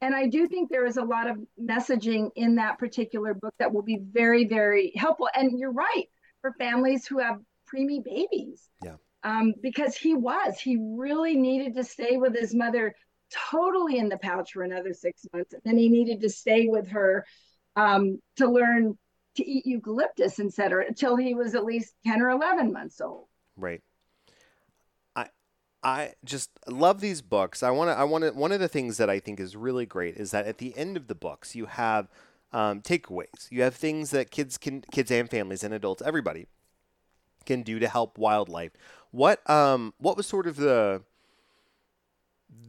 And 0.00 0.14
I 0.14 0.28
do 0.28 0.46
think 0.46 0.70
there 0.70 0.86
is 0.86 0.98
a 0.98 1.02
lot 1.02 1.28
of 1.28 1.36
messaging 1.60 2.30
in 2.36 2.56
that 2.56 2.78
particular 2.78 3.34
book 3.34 3.54
that 3.58 3.72
will 3.72 3.82
be 3.82 3.98
very, 4.20 4.44
very 4.46 4.92
helpful. 4.94 5.28
And 5.34 5.58
you're 5.58 5.72
right, 5.72 6.06
for 6.42 6.52
families 6.52 7.06
who 7.06 7.18
have 7.18 7.40
preemie 7.68 8.04
babies. 8.04 8.68
Yeah. 8.84 8.96
um, 9.26 9.54
because 9.60 9.96
he 9.96 10.14
was. 10.14 10.60
He 10.60 10.78
really 10.80 11.36
needed 11.36 11.74
to 11.74 11.84
stay 11.84 12.16
with 12.16 12.34
his 12.34 12.54
mother 12.54 12.94
totally 13.50 13.98
in 13.98 14.08
the 14.08 14.18
pouch 14.18 14.52
for 14.52 14.62
another 14.62 14.92
six 14.94 15.26
months. 15.32 15.52
And 15.52 15.62
then 15.64 15.76
he 15.76 15.88
needed 15.88 16.20
to 16.20 16.30
stay 16.30 16.68
with 16.68 16.88
her 16.88 17.26
um, 17.74 18.20
to 18.36 18.48
learn 18.48 18.96
to 19.36 19.48
eat 19.48 19.66
eucalyptus, 19.66 20.40
et 20.40 20.52
cetera, 20.52 20.86
until 20.86 21.16
he 21.16 21.34
was 21.34 21.54
at 21.54 21.64
least 21.64 21.94
10 22.04 22.20
or 22.20 22.30
11 22.30 22.72
months 22.72 23.00
old. 23.00 23.26
Right. 23.56 23.82
I 25.14 25.28
I 25.82 26.14
just 26.24 26.50
love 26.66 27.00
these 27.00 27.22
books. 27.22 27.62
I 27.62 27.70
want 27.70 27.90
to 27.90 27.98
I 27.98 28.04
want 28.04 28.24
to 28.24 28.30
one 28.32 28.52
of 28.52 28.60
the 28.60 28.68
things 28.68 28.96
that 28.98 29.08
I 29.08 29.20
think 29.20 29.40
is 29.40 29.56
really 29.56 29.86
great 29.86 30.16
is 30.16 30.30
that 30.32 30.46
at 30.46 30.58
the 30.58 30.76
end 30.76 30.96
of 30.96 31.06
the 31.06 31.14
books 31.14 31.54
you 31.54 31.66
have 31.66 32.08
um, 32.52 32.80
takeaways. 32.80 33.50
You 33.50 33.62
have 33.62 33.74
things 33.74 34.10
that 34.10 34.30
kids 34.30 34.58
can 34.58 34.82
kids 34.92 35.10
and 35.10 35.28
families 35.30 35.64
and 35.64 35.74
adults 35.74 36.02
everybody 36.04 36.46
can 37.44 37.62
do 37.62 37.78
to 37.78 37.88
help 37.88 38.18
wildlife. 38.18 38.72
What 39.10 39.48
um 39.48 39.94
what 39.98 40.16
was 40.16 40.26
sort 40.26 40.46
of 40.46 40.56
the 40.56 41.02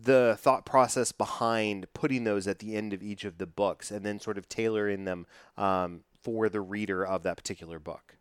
the 0.03 0.37
thought 0.39 0.65
process 0.65 1.11
behind 1.11 1.87
putting 1.93 2.23
those 2.23 2.47
at 2.47 2.59
the 2.59 2.75
end 2.75 2.93
of 2.93 3.03
each 3.03 3.23
of 3.23 3.37
the 3.37 3.45
books 3.45 3.91
and 3.91 4.05
then 4.05 4.19
sort 4.19 4.37
of 4.37 4.49
tailoring 4.49 5.05
them 5.05 5.25
um, 5.57 6.01
for 6.27 6.49
the 6.49 6.59
reader 6.59 7.05
of 7.05 7.23
that 7.23 7.37
particular 7.37 7.79
book? 7.79 8.17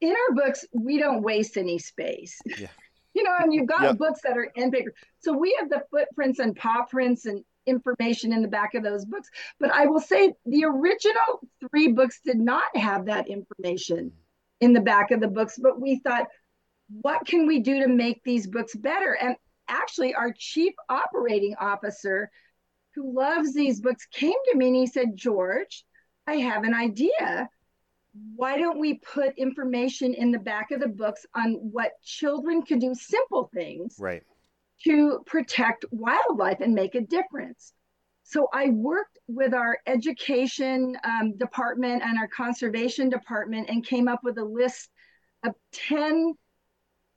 In 0.00 0.08
our 0.08 0.34
books, 0.34 0.64
we 0.72 0.96
don't 0.96 1.22
waste 1.22 1.58
any 1.58 1.78
space. 1.78 2.40
Yeah. 2.46 2.68
you 3.14 3.22
know, 3.22 3.34
and 3.38 3.52
you've 3.52 3.66
got 3.66 3.82
yep. 3.82 3.98
books 3.98 4.20
that 4.22 4.38
are 4.38 4.50
in 4.54 4.70
paper. 4.70 4.94
So 5.18 5.36
we 5.36 5.54
have 5.60 5.68
the 5.68 5.82
footprints 5.90 6.38
and 6.38 6.56
paw 6.56 6.86
prints 6.88 7.26
and 7.26 7.44
information 7.66 8.32
in 8.32 8.40
the 8.40 8.48
back 8.48 8.74
of 8.74 8.82
those 8.82 9.04
books. 9.04 9.28
But 9.60 9.70
I 9.70 9.84
will 9.84 10.00
say 10.00 10.32
the 10.46 10.64
original 10.64 11.46
three 11.68 11.88
books 11.88 12.20
did 12.24 12.38
not 12.38 12.74
have 12.74 13.04
that 13.04 13.28
information 13.28 14.12
in 14.62 14.72
the 14.72 14.80
back 14.80 15.10
of 15.10 15.20
the 15.20 15.28
books, 15.28 15.58
but 15.62 15.78
we 15.78 15.98
thought, 15.98 16.26
what 17.02 17.26
can 17.26 17.46
we 17.46 17.60
do 17.60 17.80
to 17.80 17.88
make 17.88 18.22
these 18.24 18.46
books 18.46 18.74
better? 18.74 19.12
And 19.12 19.36
actually, 19.68 20.14
our 20.14 20.32
chief 20.32 20.72
operating 20.88 21.54
officer, 21.60 22.30
who 22.94 23.14
loves 23.14 23.52
these 23.52 23.78
books, 23.78 24.06
came 24.10 24.32
to 24.50 24.56
me 24.56 24.68
and 24.68 24.76
he 24.76 24.86
said, 24.86 25.16
George, 25.16 25.84
I 26.26 26.36
have 26.36 26.64
an 26.64 26.74
idea. 26.74 27.48
Why 28.34 28.56
don't 28.56 28.78
we 28.78 28.94
put 28.94 29.38
information 29.38 30.14
in 30.14 30.30
the 30.30 30.38
back 30.38 30.70
of 30.70 30.80
the 30.80 30.88
books 30.88 31.26
on 31.34 31.52
what 31.54 31.92
children 32.02 32.62
can 32.62 32.78
do, 32.78 32.94
simple 32.94 33.50
things, 33.52 33.96
right, 33.98 34.22
to 34.84 35.22
protect 35.26 35.84
wildlife 35.90 36.60
and 36.60 36.74
make 36.74 36.94
a 36.94 37.02
difference? 37.02 37.72
So 38.22 38.48
I 38.52 38.70
worked 38.70 39.18
with 39.28 39.54
our 39.54 39.78
education 39.86 40.96
um, 41.04 41.36
department 41.36 42.02
and 42.02 42.18
our 42.18 42.26
conservation 42.26 43.08
department 43.08 43.68
and 43.70 43.86
came 43.86 44.08
up 44.08 44.20
with 44.24 44.38
a 44.38 44.44
list 44.44 44.90
of 45.44 45.54
10 45.72 46.34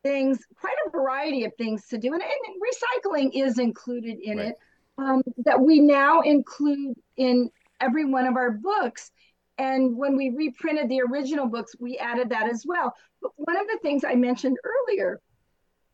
things, 0.04 0.40
quite 0.60 0.76
a 0.86 0.92
variety 0.92 1.46
of 1.46 1.54
things 1.58 1.88
to 1.88 1.98
do. 1.98 2.14
And, 2.14 2.22
and 2.22 2.62
recycling 2.62 3.32
is 3.34 3.58
included 3.58 4.20
in 4.22 4.38
right. 4.38 4.48
it 4.50 4.56
um, 5.00 5.24
that 5.46 5.60
we 5.60 5.80
now 5.80 6.22
include 6.22 6.96
in 7.18 7.50
every 7.80 8.06
one 8.06 8.26
of 8.26 8.36
our 8.36 8.52
books. 8.52 9.12
And 9.58 9.98
when 9.98 10.16
we 10.16 10.30
reprinted 10.30 10.90
the 10.90 11.02
original 11.02 11.48
books, 11.48 11.76
we 11.80 11.98
added 11.98 12.30
that 12.30 12.50
as 12.50 12.66
well. 12.66 12.94
But 13.22 13.32
one 13.36 13.58
of 13.58 13.68
the 13.68 13.80
things 13.82 14.04
I 14.04 14.16
mentioned 14.16 14.58
earlier, 14.64 15.20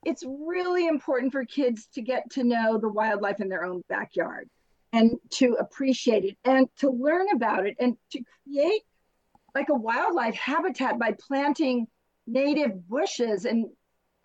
it's 0.06 0.24
really 0.26 0.88
important 0.88 1.32
for 1.32 1.46
kids 1.46 1.88
to 1.94 2.02
get 2.02 2.30
to 2.32 2.44
know 2.44 2.78
the 2.78 2.90
wildlife 2.90 3.42
in 3.42 3.50
their 3.50 3.66
own 3.66 3.84
backyard 3.90 4.50
and 4.94 5.18
to 5.30 5.54
appreciate 5.60 6.24
it 6.24 6.38
and 6.46 6.68
to 6.78 6.90
learn 6.90 7.28
about 7.34 7.66
it 7.66 7.76
and 7.80 7.98
to 8.12 8.22
create 8.44 8.84
like 9.56 9.70
a 9.70 9.76
wildlife 9.76 10.36
habitat 10.36 11.00
by 11.00 11.16
planting 11.28 11.88
native 12.28 12.88
bushes 12.88 13.46
and 13.46 13.68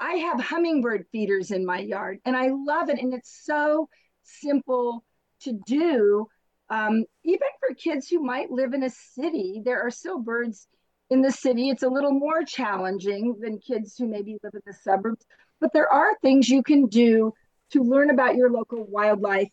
I 0.01 0.15
have 0.15 0.41
hummingbird 0.41 1.07
feeders 1.13 1.51
in 1.51 1.67
my 1.67 1.79
yard 1.79 2.21
and 2.25 2.35
I 2.35 2.49
love 2.49 2.89
it. 2.89 2.99
And 2.99 3.13
it's 3.13 3.45
so 3.45 3.89
simple 4.23 5.05
to 5.43 5.53
do. 5.67 6.27
Um, 6.71 7.05
even 7.25 7.49
for 7.59 7.75
kids 7.75 8.09
who 8.09 8.23
might 8.23 8.51
live 8.51 8.73
in 8.75 8.83
a 8.85 8.91
city, 8.91 9.61
there 9.65 9.83
are 9.83 9.91
still 9.91 10.21
birds 10.21 10.69
in 11.11 11.21
the 11.21 11.33
city. 11.33 11.69
It's 11.69 11.83
a 11.83 11.89
little 11.89 12.13
more 12.13 12.45
challenging 12.45 13.37
than 13.41 13.59
kids 13.59 13.97
who 13.99 14.07
maybe 14.07 14.39
live 14.43 14.55
in 14.55 14.63
the 14.65 14.73
suburbs, 14.73 15.27
but 15.61 15.73
there 15.73 15.93
are 15.93 16.17
things 16.23 16.49
you 16.49 16.63
can 16.63 16.87
do 16.87 17.35
to 17.73 17.83
learn 17.83 18.11
about 18.11 18.37
your 18.37 18.51
local 18.51 18.85
wildlife 18.85 19.51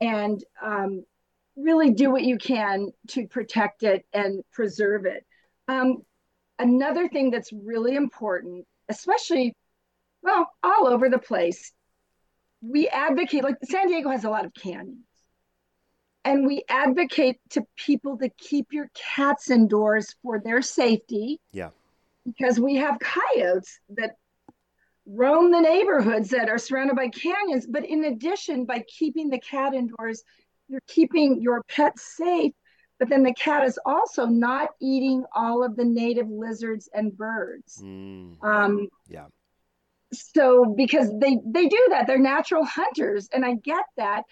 and 0.00 0.42
um, 0.62 1.04
really 1.56 1.90
do 1.90 2.10
what 2.10 2.22
you 2.22 2.38
can 2.38 2.90
to 3.08 3.26
protect 3.26 3.82
it 3.82 4.06
and 4.12 4.42
preserve 4.52 5.04
it. 5.06 5.26
Um, 5.68 5.98
another 6.58 7.08
thing 7.08 7.30
that's 7.30 7.52
really 7.52 7.96
important, 7.96 8.64
especially 8.88 9.54
well, 10.22 10.50
all 10.62 10.86
over 10.86 11.08
the 11.08 11.18
place. 11.18 11.72
We 12.60 12.88
advocate, 12.88 13.42
like 13.42 13.56
San 13.64 13.88
Diego 13.88 14.10
has 14.10 14.24
a 14.24 14.30
lot 14.30 14.44
of 14.44 14.52
canyons. 14.54 14.98
And 16.24 16.46
we 16.46 16.64
advocate 16.68 17.38
to 17.50 17.62
people 17.76 18.18
to 18.18 18.28
keep 18.36 18.72
your 18.72 18.90
cats 18.94 19.50
indoors 19.50 20.14
for 20.22 20.38
their 20.38 20.60
safety. 20.60 21.40
Yeah. 21.52 21.70
Because 22.26 22.60
we 22.60 22.76
have 22.76 22.98
coyotes 22.98 23.80
that 23.90 24.16
roam 25.06 25.50
the 25.50 25.60
neighborhoods 25.60 26.30
that 26.30 26.48
are 26.48 26.58
surrounded 26.58 26.96
by 26.96 27.08
canyons. 27.08 27.66
But 27.66 27.86
in 27.86 28.04
addition, 28.04 28.66
by 28.66 28.84
keeping 28.86 29.30
the 29.30 29.40
cat 29.40 29.72
indoors, 29.72 30.22
you're 30.68 30.82
keeping 30.86 31.40
your 31.40 31.62
pet 31.64 31.98
safe. 31.98 32.52
But 32.98 33.08
then 33.08 33.22
the 33.22 33.32
cat 33.32 33.64
is 33.64 33.78
also 33.86 34.26
not 34.26 34.68
eating 34.78 35.24
all 35.34 35.64
of 35.64 35.74
the 35.74 35.86
native 35.86 36.28
lizards 36.28 36.90
and 36.92 37.16
birds. 37.16 37.80
Mm. 37.82 38.44
Um, 38.44 38.88
yeah 39.08 39.26
so 40.12 40.64
because 40.76 41.10
they 41.18 41.38
they 41.46 41.68
do 41.68 41.86
that 41.90 42.06
they're 42.06 42.18
natural 42.18 42.64
hunters 42.64 43.28
and 43.32 43.44
i 43.44 43.54
get 43.54 43.84
that 43.96 44.22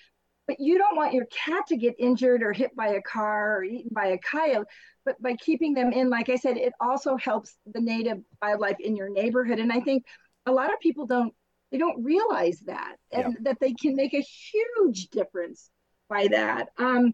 but 0.48 0.58
you 0.58 0.78
don't 0.78 0.96
want 0.96 1.12
your 1.12 1.26
cat 1.26 1.66
to 1.68 1.76
get 1.76 1.94
injured 1.98 2.42
or 2.42 2.52
hit 2.52 2.74
by 2.74 2.88
a 2.88 3.02
car 3.02 3.58
or 3.58 3.64
eaten 3.64 3.90
by 3.92 4.06
a 4.06 4.18
coyote 4.18 4.66
but 5.04 5.20
by 5.22 5.34
keeping 5.34 5.74
them 5.74 5.92
in 5.92 6.10
like 6.10 6.28
i 6.28 6.36
said 6.36 6.56
it 6.56 6.72
also 6.80 7.16
helps 7.16 7.56
the 7.72 7.80
native 7.80 8.18
wildlife 8.42 8.80
in 8.80 8.96
your 8.96 9.10
neighborhood 9.10 9.60
and 9.60 9.70
i 9.72 9.78
think 9.80 10.04
a 10.46 10.52
lot 10.52 10.72
of 10.72 10.80
people 10.80 11.06
don't 11.06 11.32
they 11.70 11.78
don't 11.78 12.02
realize 12.02 12.58
that 12.66 12.96
and 13.12 13.34
yeah. 13.34 13.38
that 13.42 13.58
they 13.60 13.74
can 13.74 13.94
make 13.94 14.14
a 14.14 14.20
huge 14.20 15.08
difference 15.10 15.70
by 16.08 16.26
that 16.28 16.68
um 16.78 17.12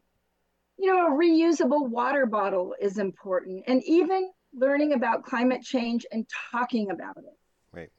you 0.78 0.86
know 0.92 1.08
a 1.08 1.10
reusable 1.10 1.88
water 1.88 2.26
bottle 2.26 2.74
is 2.80 2.98
important 2.98 3.64
and 3.66 3.82
even 3.84 4.30
learning 4.56 4.92
about 4.92 5.24
climate 5.24 5.62
change 5.62 6.06
and 6.12 6.26
talking 6.52 6.90
about 6.90 7.16
it 7.16 7.38
Right. 7.72 7.90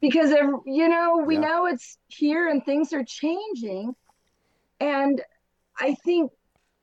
because 0.00 0.30
you 0.64 0.88
know 0.88 1.22
we 1.26 1.34
yeah. 1.34 1.40
know 1.42 1.66
it's 1.66 1.98
here 2.08 2.48
and 2.48 2.64
things 2.64 2.94
are 2.94 3.04
changing 3.04 3.94
and 4.80 5.22
i 5.78 5.94
think 6.04 6.30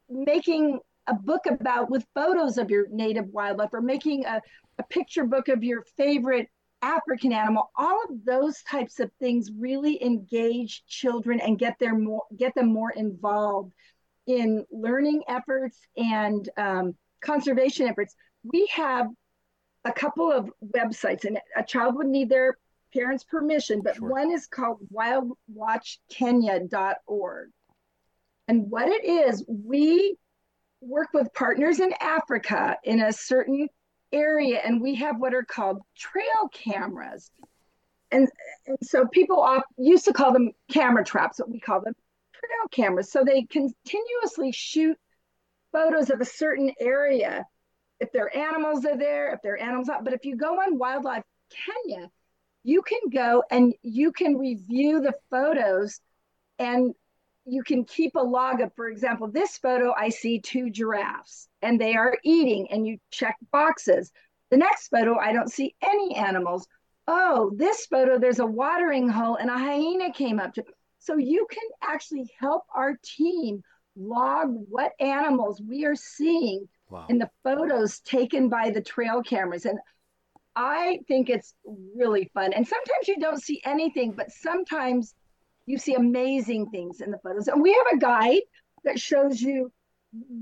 making 0.09 0.79
a 1.07 1.13
book 1.13 1.41
about 1.49 1.89
with 1.89 2.05
photos 2.13 2.57
of 2.57 2.69
your 2.69 2.87
native 2.89 3.25
wildlife 3.27 3.73
or 3.73 3.81
making 3.81 4.25
a, 4.25 4.41
a 4.77 4.83
picture 4.83 5.25
book 5.25 5.47
of 5.47 5.63
your 5.63 5.83
favorite 5.97 6.47
african 6.81 7.31
animal 7.31 7.71
all 7.75 8.03
of 8.09 8.25
those 8.25 8.61
types 8.63 8.99
of 8.99 9.11
things 9.19 9.51
really 9.57 10.03
engage 10.03 10.83
children 10.87 11.39
and 11.39 11.59
get 11.59 11.77
their 11.79 11.97
more 11.97 12.23
get 12.37 12.53
them 12.55 12.71
more 12.71 12.91
involved 12.91 13.73
in 14.27 14.65
learning 14.71 15.23
efforts 15.27 15.79
and 15.97 16.49
um, 16.57 16.95
conservation 17.21 17.87
efforts 17.87 18.15
we 18.43 18.67
have 18.73 19.07
a 19.85 19.91
couple 19.91 20.31
of 20.31 20.49
websites 20.75 21.25
and 21.25 21.39
a 21.55 21.63
child 21.63 21.95
would 21.95 22.07
need 22.07 22.29
their 22.29 22.57
parents' 22.93 23.23
permission, 23.23 23.81
but 23.81 23.95
sure. 23.95 24.09
one 24.09 24.31
is 24.31 24.45
called 24.47 24.79
wildwatchkenya.org. 24.93 27.49
And 28.51 28.69
what 28.69 28.89
it 28.89 29.05
is, 29.05 29.45
we 29.47 30.17
work 30.81 31.07
with 31.13 31.33
partners 31.33 31.79
in 31.79 31.93
Africa 32.01 32.75
in 32.83 32.99
a 32.99 33.13
certain 33.13 33.69
area, 34.11 34.59
and 34.59 34.81
we 34.81 34.95
have 34.95 35.15
what 35.19 35.33
are 35.33 35.45
called 35.45 35.79
trail 35.97 36.49
cameras. 36.51 37.31
And, 38.11 38.27
and 38.67 38.77
so 38.83 39.07
people 39.07 39.39
off, 39.39 39.63
used 39.77 40.03
to 40.03 40.11
call 40.11 40.33
them 40.33 40.51
camera 40.69 41.05
traps, 41.05 41.37
but 41.37 41.49
we 41.49 41.61
call 41.61 41.79
them 41.79 41.93
trail 42.33 42.67
cameras. 42.71 43.09
So 43.09 43.23
they 43.23 43.43
continuously 43.43 44.51
shoot 44.51 44.97
photos 45.71 46.09
of 46.09 46.19
a 46.19 46.25
certain 46.25 46.73
area. 46.77 47.45
If 48.01 48.11
their 48.11 48.35
animals 48.35 48.83
are 48.83 48.97
there, 48.97 49.33
if 49.33 49.41
their 49.41 49.63
animals 49.63 49.87
not, 49.87 50.03
but 50.03 50.11
if 50.11 50.25
you 50.25 50.35
go 50.35 50.55
on 50.55 50.77
Wildlife 50.77 51.23
Kenya, 51.85 52.09
you 52.63 52.81
can 52.81 52.99
go 53.13 53.43
and 53.49 53.73
you 53.81 54.11
can 54.11 54.37
review 54.37 54.99
the 54.99 55.13
photos 55.29 56.01
and 56.59 56.93
you 57.45 57.63
can 57.63 57.83
keep 57.85 58.15
a 58.15 58.19
log 58.19 58.61
of, 58.61 58.73
for 58.75 58.89
example, 58.89 59.27
this 59.27 59.57
photo, 59.57 59.93
I 59.97 60.09
see 60.09 60.39
two 60.39 60.69
giraffes 60.69 61.47
and 61.61 61.79
they 61.79 61.95
are 61.95 62.17
eating, 62.23 62.67
and 62.71 62.85
you 62.85 62.97
check 63.11 63.35
boxes. 63.51 64.11
The 64.51 64.57
next 64.57 64.89
photo, 64.89 65.17
I 65.17 65.33
don't 65.33 65.51
see 65.51 65.75
any 65.81 66.15
animals. 66.15 66.67
Oh, 67.07 67.51
this 67.55 67.85
photo, 67.87 68.19
there's 68.19 68.39
a 68.39 68.45
watering 68.45 69.09
hole 69.09 69.35
and 69.35 69.49
a 69.49 69.57
hyena 69.57 70.13
came 70.13 70.39
up 70.39 70.53
to. 70.55 70.63
So 70.99 71.17
you 71.17 71.47
can 71.49 71.63
actually 71.81 72.29
help 72.39 72.63
our 72.75 72.97
team 73.03 73.63
log 73.95 74.49
what 74.69 74.91
animals 74.99 75.61
we 75.61 75.85
are 75.85 75.95
seeing 75.95 76.67
wow. 76.89 77.05
in 77.09 77.17
the 77.17 77.29
photos 77.43 77.99
taken 78.01 78.49
by 78.49 78.69
the 78.69 78.81
trail 78.81 79.23
cameras. 79.23 79.65
And 79.65 79.79
I 80.55 80.99
think 81.07 81.29
it's 81.29 81.55
really 81.95 82.29
fun. 82.33 82.53
And 82.53 82.67
sometimes 82.67 83.07
you 83.07 83.17
don't 83.19 83.41
see 83.41 83.61
anything, 83.65 84.11
but 84.11 84.31
sometimes 84.31 85.15
you 85.71 85.77
see 85.77 85.95
amazing 85.95 86.69
things 86.69 87.01
in 87.01 87.11
the 87.11 87.17
photos. 87.23 87.47
And 87.47 87.61
we 87.61 87.71
have 87.71 87.97
a 87.97 87.97
guide 87.97 88.41
that 88.83 88.99
shows 88.99 89.41
you 89.41 89.71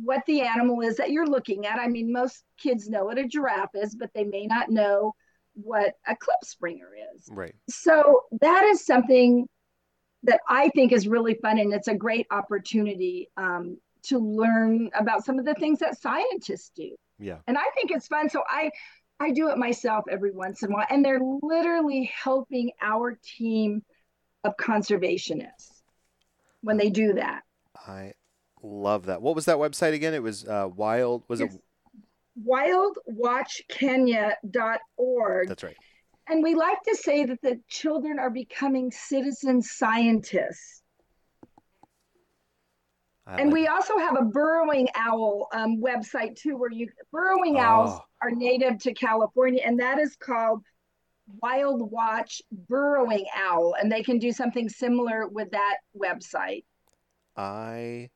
what 0.04 0.24
the 0.26 0.42
animal 0.42 0.82
is 0.82 0.98
that 0.98 1.12
you're 1.12 1.28
looking 1.28 1.68
at. 1.68 1.80
I 1.80 1.88
mean, 1.88 2.12
most 2.12 2.44
kids 2.58 2.90
know 2.90 3.06
what 3.06 3.20
a 3.20 3.28
giraffe 3.28 3.76
is, 3.76 3.96
but 3.96 4.10
they 4.16 4.24
may 4.24 4.48
not 4.48 4.70
know 4.70 5.14
what 5.54 5.94
a 6.08 6.16
klipspringer 6.16 6.90
is. 7.16 7.28
Right. 7.30 7.54
So 7.70 8.24
that 8.42 8.64
is 8.66 8.86
something 8.86 9.48
that 10.24 10.42
I 10.50 10.70
think 10.70 10.92
is 10.92 11.08
really 11.08 11.36
fun, 11.36 11.60
and 11.60 11.74
it's 11.74 11.88
a 11.88 11.96
great 11.96 12.28
opportunity 12.32 13.30
um, 13.38 13.78
to 14.04 14.20
learn 14.20 14.90
about 14.96 15.24
some 15.24 15.40
of 15.40 15.46
the 15.46 15.54
things 15.56 15.80
that 15.80 16.02
scientists 16.02 16.72
do. 16.76 16.96
Yeah. 17.20 17.38
And 17.48 17.58
I 17.58 17.66
think 17.76 17.92
it's 17.92 18.08
fun. 18.08 18.30
So 18.30 18.42
I 18.50 18.72
I 19.20 19.32
do 19.32 19.50
it 19.50 19.58
myself 19.58 20.06
every 20.10 20.32
once 20.32 20.64
in 20.64 20.72
a 20.72 20.74
while, 20.74 20.88
and 20.90 21.06
they're 21.06 21.22
literally 21.42 22.12
helping 22.24 22.72
our 22.82 23.20
team 23.38 23.84
of 24.44 24.56
conservationists 24.58 25.82
when 26.62 26.78
they 26.78 26.90
do 26.90 27.14
that. 27.14 27.44
I 27.76 28.14
love 28.62 29.06
that. 29.06 29.22
What 29.22 29.36
was 29.36 29.46
that 29.46 29.58
website 29.58 29.94
again? 29.94 30.14
It 30.14 30.24
was 30.24 30.46
uh, 30.46 30.68
Wild. 30.74 31.24
Was 31.28 31.42
it's 31.42 31.56
it 31.56 31.62
wildwatchkenya.org? 32.48 35.48
That's 35.48 35.64
right. 35.64 35.76
And 36.28 36.44
we 36.44 36.54
like 36.56 36.82
to 36.84 36.96
say 36.96 37.26
that 37.26 37.42
the 37.42 37.60
children 37.68 38.20
are 38.20 38.30
becoming 38.30 38.92
citizen 38.92 39.64
scientists. 39.64 40.84
I 43.26 43.42
and 43.42 43.50
like 43.50 43.54
we 43.54 43.68
also 43.68 43.98
have 43.98 44.16
a 44.18 44.24
burrowing 44.24 44.88
owl 44.96 45.50
um, 45.54 45.82
website 45.82 46.36
too, 46.36 46.56
where 46.56 46.72
you 46.72 46.88
burrowing 47.12 47.58
oh. 47.58 47.62
owls 47.62 48.00
are 48.22 48.32
native 48.32 48.78
to 48.80 48.94
California, 48.94 49.62
and 49.66 49.80
that 49.80 50.00
is 50.00 50.16
called 50.16 50.64
Wild 51.42 51.92
Watch 51.92 52.42
Burrowing 52.52 53.26
Owl, 53.36 53.76
and 53.80 53.92
they 53.92 54.04
can 54.04 54.20
do 54.20 54.32
something 54.32 54.70
similar 54.70 55.28
with 55.28 55.52
that 55.52 55.78
website. 55.98 56.64
I 57.36 58.10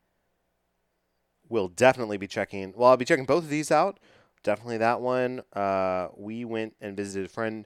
will 1.49 1.67
definitely 1.67 2.17
be 2.17 2.27
checking. 2.27 2.73
Well, 2.75 2.89
I'll 2.89 2.97
be 2.97 3.05
checking 3.05 3.25
both 3.25 3.43
of 3.43 3.49
these 3.49 3.71
out. 3.71 3.99
Definitely 4.43 4.79
that 4.79 5.01
one. 5.01 5.43
Uh, 5.53 6.09
we 6.17 6.43
went 6.45 6.75
and 6.81 6.97
visited 6.97 7.27
a 7.27 7.33
friend 7.33 7.65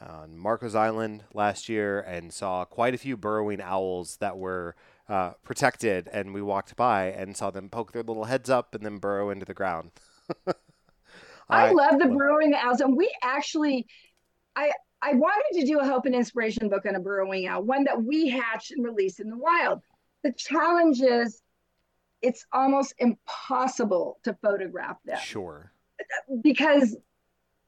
on 0.00 0.36
Marcos 0.36 0.74
Island 0.74 1.24
last 1.34 1.68
year 1.68 2.00
and 2.00 2.32
saw 2.32 2.64
quite 2.64 2.94
a 2.94 2.98
few 2.98 3.16
burrowing 3.16 3.60
owls 3.60 4.16
that 4.18 4.36
were 4.36 4.76
uh, 5.08 5.30
protected. 5.42 6.08
And 6.12 6.32
we 6.32 6.42
walked 6.42 6.76
by 6.76 7.06
and 7.06 7.36
saw 7.36 7.50
them 7.50 7.68
poke 7.68 7.92
their 7.92 8.02
little 8.02 8.24
heads 8.24 8.50
up 8.50 8.74
and 8.74 8.84
then 8.84 8.98
burrow 8.98 9.30
into 9.30 9.44
the 9.44 9.54
ground. 9.54 9.90
I, 11.48 11.68
I, 11.68 11.72
love 11.72 11.98
the 11.98 12.06
burrowing 12.06 12.54
owls, 12.54 12.80
and 12.80 12.96
we 12.96 13.12
actually, 13.22 13.86
I 14.56 14.72
I 15.02 15.14
wanted 15.14 15.60
to 15.60 15.66
do 15.66 15.80
a 15.80 15.84
hope 15.84 16.06
and 16.06 16.14
inspiration 16.14 16.68
book 16.68 16.86
on 16.86 16.94
a 16.94 17.00
burrowing 17.00 17.46
owl, 17.48 17.62
one 17.64 17.84
that 17.84 18.02
we 18.02 18.28
hatch 18.28 18.70
and 18.70 18.84
release 18.84 19.18
in 19.18 19.30
the 19.30 19.36
wild. 19.36 19.80
The 20.22 20.32
challenge 20.32 21.00
is, 21.00 21.42
it's 22.22 22.46
almost 22.52 22.94
impossible 22.98 24.18
to 24.22 24.34
photograph 24.40 24.98
them. 25.04 25.18
Sure. 25.20 25.72
Because 26.42 26.96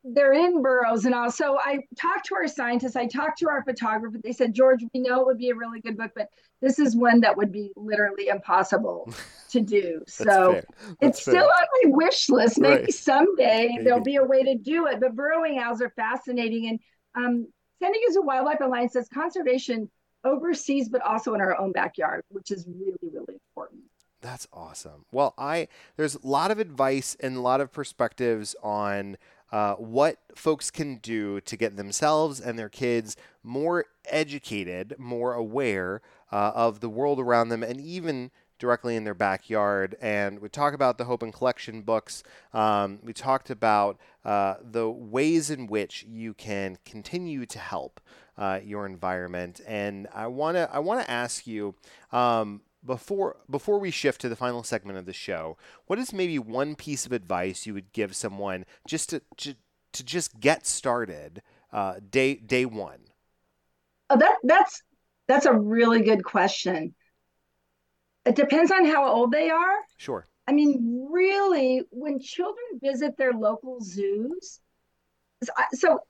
they're 0.05 0.35
in 0.35 0.61
burrows 0.61 1.07
and 1.07 1.15
all. 1.15 1.31
So 1.31 1.59
I 1.59 1.79
talked 1.99 2.27
to 2.27 2.35
our 2.35 2.47
scientists, 2.47 2.95
I 2.95 3.07
talked 3.07 3.39
to 3.39 3.49
our 3.49 3.65
photographer. 3.65 4.19
They 4.23 4.33
said, 4.33 4.53
George, 4.53 4.81
we 4.93 5.01
know 5.01 5.23
it 5.23 5.27
would 5.27 5.39
be 5.39 5.49
a 5.49 5.55
really 5.55 5.81
good 5.81 5.97
book, 5.97 6.11
but 6.15 6.29
this 6.61 6.79
is 6.79 6.95
one 6.95 7.21
that 7.21 7.37
would 7.37 7.51
be 7.51 7.71
literally 7.75 8.29
impossible 8.29 9.11
to 9.51 9.61
do. 9.61 10.03
so 10.07 10.61
it's 11.01 11.23
fair. 11.23 11.35
still 11.35 11.47
on 11.47 11.91
my 11.91 11.97
wish 11.97 12.29
list. 12.29 12.61
Maybe 12.61 12.83
right. 12.83 12.93
someday 12.93 13.69
Maybe. 13.71 13.85
there'll 13.85 14.03
be 14.03 14.17
a 14.17 14.25
way 14.25 14.43
to 14.43 14.57
do 14.57 14.87
it. 14.87 15.01
But 15.01 15.17
burrowing 15.17 15.59
owls 15.59 15.81
are 15.81 15.91
fascinating. 15.91 16.69
And 16.69 16.81
um, 17.15 17.49
San 17.81 17.93
Diego 17.93 18.13
Zoo 18.13 18.23
Wildlife 18.23 18.61
Alliance 18.61 18.93
says 18.93 19.09
conservation 19.13 19.91
overseas, 20.23 20.91
but 20.91 21.01
also 21.01 21.35
in 21.35 21.41
our 21.41 21.59
own 21.59 21.73
backyard, 21.73 22.25
which 22.29 22.51
is 22.51 22.67
really, 22.67 22.99
really 23.03 23.35
important. 23.35 23.83
That's 24.21 24.49
awesome. 24.55 25.05
Well, 25.13 25.35
I 25.37 25.69
there's 25.97 26.15
a 26.15 26.27
lot 26.27 26.51
of 26.51 26.59
advice 26.59 27.15
and 27.21 27.37
a 27.37 27.41
lot 27.41 27.61
of 27.61 27.71
perspectives 27.71 28.57
on 28.63 29.19
uh, 29.53 29.75
what 29.75 30.19
folks 30.35 30.71
can 30.71 30.97
do 30.97 31.41
to 31.43 31.57
get 31.57 31.77
themselves 31.77 32.41
and 32.41 32.59
their 32.59 32.69
kids 32.69 33.17
more 33.43 33.87
educated, 34.07 34.97
more 34.99 35.35
aware 35.35 36.03
uh, 36.33 36.53
of 36.55 36.81
the 36.81 36.89
world 36.89 37.21
around 37.21 37.49
them, 37.49 37.63
and 37.63 37.81
even 37.81 38.31
directly 38.59 38.97
in 38.97 39.05
their 39.05 39.15
backyard. 39.15 39.97
And 40.01 40.41
we 40.41 40.49
talk 40.49 40.75
about 40.75 40.99
the 40.99 41.05
Hope 41.05 41.23
and 41.23 41.33
Collection 41.33 41.83
books. 41.83 42.23
Um, 42.53 42.99
we 43.03 43.13
talked 43.13 43.51
about 43.51 43.99
uh, 44.25 44.55
the 44.63 44.89
ways 44.91 45.51
in 45.51 45.67
which 45.67 46.05
you 46.09 46.35
can 46.35 46.79
continue 46.85 47.47
to 47.47 47.59
help 47.59 48.01
uh, 48.39 48.61
your 48.65 48.87
environment. 48.87 49.61
And 49.67 50.09
I 50.15 50.27
want 50.29 50.57
to 50.57 50.69
I 50.73 50.79
want 50.79 51.05
to 51.05 51.11
ask 51.11 51.47
you. 51.47 51.75
Um, 52.13 52.63
before 52.85 53.37
before 53.51 53.78
we 53.78 53.91
shift 53.91 54.20
to 54.20 54.28
the 54.28 54.37
final 54.37 54.62
segment 54.62 54.99
of 54.99 55.07
the 55.07 55.12
show, 55.12 55.57
what 55.87 55.99
is 55.99 56.12
maybe 56.12 56.39
one 56.39 56.74
piece 56.74 57.07
of 57.07 57.12
advice 57.12 57.66
you 57.66 57.74
would 57.74 57.93
give 57.93 58.14
someone 58.14 58.64
just 58.87 59.11
to 59.11 59.22
to, 59.39 59.55
to 59.93 60.05
just 60.05 60.41
get 60.41 60.66
started 60.66 61.43
uh, 61.72 61.95
day 62.11 62.35
day 62.35 62.64
one? 62.64 63.01
Oh, 64.11 64.18
that 64.18 64.37
that's 64.43 64.82
that's 65.26 65.47
a 65.47 65.53
really 65.53 66.03
good 66.03 66.24
question. 66.24 66.95
It 68.24 68.37
depends 68.37 68.70
on 68.70 68.87
how 68.87 69.07
old 69.07 69.32
they 69.32 69.51
are. 69.51 69.78
Sure. 69.97 70.26
I 70.47 70.53
mean, 70.53 71.09
really, 71.11 71.82
when 71.91 72.20
children 72.20 72.64
visit 72.82 73.16
their 73.16 73.32
local 73.32 73.80
zoos, 73.80 74.61
so 75.72 76.01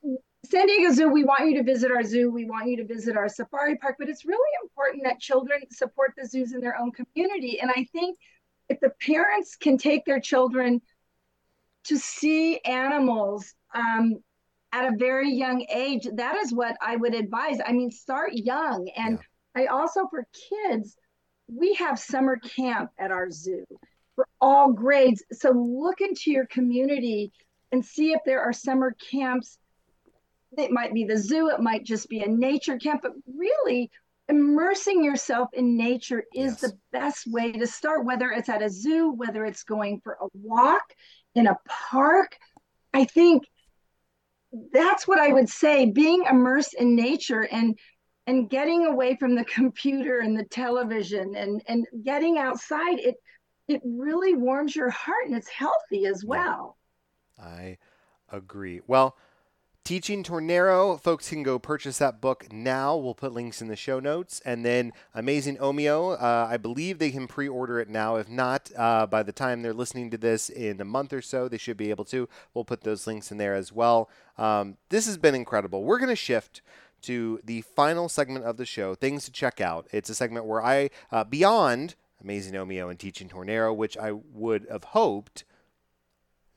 San 0.45 0.67
Diego 0.67 0.93
Zoo, 0.93 1.09
we 1.09 1.23
want 1.23 1.47
you 1.49 1.55
to 1.57 1.63
visit 1.63 1.91
our 1.91 2.03
zoo. 2.03 2.31
We 2.31 2.45
want 2.45 2.67
you 2.67 2.77
to 2.77 2.85
visit 2.85 3.17
our 3.17 3.27
safari 3.27 3.77
park, 3.77 3.95
but 3.97 4.09
it's 4.09 4.25
really 4.25 4.51
important 4.63 5.03
that 5.03 5.19
children 5.19 5.61
support 5.71 6.13
the 6.17 6.27
zoos 6.27 6.53
in 6.53 6.61
their 6.61 6.77
own 6.77 6.91
community. 6.91 7.59
And 7.59 7.71
I 7.71 7.87
think 7.91 8.19
if 8.69 8.79
the 8.79 8.91
parents 9.01 9.55
can 9.55 9.77
take 9.77 10.05
their 10.05 10.19
children 10.19 10.81
to 11.85 11.97
see 11.97 12.59
animals 12.59 13.53
um, 13.73 14.15
at 14.71 14.93
a 14.93 14.97
very 14.97 15.31
young 15.31 15.65
age, 15.69 16.07
that 16.13 16.35
is 16.35 16.53
what 16.53 16.75
I 16.81 16.95
would 16.95 17.15
advise. 17.15 17.57
I 17.65 17.71
mean, 17.71 17.91
start 17.91 18.33
young. 18.33 18.89
And 18.95 19.19
yeah. 19.55 19.63
I 19.63 19.65
also, 19.67 20.07
for 20.09 20.27
kids, 20.49 20.95
we 21.47 21.73
have 21.75 21.97
summer 21.97 22.37
camp 22.37 22.91
at 22.97 23.11
our 23.11 23.31
zoo 23.31 23.65
for 24.15 24.27
all 24.41 24.73
grades. 24.73 25.23
So 25.31 25.51
look 25.51 26.01
into 26.01 26.31
your 26.31 26.45
community 26.47 27.31
and 27.71 27.83
see 27.85 28.11
if 28.11 28.21
there 28.25 28.41
are 28.41 28.53
summer 28.53 28.95
camps 29.11 29.57
it 30.57 30.71
might 30.71 30.93
be 30.93 31.05
the 31.05 31.17
zoo, 31.17 31.49
it 31.49 31.59
might 31.59 31.83
just 31.83 32.09
be 32.09 32.21
a 32.21 32.27
nature 32.27 32.77
camp, 32.77 33.01
but 33.03 33.13
really 33.27 33.89
immersing 34.27 35.03
yourself 35.03 35.49
in 35.53 35.77
nature 35.77 36.23
is 36.33 36.53
yes. 36.53 36.61
the 36.61 36.77
best 36.91 37.27
way 37.27 37.51
to 37.51 37.67
start, 37.67 38.05
whether 38.05 38.31
it's 38.31 38.49
at 38.49 38.63
a 38.63 38.69
zoo, 38.69 39.11
whether 39.11 39.45
it's 39.45 39.63
going 39.63 40.01
for 40.03 40.17
a 40.21 40.27
walk 40.33 40.83
in 41.35 41.47
a 41.47 41.57
park. 41.67 42.37
I 42.93 43.05
think 43.05 43.43
that's 44.71 45.07
what 45.07 45.19
I 45.19 45.33
would 45.33 45.49
say 45.49 45.91
being 45.91 46.23
immersed 46.29 46.75
in 46.75 46.95
nature 46.95 47.47
and 47.51 47.77
and 48.27 48.49
getting 48.49 48.87
away 48.87 49.15
from 49.15 49.35
the 49.35 49.45
computer 49.53 50.19
and 50.19 50.37
the 50.37 50.45
television 50.45 51.35
and 51.35 51.61
and 51.67 51.85
getting 52.03 52.37
outside 52.37 52.99
it 52.99 53.15
it 53.67 53.81
really 53.83 54.35
warms 54.35 54.75
your 54.75 54.89
heart 54.89 55.25
and 55.25 55.35
it's 55.35 55.49
healthy 55.49 56.05
as 56.05 56.23
well. 56.23 56.77
I 57.39 57.77
agree. 58.29 58.81
Well, 58.85 59.17
Teaching 59.85 60.23
Tornero, 60.23 60.97
folks 60.97 61.29
can 61.29 61.43
go 61.43 61.59
purchase 61.59 61.99
that 61.99 62.19
book 62.19 62.51
now. 62.51 62.97
We'll 62.97 63.13
put 63.13 63.33
links 63.33 63.61
in 63.61 63.67
the 63.67 63.75
show 63.75 63.99
notes. 63.99 64.41
And 64.43 64.65
then 64.65 64.93
Amazing 65.13 65.59
Omeo, 65.59 66.13
uh, 66.19 66.47
I 66.49 66.57
believe 66.57 66.97
they 66.97 67.11
can 67.11 67.27
pre 67.27 67.47
order 67.47 67.79
it 67.79 67.87
now. 67.87 68.15
If 68.15 68.27
not, 68.27 68.71
uh, 68.75 69.05
by 69.05 69.21
the 69.21 69.31
time 69.31 69.61
they're 69.61 69.75
listening 69.75 70.09
to 70.09 70.17
this 70.17 70.49
in 70.49 70.81
a 70.81 70.85
month 70.85 71.13
or 71.13 71.21
so, 71.21 71.47
they 71.47 71.59
should 71.59 71.77
be 71.77 71.91
able 71.91 72.05
to. 72.05 72.27
We'll 72.55 72.65
put 72.65 72.81
those 72.81 73.05
links 73.05 73.31
in 73.31 73.37
there 73.37 73.53
as 73.53 73.71
well. 73.71 74.09
Um, 74.39 74.77
this 74.89 75.05
has 75.05 75.19
been 75.19 75.35
incredible. 75.35 75.83
We're 75.83 75.99
going 75.99 76.09
to 76.09 76.15
shift 76.15 76.63
to 77.03 77.39
the 77.43 77.61
final 77.61 78.09
segment 78.09 78.43
of 78.43 78.57
the 78.57 78.65
show, 78.65 78.95
things 78.95 79.25
to 79.25 79.31
check 79.31 79.61
out. 79.61 79.85
It's 79.91 80.09
a 80.09 80.15
segment 80.15 80.47
where 80.47 80.65
I, 80.65 80.89
uh, 81.11 81.25
beyond 81.25 81.93
Amazing 82.23 82.55
Omeo 82.55 82.89
and 82.89 82.97
Teaching 82.97 83.29
Tornero, 83.29 83.71
which 83.71 83.99
I 83.99 84.13
would 84.13 84.65
have 84.67 84.83
hoped 84.83 85.43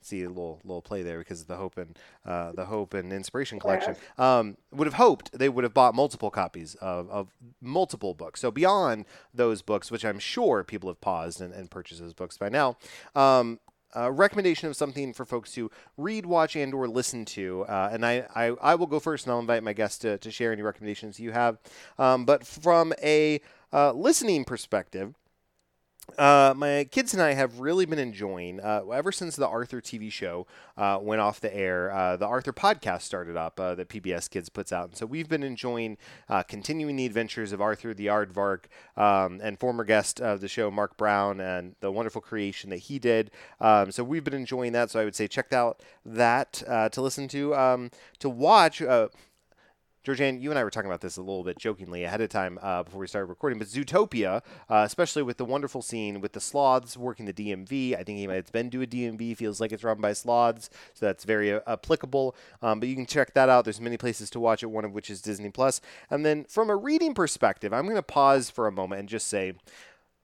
see 0.01 0.23
a 0.23 0.29
little 0.29 0.59
little 0.63 0.81
play 0.81 1.03
there 1.03 1.19
because 1.19 1.41
of 1.41 1.47
the 1.47 1.55
hope 1.55 1.77
and 1.77 1.97
uh, 2.25 2.51
the 2.53 2.65
hope 2.65 2.93
and 2.93 3.11
inspiration 3.11 3.59
collection. 3.59 3.95
Um, 4.17 4.57
would 4.71 4.87
have 4.87 4.95
hoped 4.95 5.37
they 5.37 5.49
would 5.49 5.63
have 5.63 5.73
bought 5.73 5.95
multiple 5.95 6.29
copies 6.29 6.75
of, 6.75 7.09
of 7.09 7.29
multiple 7.61 8.13
books. 8.13 8.41
So 8.41 8.51
beyond 8.51 9.05
those 9.33 9.61
books, 9.61 9.91
which 9.91 10.05
I'm 10.05 10.19
sure 10.19 10.63
people 10.63 10.89
have 10.89 11.01
paused 11.01 11.41
and, 11.41 11.53
and 11.53 11.69
purchased 11.69 12.01
those 12.01 12.13
books 12.13 12.37
by 12.37 12.49
now. 12.49 12.77
Um, 13.15 13.59
a 13.95 14.11
recommendation 14.11 14.69
of 14.69 14.75
something 14.75 15.13
for 15.13 15.25
folks 15.25 15.51
to 15.53 15.71
read, 15.97 16.25
watch, 16.25 16.55
and 16.55 16.73
or 16.73 16.87
listen 16.87 17.25
to. 17.25 17.65
Uh, 17.67 17.89
and 17.91 18.05
I, 18.05 18.27
I, 18.35 18.45
I, 18.61 18.75
will 18.75 18.85
go 18.85 18.99
first, 18.99 19.25
and 19.25 19.33
I'll 19.33 19.39
invite 19.39 19.63
my 19.63 19.73
guests 19.73 19.97
to, 19.99 20.17
to 20.19 20.31
share 20.31 20.51
any 20.51 20.61
recommendations 20.61 21.19
you 21.19 21.31
have. 21.31 21.57
Um, 21.97 22.25
but 22.25 22.45
from 22.45 22.93
a 23.01 23.41
uh, 23.73 23.93
listening 23.93 24.45
perspective, 24.45 25.15
uh, 26.17 26.53
my 26.55 26.87
kids 26.89 27.13
and 27.13 27.21
I 27.21 27.33
have 27.33 27.59
really 27.59 27.85
been 27.85 27.99
enjoying, 27.99 28.59
uh, 28.59 28.83
ever 28.93 29.11
since 29.11 29.35
the 29.35 29.47
Arthur 29.47 29.81
TV 29.81 30.11
show 30.11 30.47
uh, 30.77 30.99
went 31.01 31.21
off 31.21 31.39
the 31.39 31.55
air, 31.55 31.91
uh, 31.91 32.17
the 32.17 32.25
Arthur 32.25 32.53
podcast 32.53 33.01
started 33.01 33.37
up 33.37 33.59
uh, 33.59 33.75
that 33.75 33.89
PBS 33.89 34.29
Kids 34.29 34.49
puts 34.49 34.71
out. 34.71 34.89
And 34.89 34.97
so 34.97 35.05
we've 35.05 35.29
been 35.29 35.43
enjoying 35.43 35.97
uh, 36.27 36.43
continuing 36.43 36.95
the 36.95 37.05
adventures 37.05 37.51
of 37.51 37.61
Arthur 37.61 37.93
the 37.93 38.07
Aardvark 38.07 38.65
um, 38.97 39.39
and 39.43 39.59
former 39.59 39.83
guest 39.83 40.21
of 40.21 40.41
the 40.41 40.47
show, 40.47 40.71
Marc 40.71 40.97
Brown, 40.97 41.39
and 41.39 41.75
the 41.79 41.91
wonderful 41.91 42.21
creation 42.21 42.69
that 42.69 42.77
he 42.79 42.99
did. 42.99 43.31
Um, 43.59 43.91
so 43.91 44.03
we've 44.03 44.23
been 44.23 44.33
enjoying 44.33 44.73
that. 44.73 44.91
So 44.91 44.99
I 44.99 45.05
would 45.05 45.15
say 45.15 45.27
check 45.27 45.53
out 45.53 45.81
that 46.05 46.63
uh 46.67 46.89
to 46.89 47.01
listen 47.01 47.27
to. 47.29 47.55
Um, 47.55 47.91
to 48.19 48.29
watch, 48.29 48.81
Georgeanne, 50.05 50.41
you 50.41 50.49
and 50.49 50.57
I 50.57 50.63
were 50.63 50.69
talking 50.69 50.89
about 50.89 51.01
this 51.01 51.17
a 51.17 51.21
little 51.21 51.43
bit 51.43 51.57
jokingly 51.57 52.03
ahead 52.03 52.21
of 52.21 52.29
time 52.29 52.57
uh, 52.61 52.83
before 52.83 53.01
we 53.01 53.07
started 53.07 53.25
recording, 53.25 53.59
but 53.59 53.67
Zootopia, 53.67 54.41
uh, 54.69 54.83
especially 54.85 55.23
with 55.23 55.37
the 55.37 55.45
wonderful 55.45 55.81
scene 55.81 56.21
with 56.21 56.31
the 56.31 56.39
sloths 56.39 56.95
working 56.95 57.25
the 57.25 57.33
DMV, 57.33 57.93
I 57.93 58.03
think 58.03 58.17
he 58.17 58.27
might 58.27 58.35
have 58.35 58.51
been 58.51 58.69
to 58.71 58.81
a 58.81 58.87
DMV, 58.87 59.35
feels 59.35 59.59
like 59.59 59.73
it's 59.73 59.83
run 59.83 59.99
by 59.99 60.13
sloths, 60.13 60.69
so 60.93 61.05
that's 61.05 61.25
very 61.25 61.53
uh, 61.53 61.59
applicable. 61.67 62.35
Um, 62.61 62.79
but 62.79 62.87
you 62.87 62.95
can 62.95 63.05
check 63.05 63.33
that 63.33 63.49
out. 63.49 63.65
There's 63.65 63.81
many 63.81 63.97
places 63.97 64.29
to 64.31 64.39
watch 64.39 64.63
it, 64.63 64.67
one 64.67 64.85
of 64.85 64.93
which 64.93 65.09
is 65.09 65.21
Disney 65.21 65.49
Plus. 65.49 65.81
And 66.09 66.25
then 66.25 66.45
from 66.45 66.69
a 66.69 66.75
reading 66.77 67.13
perspective, 67.13 67.73
I'm 67.73 67.83
going 67.83 67.95
to 67.95 68.01
pause 68.01 68.49
for 68.49 68.67
a 68.67 68.71
moment 68.71 69.01
and 69.01 69.09
just 69.09 69.27
say 69.27 69.53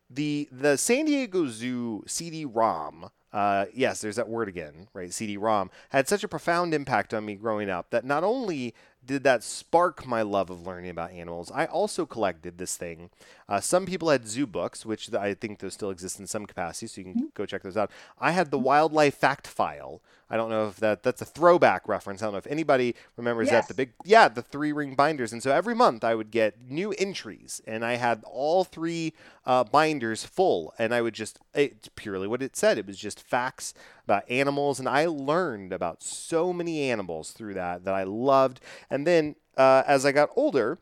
the 0.09 0.47
the 0.51 0.77
San 0.77 1.05
Diego 1.05 1.47
Zoo 1.47 2.03
CD-ROM 2.07 3.09
uh, 3.35 3.65
yes, 3.73 3.99
there's 3.99 4.15
that 4.15 4.29
word 4.29 4.47
again, 4.47 4.87
right? 4.93 5.13
CD-ROM 5.13 5.69
had 5.89 6.07
such 6.07 6.23
a 6.23 6.27
profound 6.27 6.73
impact 6.73 7.13
on 7.13 7.25
me 7.25 7.35
growing 7.35 7.69
up 7.69 7.89
that 7.89 8.05
not 8.05 8.23
only 8.23 8.73
did 9.05 9.23
that 9.23 9.43
spark 9.43 10.05
my 10.05 10.21
love 10.21 10.49
of 10.49 10.65
learning 10.65 10.89
about 10.89 11.11
animals. 11.11 11.51
I 11.53 11.65
also 11.65 12.05
collected 12.05 12.57
this 12.57 12.75
thing. 12.77 13.09
Uh, 13.47 13.59
some 13.59 13.85
people 13.85 14.09
had 14.09 14.27
zoo 14.27 14.47
books, 14.47 14.85
which 14.85 15.13
I 15.13 15.33
think 15.33 15.59
those 15.59 15.73
still 15.73 15.91
exist 15.91 16.19
in 16.19 16.27
some 16.27 16.45
capacity, 16.45 16.87
so 16.87 17.01
you 17.01 17.05
can 17.05 17.13
mm-hmm. 17.13 17.25
go 17.33 17.45
check 17.45 17.63
those 17.63 17.77
out. 17.77 17.91
I 18.19 18.31
had 18.31 18.51
the 18.51 18.59
wildlife 18.59 19.15
fact 19.15 19.47
file. 19.47 20.01
I 20.29 20.37
don't 20.37 20.49
know 20.49 20.67
if 20.67 20.77
that 20.77 21.03
that's 21.03 21.21
a 21.21 21.25
throwback 21.25 21.87
reference. 21.87 22.21
I 22.21 22.25
don't 22.25 22.33
know 22.33 22.39
if 22.39 22.47
anybody 22.47 22.95
remembers 23.15 23.49
yes. 23.51 23.67
that 23.67 23.67
the 23.67 23.73
big 23.75 23.93
yeah 24.03 24.27
the 24.27 24.41
three 24.41 24.71
ring 24.71 24.95
binders. 24.95 25.31
And 25.31 25.41
so 25.43 25.51
every 25.51 25.75
month 25.75 26.03
I 26.03 26.15
would 26.15 26.31
get 26.31 26.59
new 26.67 26.91
entries, 26.93 27.61
and 27.67 27.85
I 27.85 27.95
had 27.95 28.23
all 28.25 28.63
three 28.63 29.13
uh, 29.45 29.63
binders 29.63 30.23
full, 30.23 30.73
and 30.79 30.93
I 30.93 31.01
would 31.01 31.13
just 31.13 31.39
it's 31.53 31.89
purely 31.95 32.27
what 32.27 32.41
it 32.41 32.55
said. 32.55 32.77
It 32.77 32.87
was 32.87 32.97
just 32.97 33.21
facts 33.21 33.73
about 34.03 34.29
animals, 34.29 34.79
and 34.79 34.89
I 34.89 35.05
learned 35.05 35.71
about 35.71 36.01
so 36.01 36.51
many 36.51 36.89
animals 36.89 37.31
through 37.31 37.53
that 37.55 37.85
that 37.85 37.93
I 37.93 38.03
loved. 38.03 38.61
And 38.89 39.05
then 39.05 39.35
uh, 39.57 39.83
as 39.85 40.05
I 40.05 40.11
got 40.11 40.29
older, 40.35 40.79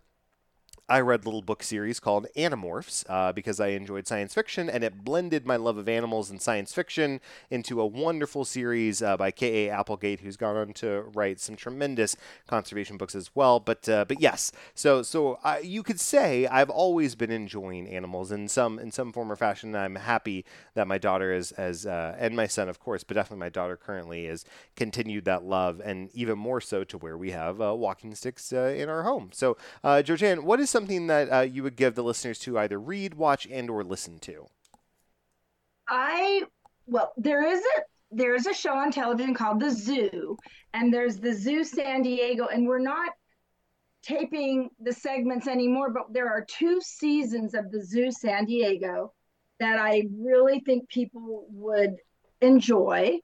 I 0.89 0.99
read 0.99 1.21
a 1.21 1.23
little 1.23 1.41
book 1.41 1.63
series 1.63 2.01
called 2.01 2.27
Animorphs 2.35 3.05
uh, 3.07 3.31
because 3.31 3.61
I 3.61 3.67
enjoyed 3.67 4.05
science 4.05 4.33
fiction, 4.33 4.69
and 4.69 4.83
it 4.83 5.05
blended 5.05 5.45
my 5.45 5.55
love 5.55 5.77
of 5.77 5.87
animals 5.87 6.29
and 6.29 6.41
science 6.41 6.73
fiction 6.73 7.21
into 7.49 7.79
a 7.79 7.85
wonderful 7.85 8.43
series 8.43 9.01
uh, 9.01 9.15
by 9.15 9.31
K.A. 9.31 9.71
Applegate, 9.71 10.19
who's 10.19 10.35
gone 10.35 10.57
on 10.57 10.73
to 10.73 11.03
write 11.13 11.39
some 11.39 11.55
tremendous 11.55 12.17
conservation 12.47 12.97
books 12.97 13.15
as 13.15 13.31
well. 13.33 13.61
But 13.61 13.87
uh, 13.87 14.03
but 14.05 14.19
yes, 14.19 14.51
so 14.75 15.01
so 15.03 15.39
you 15.63 15.83
could 15.83 16.01
say 16.01 16.47
I've 16.47 16.69
always 16.69 17.15
been 17.15 17.31
enjoying 17.31 17.87
animals 17.87 18.33
in 18.33 18.49
some 18.49 18.77
in 18.77 18.91
some 18.91 19.13
form 19.13 19.31
or 19.31 19.37
fashion. 19.37 19.77
I'm 19.77 19.95
happy 19.95 20.43
that 20.73 20.87
my 20.87 20.97
daughter 20.97 21.31
is 21.31 21.53
as 21.53 21.85
uh, 21.85 22.17
and 22.19 22.35
my 22.35 22.47
son, 22.47 22.67
of 22.67 22.81
course, 22.81 23.05
but 23.05 23.13
definitely 23.13 23.39
my 23.39 23.49
daughter 23.49 23.77
currently 23.77 24.25
has 24.25 24.43
continued 24.75 25.23
that 25.25 25.45
love, 25.45 25.81
and 25.83 26.09
even 26.13 26.37
more 26.37 26.59
so 26.59 26.83
to 26.83 26.97
where 26.97 27.17
we 27.17 27.31
have 27.31 27.61
uh, 27.61 27.73
walking 27.73 28.13
sticks 28.15 28.51
uh, 28.51 28.75
in 28.75 28.89
our 28.89 29.03
home. 29.03 29.29
So 29.31 29.55
Georgeanne, 29.85 30.43
what 30.43 30.59
is 30.59 30.72
something 30.73 31.07
that 31.07 31.31
uh, 31.31 31.39
you 31.41 31.63
would 31.63 31.77
give 31.77 31.95
the 31.95 32.03
listeners 32.03 32.39
to 32.39 32.57
either 32.59 32.77
read, 32.77 33.13
watch, 33.13 33.47
and 33.49 33.69
or 33.69 33.83
listen 33.83 34.19
to? 34.19 34.47
I 35.87 36.43
well, 36.87 37.13
there 37.15 37.47
is 37.47 37.61
a 37.61 37.81
there 38.11 38.35
is 38.35 38.45
a 38.45 38.53
show 38.53 38.73
on 38.73 38.91
television 38.91 39.33
called 39.33 39.61
The 39.61 39.71
Zoo, 39.71 40.37
and 40.73 40.93
there's 40.93 41.17
the 41.17 41.33
Zoo 41.33 41.63
San 41.63 42.01
Diego, 42.01 42.47
and 42.47 42.67
we're 42.67 42.79
not 42.79 43.11
taping 44.01 44.69
the 44.81 44.91
segments 44.91 45.47
anymore, 45.47 45.89
but 45.91 46.11
there 46.11 46.29
are 46.29 46.45
two 46.45 46.81
seasons 46.81 47.53
of 47.53 47.71
the 47.71 47.81
Zoo 47.81 48.11
San 48.11 48.45
Diego 48.45 49.13
that 49.59 49.79
I 49.79 50.03
really 50.19 50.59
think 50.59 50.89
people 50.89 51.45
would 51.49 51.95
enjoy 52.41 53.19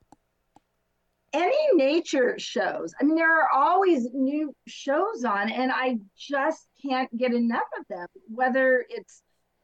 any 1.34 1.58
nature 1.74 2.38
shows. 2.38 2.94
I 3.00 3.04
mean, 3.04 3.16
there 3.16 3.42
are 3.42 3.50
always 3.54 4.08
new 4.14 4.54
shows 4.68 5.24
on, 5.26 5.50
and 5.52 5.72
I 5.72 5.98
just 6.18 6.68
can't 6.82 7.16
get 7.18 7.34
enough 7.34 7.68
of 7.78 7.86
them. 7.90 8.08
Whether 8.28 8.86
it's 8.90 9.22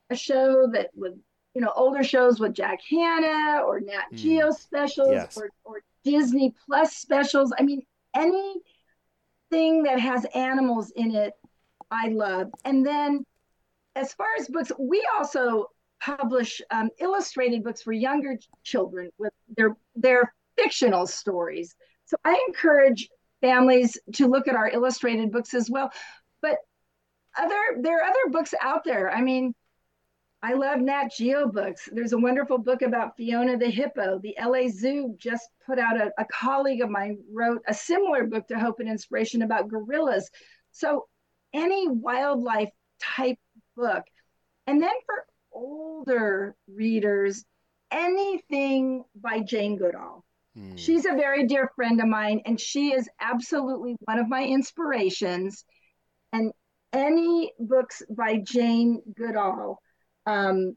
a 0.10 0.16
show 0.16 0.68
that 0.74 0.90
with 0.94 1.14
you 1.54 1.62
know 1.62 1.72
older 1.76 2.04
shows 2.04 2.40
with 2.40 2.54
Jack 2.54 2.80
Hanna 2.90 3.62
or 3.66 3.80
Nat 3.80 4.06
mm. 4.14 4.18
Geo 4.18 4.52
specials 4.52 5.10
yes. 5.12 5.38
or, 5.38 5.50
or 5.64 5.82
Disney 6.04 6.54
Plus 6.66 6.96
specials. 6.96 7.54
I 7.58 7.64
mean, 7.64 7.82
anything 8.16 9.84
that 9.84 10.00
has 10.00 10.26
animals 10.36 10.92
in 10.96 11.16
it, 11.16 11.34
I 11.92 12.10
love. 12.10 12.52
And 12.64 12.86
then, 12.86 13.26
as 13.96 14.14
far 14.14 14.28
as 14.40 14.48
books, 14.48 14.72
we 14.78 15.08
also 15.16 15.70
publish 16.02 16.62
um, 16.72 16.90
illustrated 17.00 17.64
books 17.64 17.82
for 17.82 17.94
younger 17.94 18.38
children 18.64 19.10
with 19.18 19.34
their 19.58 19.76
their 19.96 20.34
fictional 20.58 21.08
stories. 21.08 21.76
So 22.06 22.18
I 22.24 22.44
encourage 22.48 23.10
families 23.42 23.98
to 24.16 24.28
look 24.28 24.48
at 24.48 24.56
our 24.56 24.70
illustrated 24.70 25.32
books 25.32 25.54
as 25.54 25.70
well. 25.70 25.92
But 26.42 26.58
other 27.38 27.60
there 27.82 28.00
are 28.00 28.04
other 28.04 28.32
books 28.32 28.54
out 28.62 28.84
there. 28.84 29.10
I 29.10 29.22
mean, 29.22 29.54
I 30.42 30.54
love 30.54 30.80
Nat 30.80 31.12
Geo 31.16 31.48
books. 31.48 31.90
There's 31.92 32.14
a 32.14 32.20
wonderful 32.20 32.60
book 32.60 32.82
about 32.82 33.18
Fiona 33.18 33.58
the 33.58 33.70
hippo. 33.70 34.20
The 34.20 34.36
LA 34.40 34.70
Zoo 34.70 35.16
just 35.18 35.50
put 35.66 35.80
out 35.80 36.00
a, 36.00 36.12
a 36.20 36.26
colleague 36.26 36.82
of 36.82 36.90
mine 36.90 37.18
wrote 37.34 37.62
a 37.68 37.74
similar 37.74 38.26
book 38.26 38.48
to 38.50 38.60
Hope 38.60 38.80
and 38.80 38.90
Inspiration 38.90 39.42
about 39.42 39.70
gorillas. 39.70 40.30
So 40.72 41.08
any 41.54 41.88
wildlife 41.88 42.70
type 43.02 43.40
book. 43.76 44.04
And 44.68 44.82
then 44.82 44.94
for 45.06 45.26
older 45.52 46.56
readers, 46.68 47.44
anything 47.92 49.04
by 49.16 49.40
Jane 49.40 49.78
Goodall. 49.78 50.25
Mm. 50.58 50.78
She's 50.78 51.06
a 51.06 51.14
very 51.14 51.46
dear 51.48 51.72
friend 51.76 52.00
of 52.02 52.08
mine, 52.08 52.42
and 52.46 52.60
she 52.60 52.94
is 52.94 53.10
absolutely 53.20 53.96
one 54.02 54.20
of 54.20 54.30
my 54.30 54.44
inspirations. 54.44 55.66
And 56.32 56.52
any 56.94 57.54
books 57.60 58.04
by 58.10 58.38
Jane 58.38 59.02
Goodall, 59.16 59.82
um, 60.26 60.76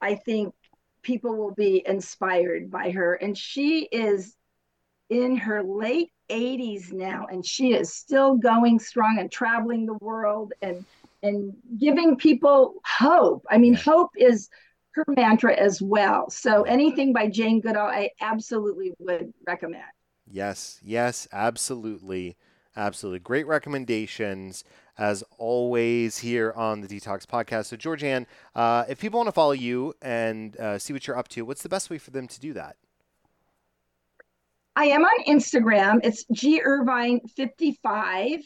I 0.00 0.16
think 0.16 0.54
people 1.02 1.36
will 1.36 1.54
be 1.54 1.82
inspired 1.86 2.70
by 2.70 2.90
her. 2.90 3.14
And 3.14 3.36
she 3.36 3.88
is 3.90 4.34
in 5.08 5.36
her 5.36 5.62
late 5.62 6.12
80s 6.30 6.92
now, 6.92 7.26
and 7.30 7.44
she 7.44 7.72
is 7.72 7.92
still 7.92 8.36
going 8.36 8.78
strong 8.78 9.18
and 9.18 9.30
traveling 9.30 9.86
the 9.86 9.98
world 10.00 10.52
and 10.62 10.84
and 11.22 11.52
giving 11.78 12.16
people 12.16 12.76
hope. 12.86 13.44
I 13.50 13.58
mean, 13.58 13.74
hope 13.74 14.10
is 14.16 14.48
her 14.94 15.04
mantra 15.08 15.54
as 15.54 15.80
well. 15.80 16.30
So 16.30 16.62
anything 16.62 17.12
by 17.12 17.28
Jane 17.28 17.60
Goodall, 17.60 17.86
I 17.86 18.10
absolutely 18.20 18.92
would 18.98 19.32
recommend. 19.46 19.84
Yes, 20.30 20.80
yes, 20.82 21.28
absolutely. 21.32 22.36
Absolutely. 22.76 23.18
Great 23.18 23.46
recommendations 23.46 24.64
as 24.96 25.24
always 25.38 26.18
here 26.18 26.52
on 26.54 26.82
the 26.82 26.86
DTalks 26.86 27.26
Podcast. 27.26 27.66
So, 27.66 27.76
Georgeanne, 27.76 28.26
uh, 28.54 28.84
if 28.88 29.00
people 29.00 29.18
want 29.18 29.28
to 29.28 29.32
follow 29.32 29.52
you 29.52 29.94
and 30.00 30.56
uh, 30.56 30.78
see 30.78 30.92
what 30.92 31.06
you're 31.06 31.18
up 31.18 31.28
to, 31.28 31.42
what's 31.42 31.62
the 31.62 31.68
best 31.68 31.90
way 31.90 31.98
for 31.98 32.10
them 32.10 32.28
to 32.28 32.38
do 32.38 32.52
that? 32.52 32.76
I 34.76 34.84
am 34.84 35.02
on 35.02 35.24
Instagram. 35.24 36.00
It's 36.04 36.24
G 36.32 36.62
Irvine 36.62 37.20
55. 37.34 38.40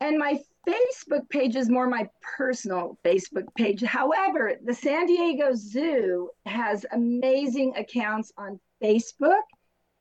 And 0.00 0.18
my 0.18 0.38
Facebook 0.66 1.28
page 1.30 1.54
is 1.56 1.70
more 1.70 1.86
my 1.88 2.08
personal 2.36 2.98
Facebook 3.04 3.46
page. 3.56 3.82
However, 3.82 4.54
the 4.64 4.74
San 4.74 5.06
Diego 5.06 5.50
Zoo 5.54 6.30
has 6.44 6.84
amazing 6.92 7.74
accounts 7.76 8.32
on 8.36 8.58
Facebook 8.82 9.42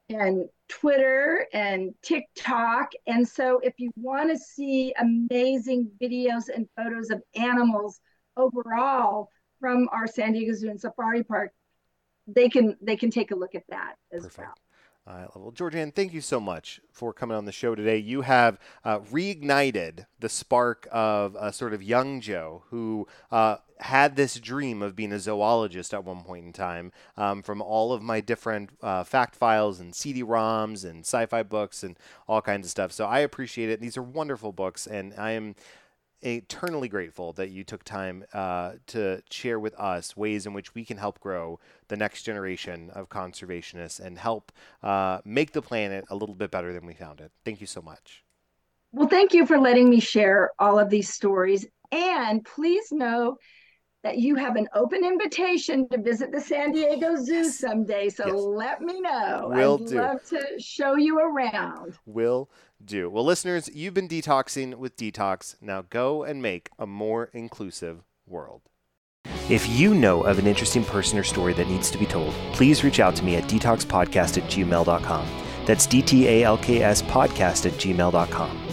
and 0.10 0.46
Twitter 0.68 1.48
and 1.54 1.94
TikTok. 2.02 2.92
And 3.08 3.28
so 3.28 3.60
if 3.64 3.74
you 3.78 3.92
want 3.96 4.32
to 4.32 4.38
see 4.38 4.94
amazing 5.00 5.92
videos 6.02 6.46
and 6.54 6.68
photos 6.76 7.12
of 7.12 7.22
animals 7.36 8.00
overall 8.38 9.30
from 9.60 9.88
our 9.92 10.08
San 10.08 10.34
Diego 10.34 10.54
Zoo 10.54 10.70
and 10.70 10.80
Safari 10.80 11.24
Park, 11.24 11.52
they 12.28 12.50
can 12.50 12.76
they 12.82 12.96
can 12.96 13.12
take 13.12 13.32
a 13.32 13.36
look 13.36 13.54
at 13.54 13.64
that 13.70 13.96
as 14.12 14.24
Perfect. 14.24 14.40
well. 14.40 14.54
Uh, 15.08 15.28
well, 15.36 15.52
Georgeanne, 15.52 15.94
thank 15.94 16.14
you 16.14 16.22
so 16.22 16.40
much 16.40 16.82
for 16.92 17.14
coming 17.14 17.38
on 17.38 17.46
the 17.46 17.52
show 17.52 17.76
today. 17.76 17.98
You 17.98 18.22
have 18.22 18.58
uh, 18.84 19.00
reignited 19.02 20.08
the 20.20 20.30
spark 20.30 20.88
of 20.92 21.36
a 21.40 21.54
sort 21.54 21.76
of 21.76 21.84
young 21.84 22.22
Joe 22.22 22.64
who 22.72 23.08
uh, 23.32 23.58
had 23.82 24.16
this 24.16 24.40
dream 24.40 24.82
of 24.82 24.96
being 24.96 25.12
a 25.12 25.20
zoologist 25.20 25.94
at 25.94 26.04
one 26.04 26.24
point 26.24 26.48
in 26.48 26.54
time 26.54 26.92
um, 27.18 27.44
from 27.44 27.62
all 27.62 27.94
of 27.94 28.02
my 28.02 28.20
different 28.20 28.72
uh, 28.82 29.04
fact 29.04 29.36
files 29.36 29.80
and 29.80 29.94
CD-ROMs 29.94 30.84
and 30.84 31.02
sci-fi 31.02 31.44
books 31.44 31.84
and 31.84 32.00
all 32.28 32.42
kinds 32.42 32.66
of 32.66 32.72
stuff. 32.72 32.92
So 32.92 33.06
I 33.06 33.20
appreciate 33.20 33.70
it. 33.70 33.80
These 33.80 33.98
are 33.98 34.04
wonderful 34.04 34.54
books, 34.54 34.88
and 34.88 35.14
I 35.20 35.32
am 35.32 35.54
eternally 36.26 36.88
grateful 36.88 37.34
that 37.34 37.50
you 37.50 37.64
took 37.64 37.84
time 37.84 38.26
uh, 38.34 38.74
to 38.88 39.22
share 39.30 39.60
with 39.60 39.74
us 39.80 40.18
ways 40.18 40.46
in 40.46 40.54
which 40.54 40.74
we 40.74 40.84
can 40.84 40.98
help 40.98 41.20
grow 41.20 41.60
the 41.88 41.98
next 41.98 42.24
generation 42.24 42.90
of 42.92 43.10
conservationists 43.10 44.00
and 44.00 44.18
help 44.18 44.52
uh, 44.84 45.20
make 45.24 45.52
the 45.52 45.62
planet 45.62 46.06
a 46.10 46.16
little 46.16 46.36
bit 46.36 46.52
better 46.52 46.74
than 46.74 46.86
we 46.86 46.94
found 46.94 47.22
it. 47.22 47.32
Thank 47.44 47.62
you 47.62 47.68
so 47.68 47.82
much. 47.82 48.24
Well, 48.92 49.10
thank 49.10 49.34
you 49.34 49.46
for 49.46 49.58
letting 49.60 49.90
me 49.90 50.00
share 50.00 50.52
all 50.58 50.80
of 50.80 50.90
these 50.90 51.14
stories. 51.14 51.66
And 51.92 52.44
please 52.44 52.92
know 52.92 53.38
that 54.06 54.20
you 54.20 54.36
have 54.36 54.56
an 54.56 54.68
open 54.76 55.04
invitation 55.04 55.90
to 55.90 55.98
visit 56.00 56.32
the 56.32 56.40
San 56.40 56.72
Diego 56.72 57.16
Zoo 57.16 57.44
someday. 57.44 58.08
So 58.08 58.28
yes. 58.28 58.36
let 58.36 58.82
me 58.82 59.02
know. 59.02 59.50
Will 59.52 59.80
I'd 59.82 59.88
do. 59.88 59.96
love 59.96 60.24
to 60.26 60.60
show 60.60 60.96
you 60.96 61.18
around. 61.18 61.98
Will 62.06 62.48
do. 62.86 63.10
Well, 63.10 63.26
listeners, 63.26 63.68
you've 63.74 63.96
been 63.96 64.08
detoxing 64.08 64.76
with 64.76 64.96
DTalks. 64.96 65.56
Now 65.60 65.82
go 65.90 66.24
and 66.24 66.40
make 66.40 66.70
a 66.78 66.86
more 66.86 67.32
inclusive 67.34 68.04
world. 68.28 68.62
If 69.50 69.68
you 69.68 69.96
know 69.96 70.22
of 70.22 70.38
an 70.38 70.46
interesting 70.46 70.86
person 70.86 71.18
or 71.18 71.24
story 71.24 71.54
that 71.54 71.68
needs 71.68 71.90
to 71.90 71.98
be 71.98 72.06
told, 72.06 72.36
please 72.54 72.84
reach 72.84 73.00
out 73.00 73.16
to 73.16 73.24
me 73.24 73.38
at 73.38 73.46
dtalkspodcast 73.46 74.38
at 74.38 74.50
gmail.com. 74.52 75.28
That's 75.66 75.88
D 75.88 76.04
T 76.04 76.28
A 76.28 76.44
L 76.44 76.60
K 76.60 76.84
S 76.84 77.02
podcast 77.02 77.66
at 77.66 77.74
gmail.com. 77.74 78.65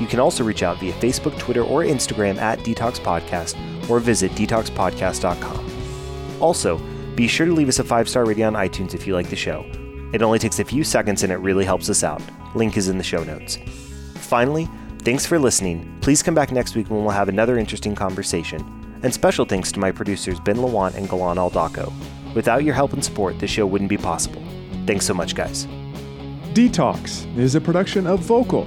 You 0.00 0.06
can 0.06 0.20
also 0.20 0.44
reach 0.44 0.62
out 0.62 0.78
via 0.78 0.92
Facebook, 0.94 1.38
Twitter, 1.38 1.62
or 1.62 1.82
Instagram 1.82 2.38
at 2.38 2.58
DTalks 2.60 3.00
Podcast 3.00 3.56
or 3.88 4.00
visit 4.00 4.32
dtalkspodcast.com. 4.32 6.40
Also, 6.40 6.80
be 7.14 7.26
sure 7.26 7.46
to 7.46 7.52
leave 7.52 7.68
us 7.68 7.78
a 7.78 7.84
five 7.84 8.08
star 8.08 8.24
rating 8.24 8.44
on 8.44 8.54
iTunes 8.54 8.94
if 8.94 9.06
you 9.06 9.14
like 9.14 9.30
the 9.30 9.36
show. 9.36 9.64
It 10.12 10.22
only 10.22 10.38
takes 10.38 10.58
a 10.58 10.64
few 10.64 10.84
seconds 10.84 11.22
and 11.22 11.32
it 11.32 11.36
really 11.36 11.64
helps 11.64 11.90
us 11.90 12.04
out. 12.04 12.22
Link 12.54 12.76
is 12.76 12.88
in 12.88 12.98
the 12.98 13.04
show 13.04 13.24
notes. 13.24 13.58
Finally, 14.14 14.68
thanks 15.00 15.26
for 15.26 15.38
listening. 15.38 15.98
Please 16.00 16.22
come 16.22 16.34
back 16.34 16.52
next 16.52 16.76
week 16.76 16.90
when 16.90 17.02
we'll 17.02 17.10
have 17.10 17.28
another 17.28 17.58
interesting 17.58 17.94
conversation. 17.94 18.64
And 19.02 19.12
special 19.12 19.44
thanks 19.44 19.72
to 19.72 19.80
my 19.80 19.92
producers 19.92 20.40
Ben 20.40 20.56
Lawant 20.56 20.94
and 20.94 21.08
Galan 21.08 21.38
Aldaco. 21.38 21.92
Without 22.34 22.64
your 22.64 22.74
help 22.74 22.92
and 22.92 23.04
support, 23.04 23.38
this 23.38 23.50
show 23.50 23.66
wouldn't 23.66 23.90
be 23.90 23.96
possible. 23.96 24.42
Thanks 24.86 25.06
so 25.06 25.14
much, 25.14 25.34
guys. 25.34 25.66
DTalks 26.52 27.36
is 27.36 27.54
a 27.54 27.60
production 27.60 28.06
of 28.06 28.20
Vokal. 28.20 28.66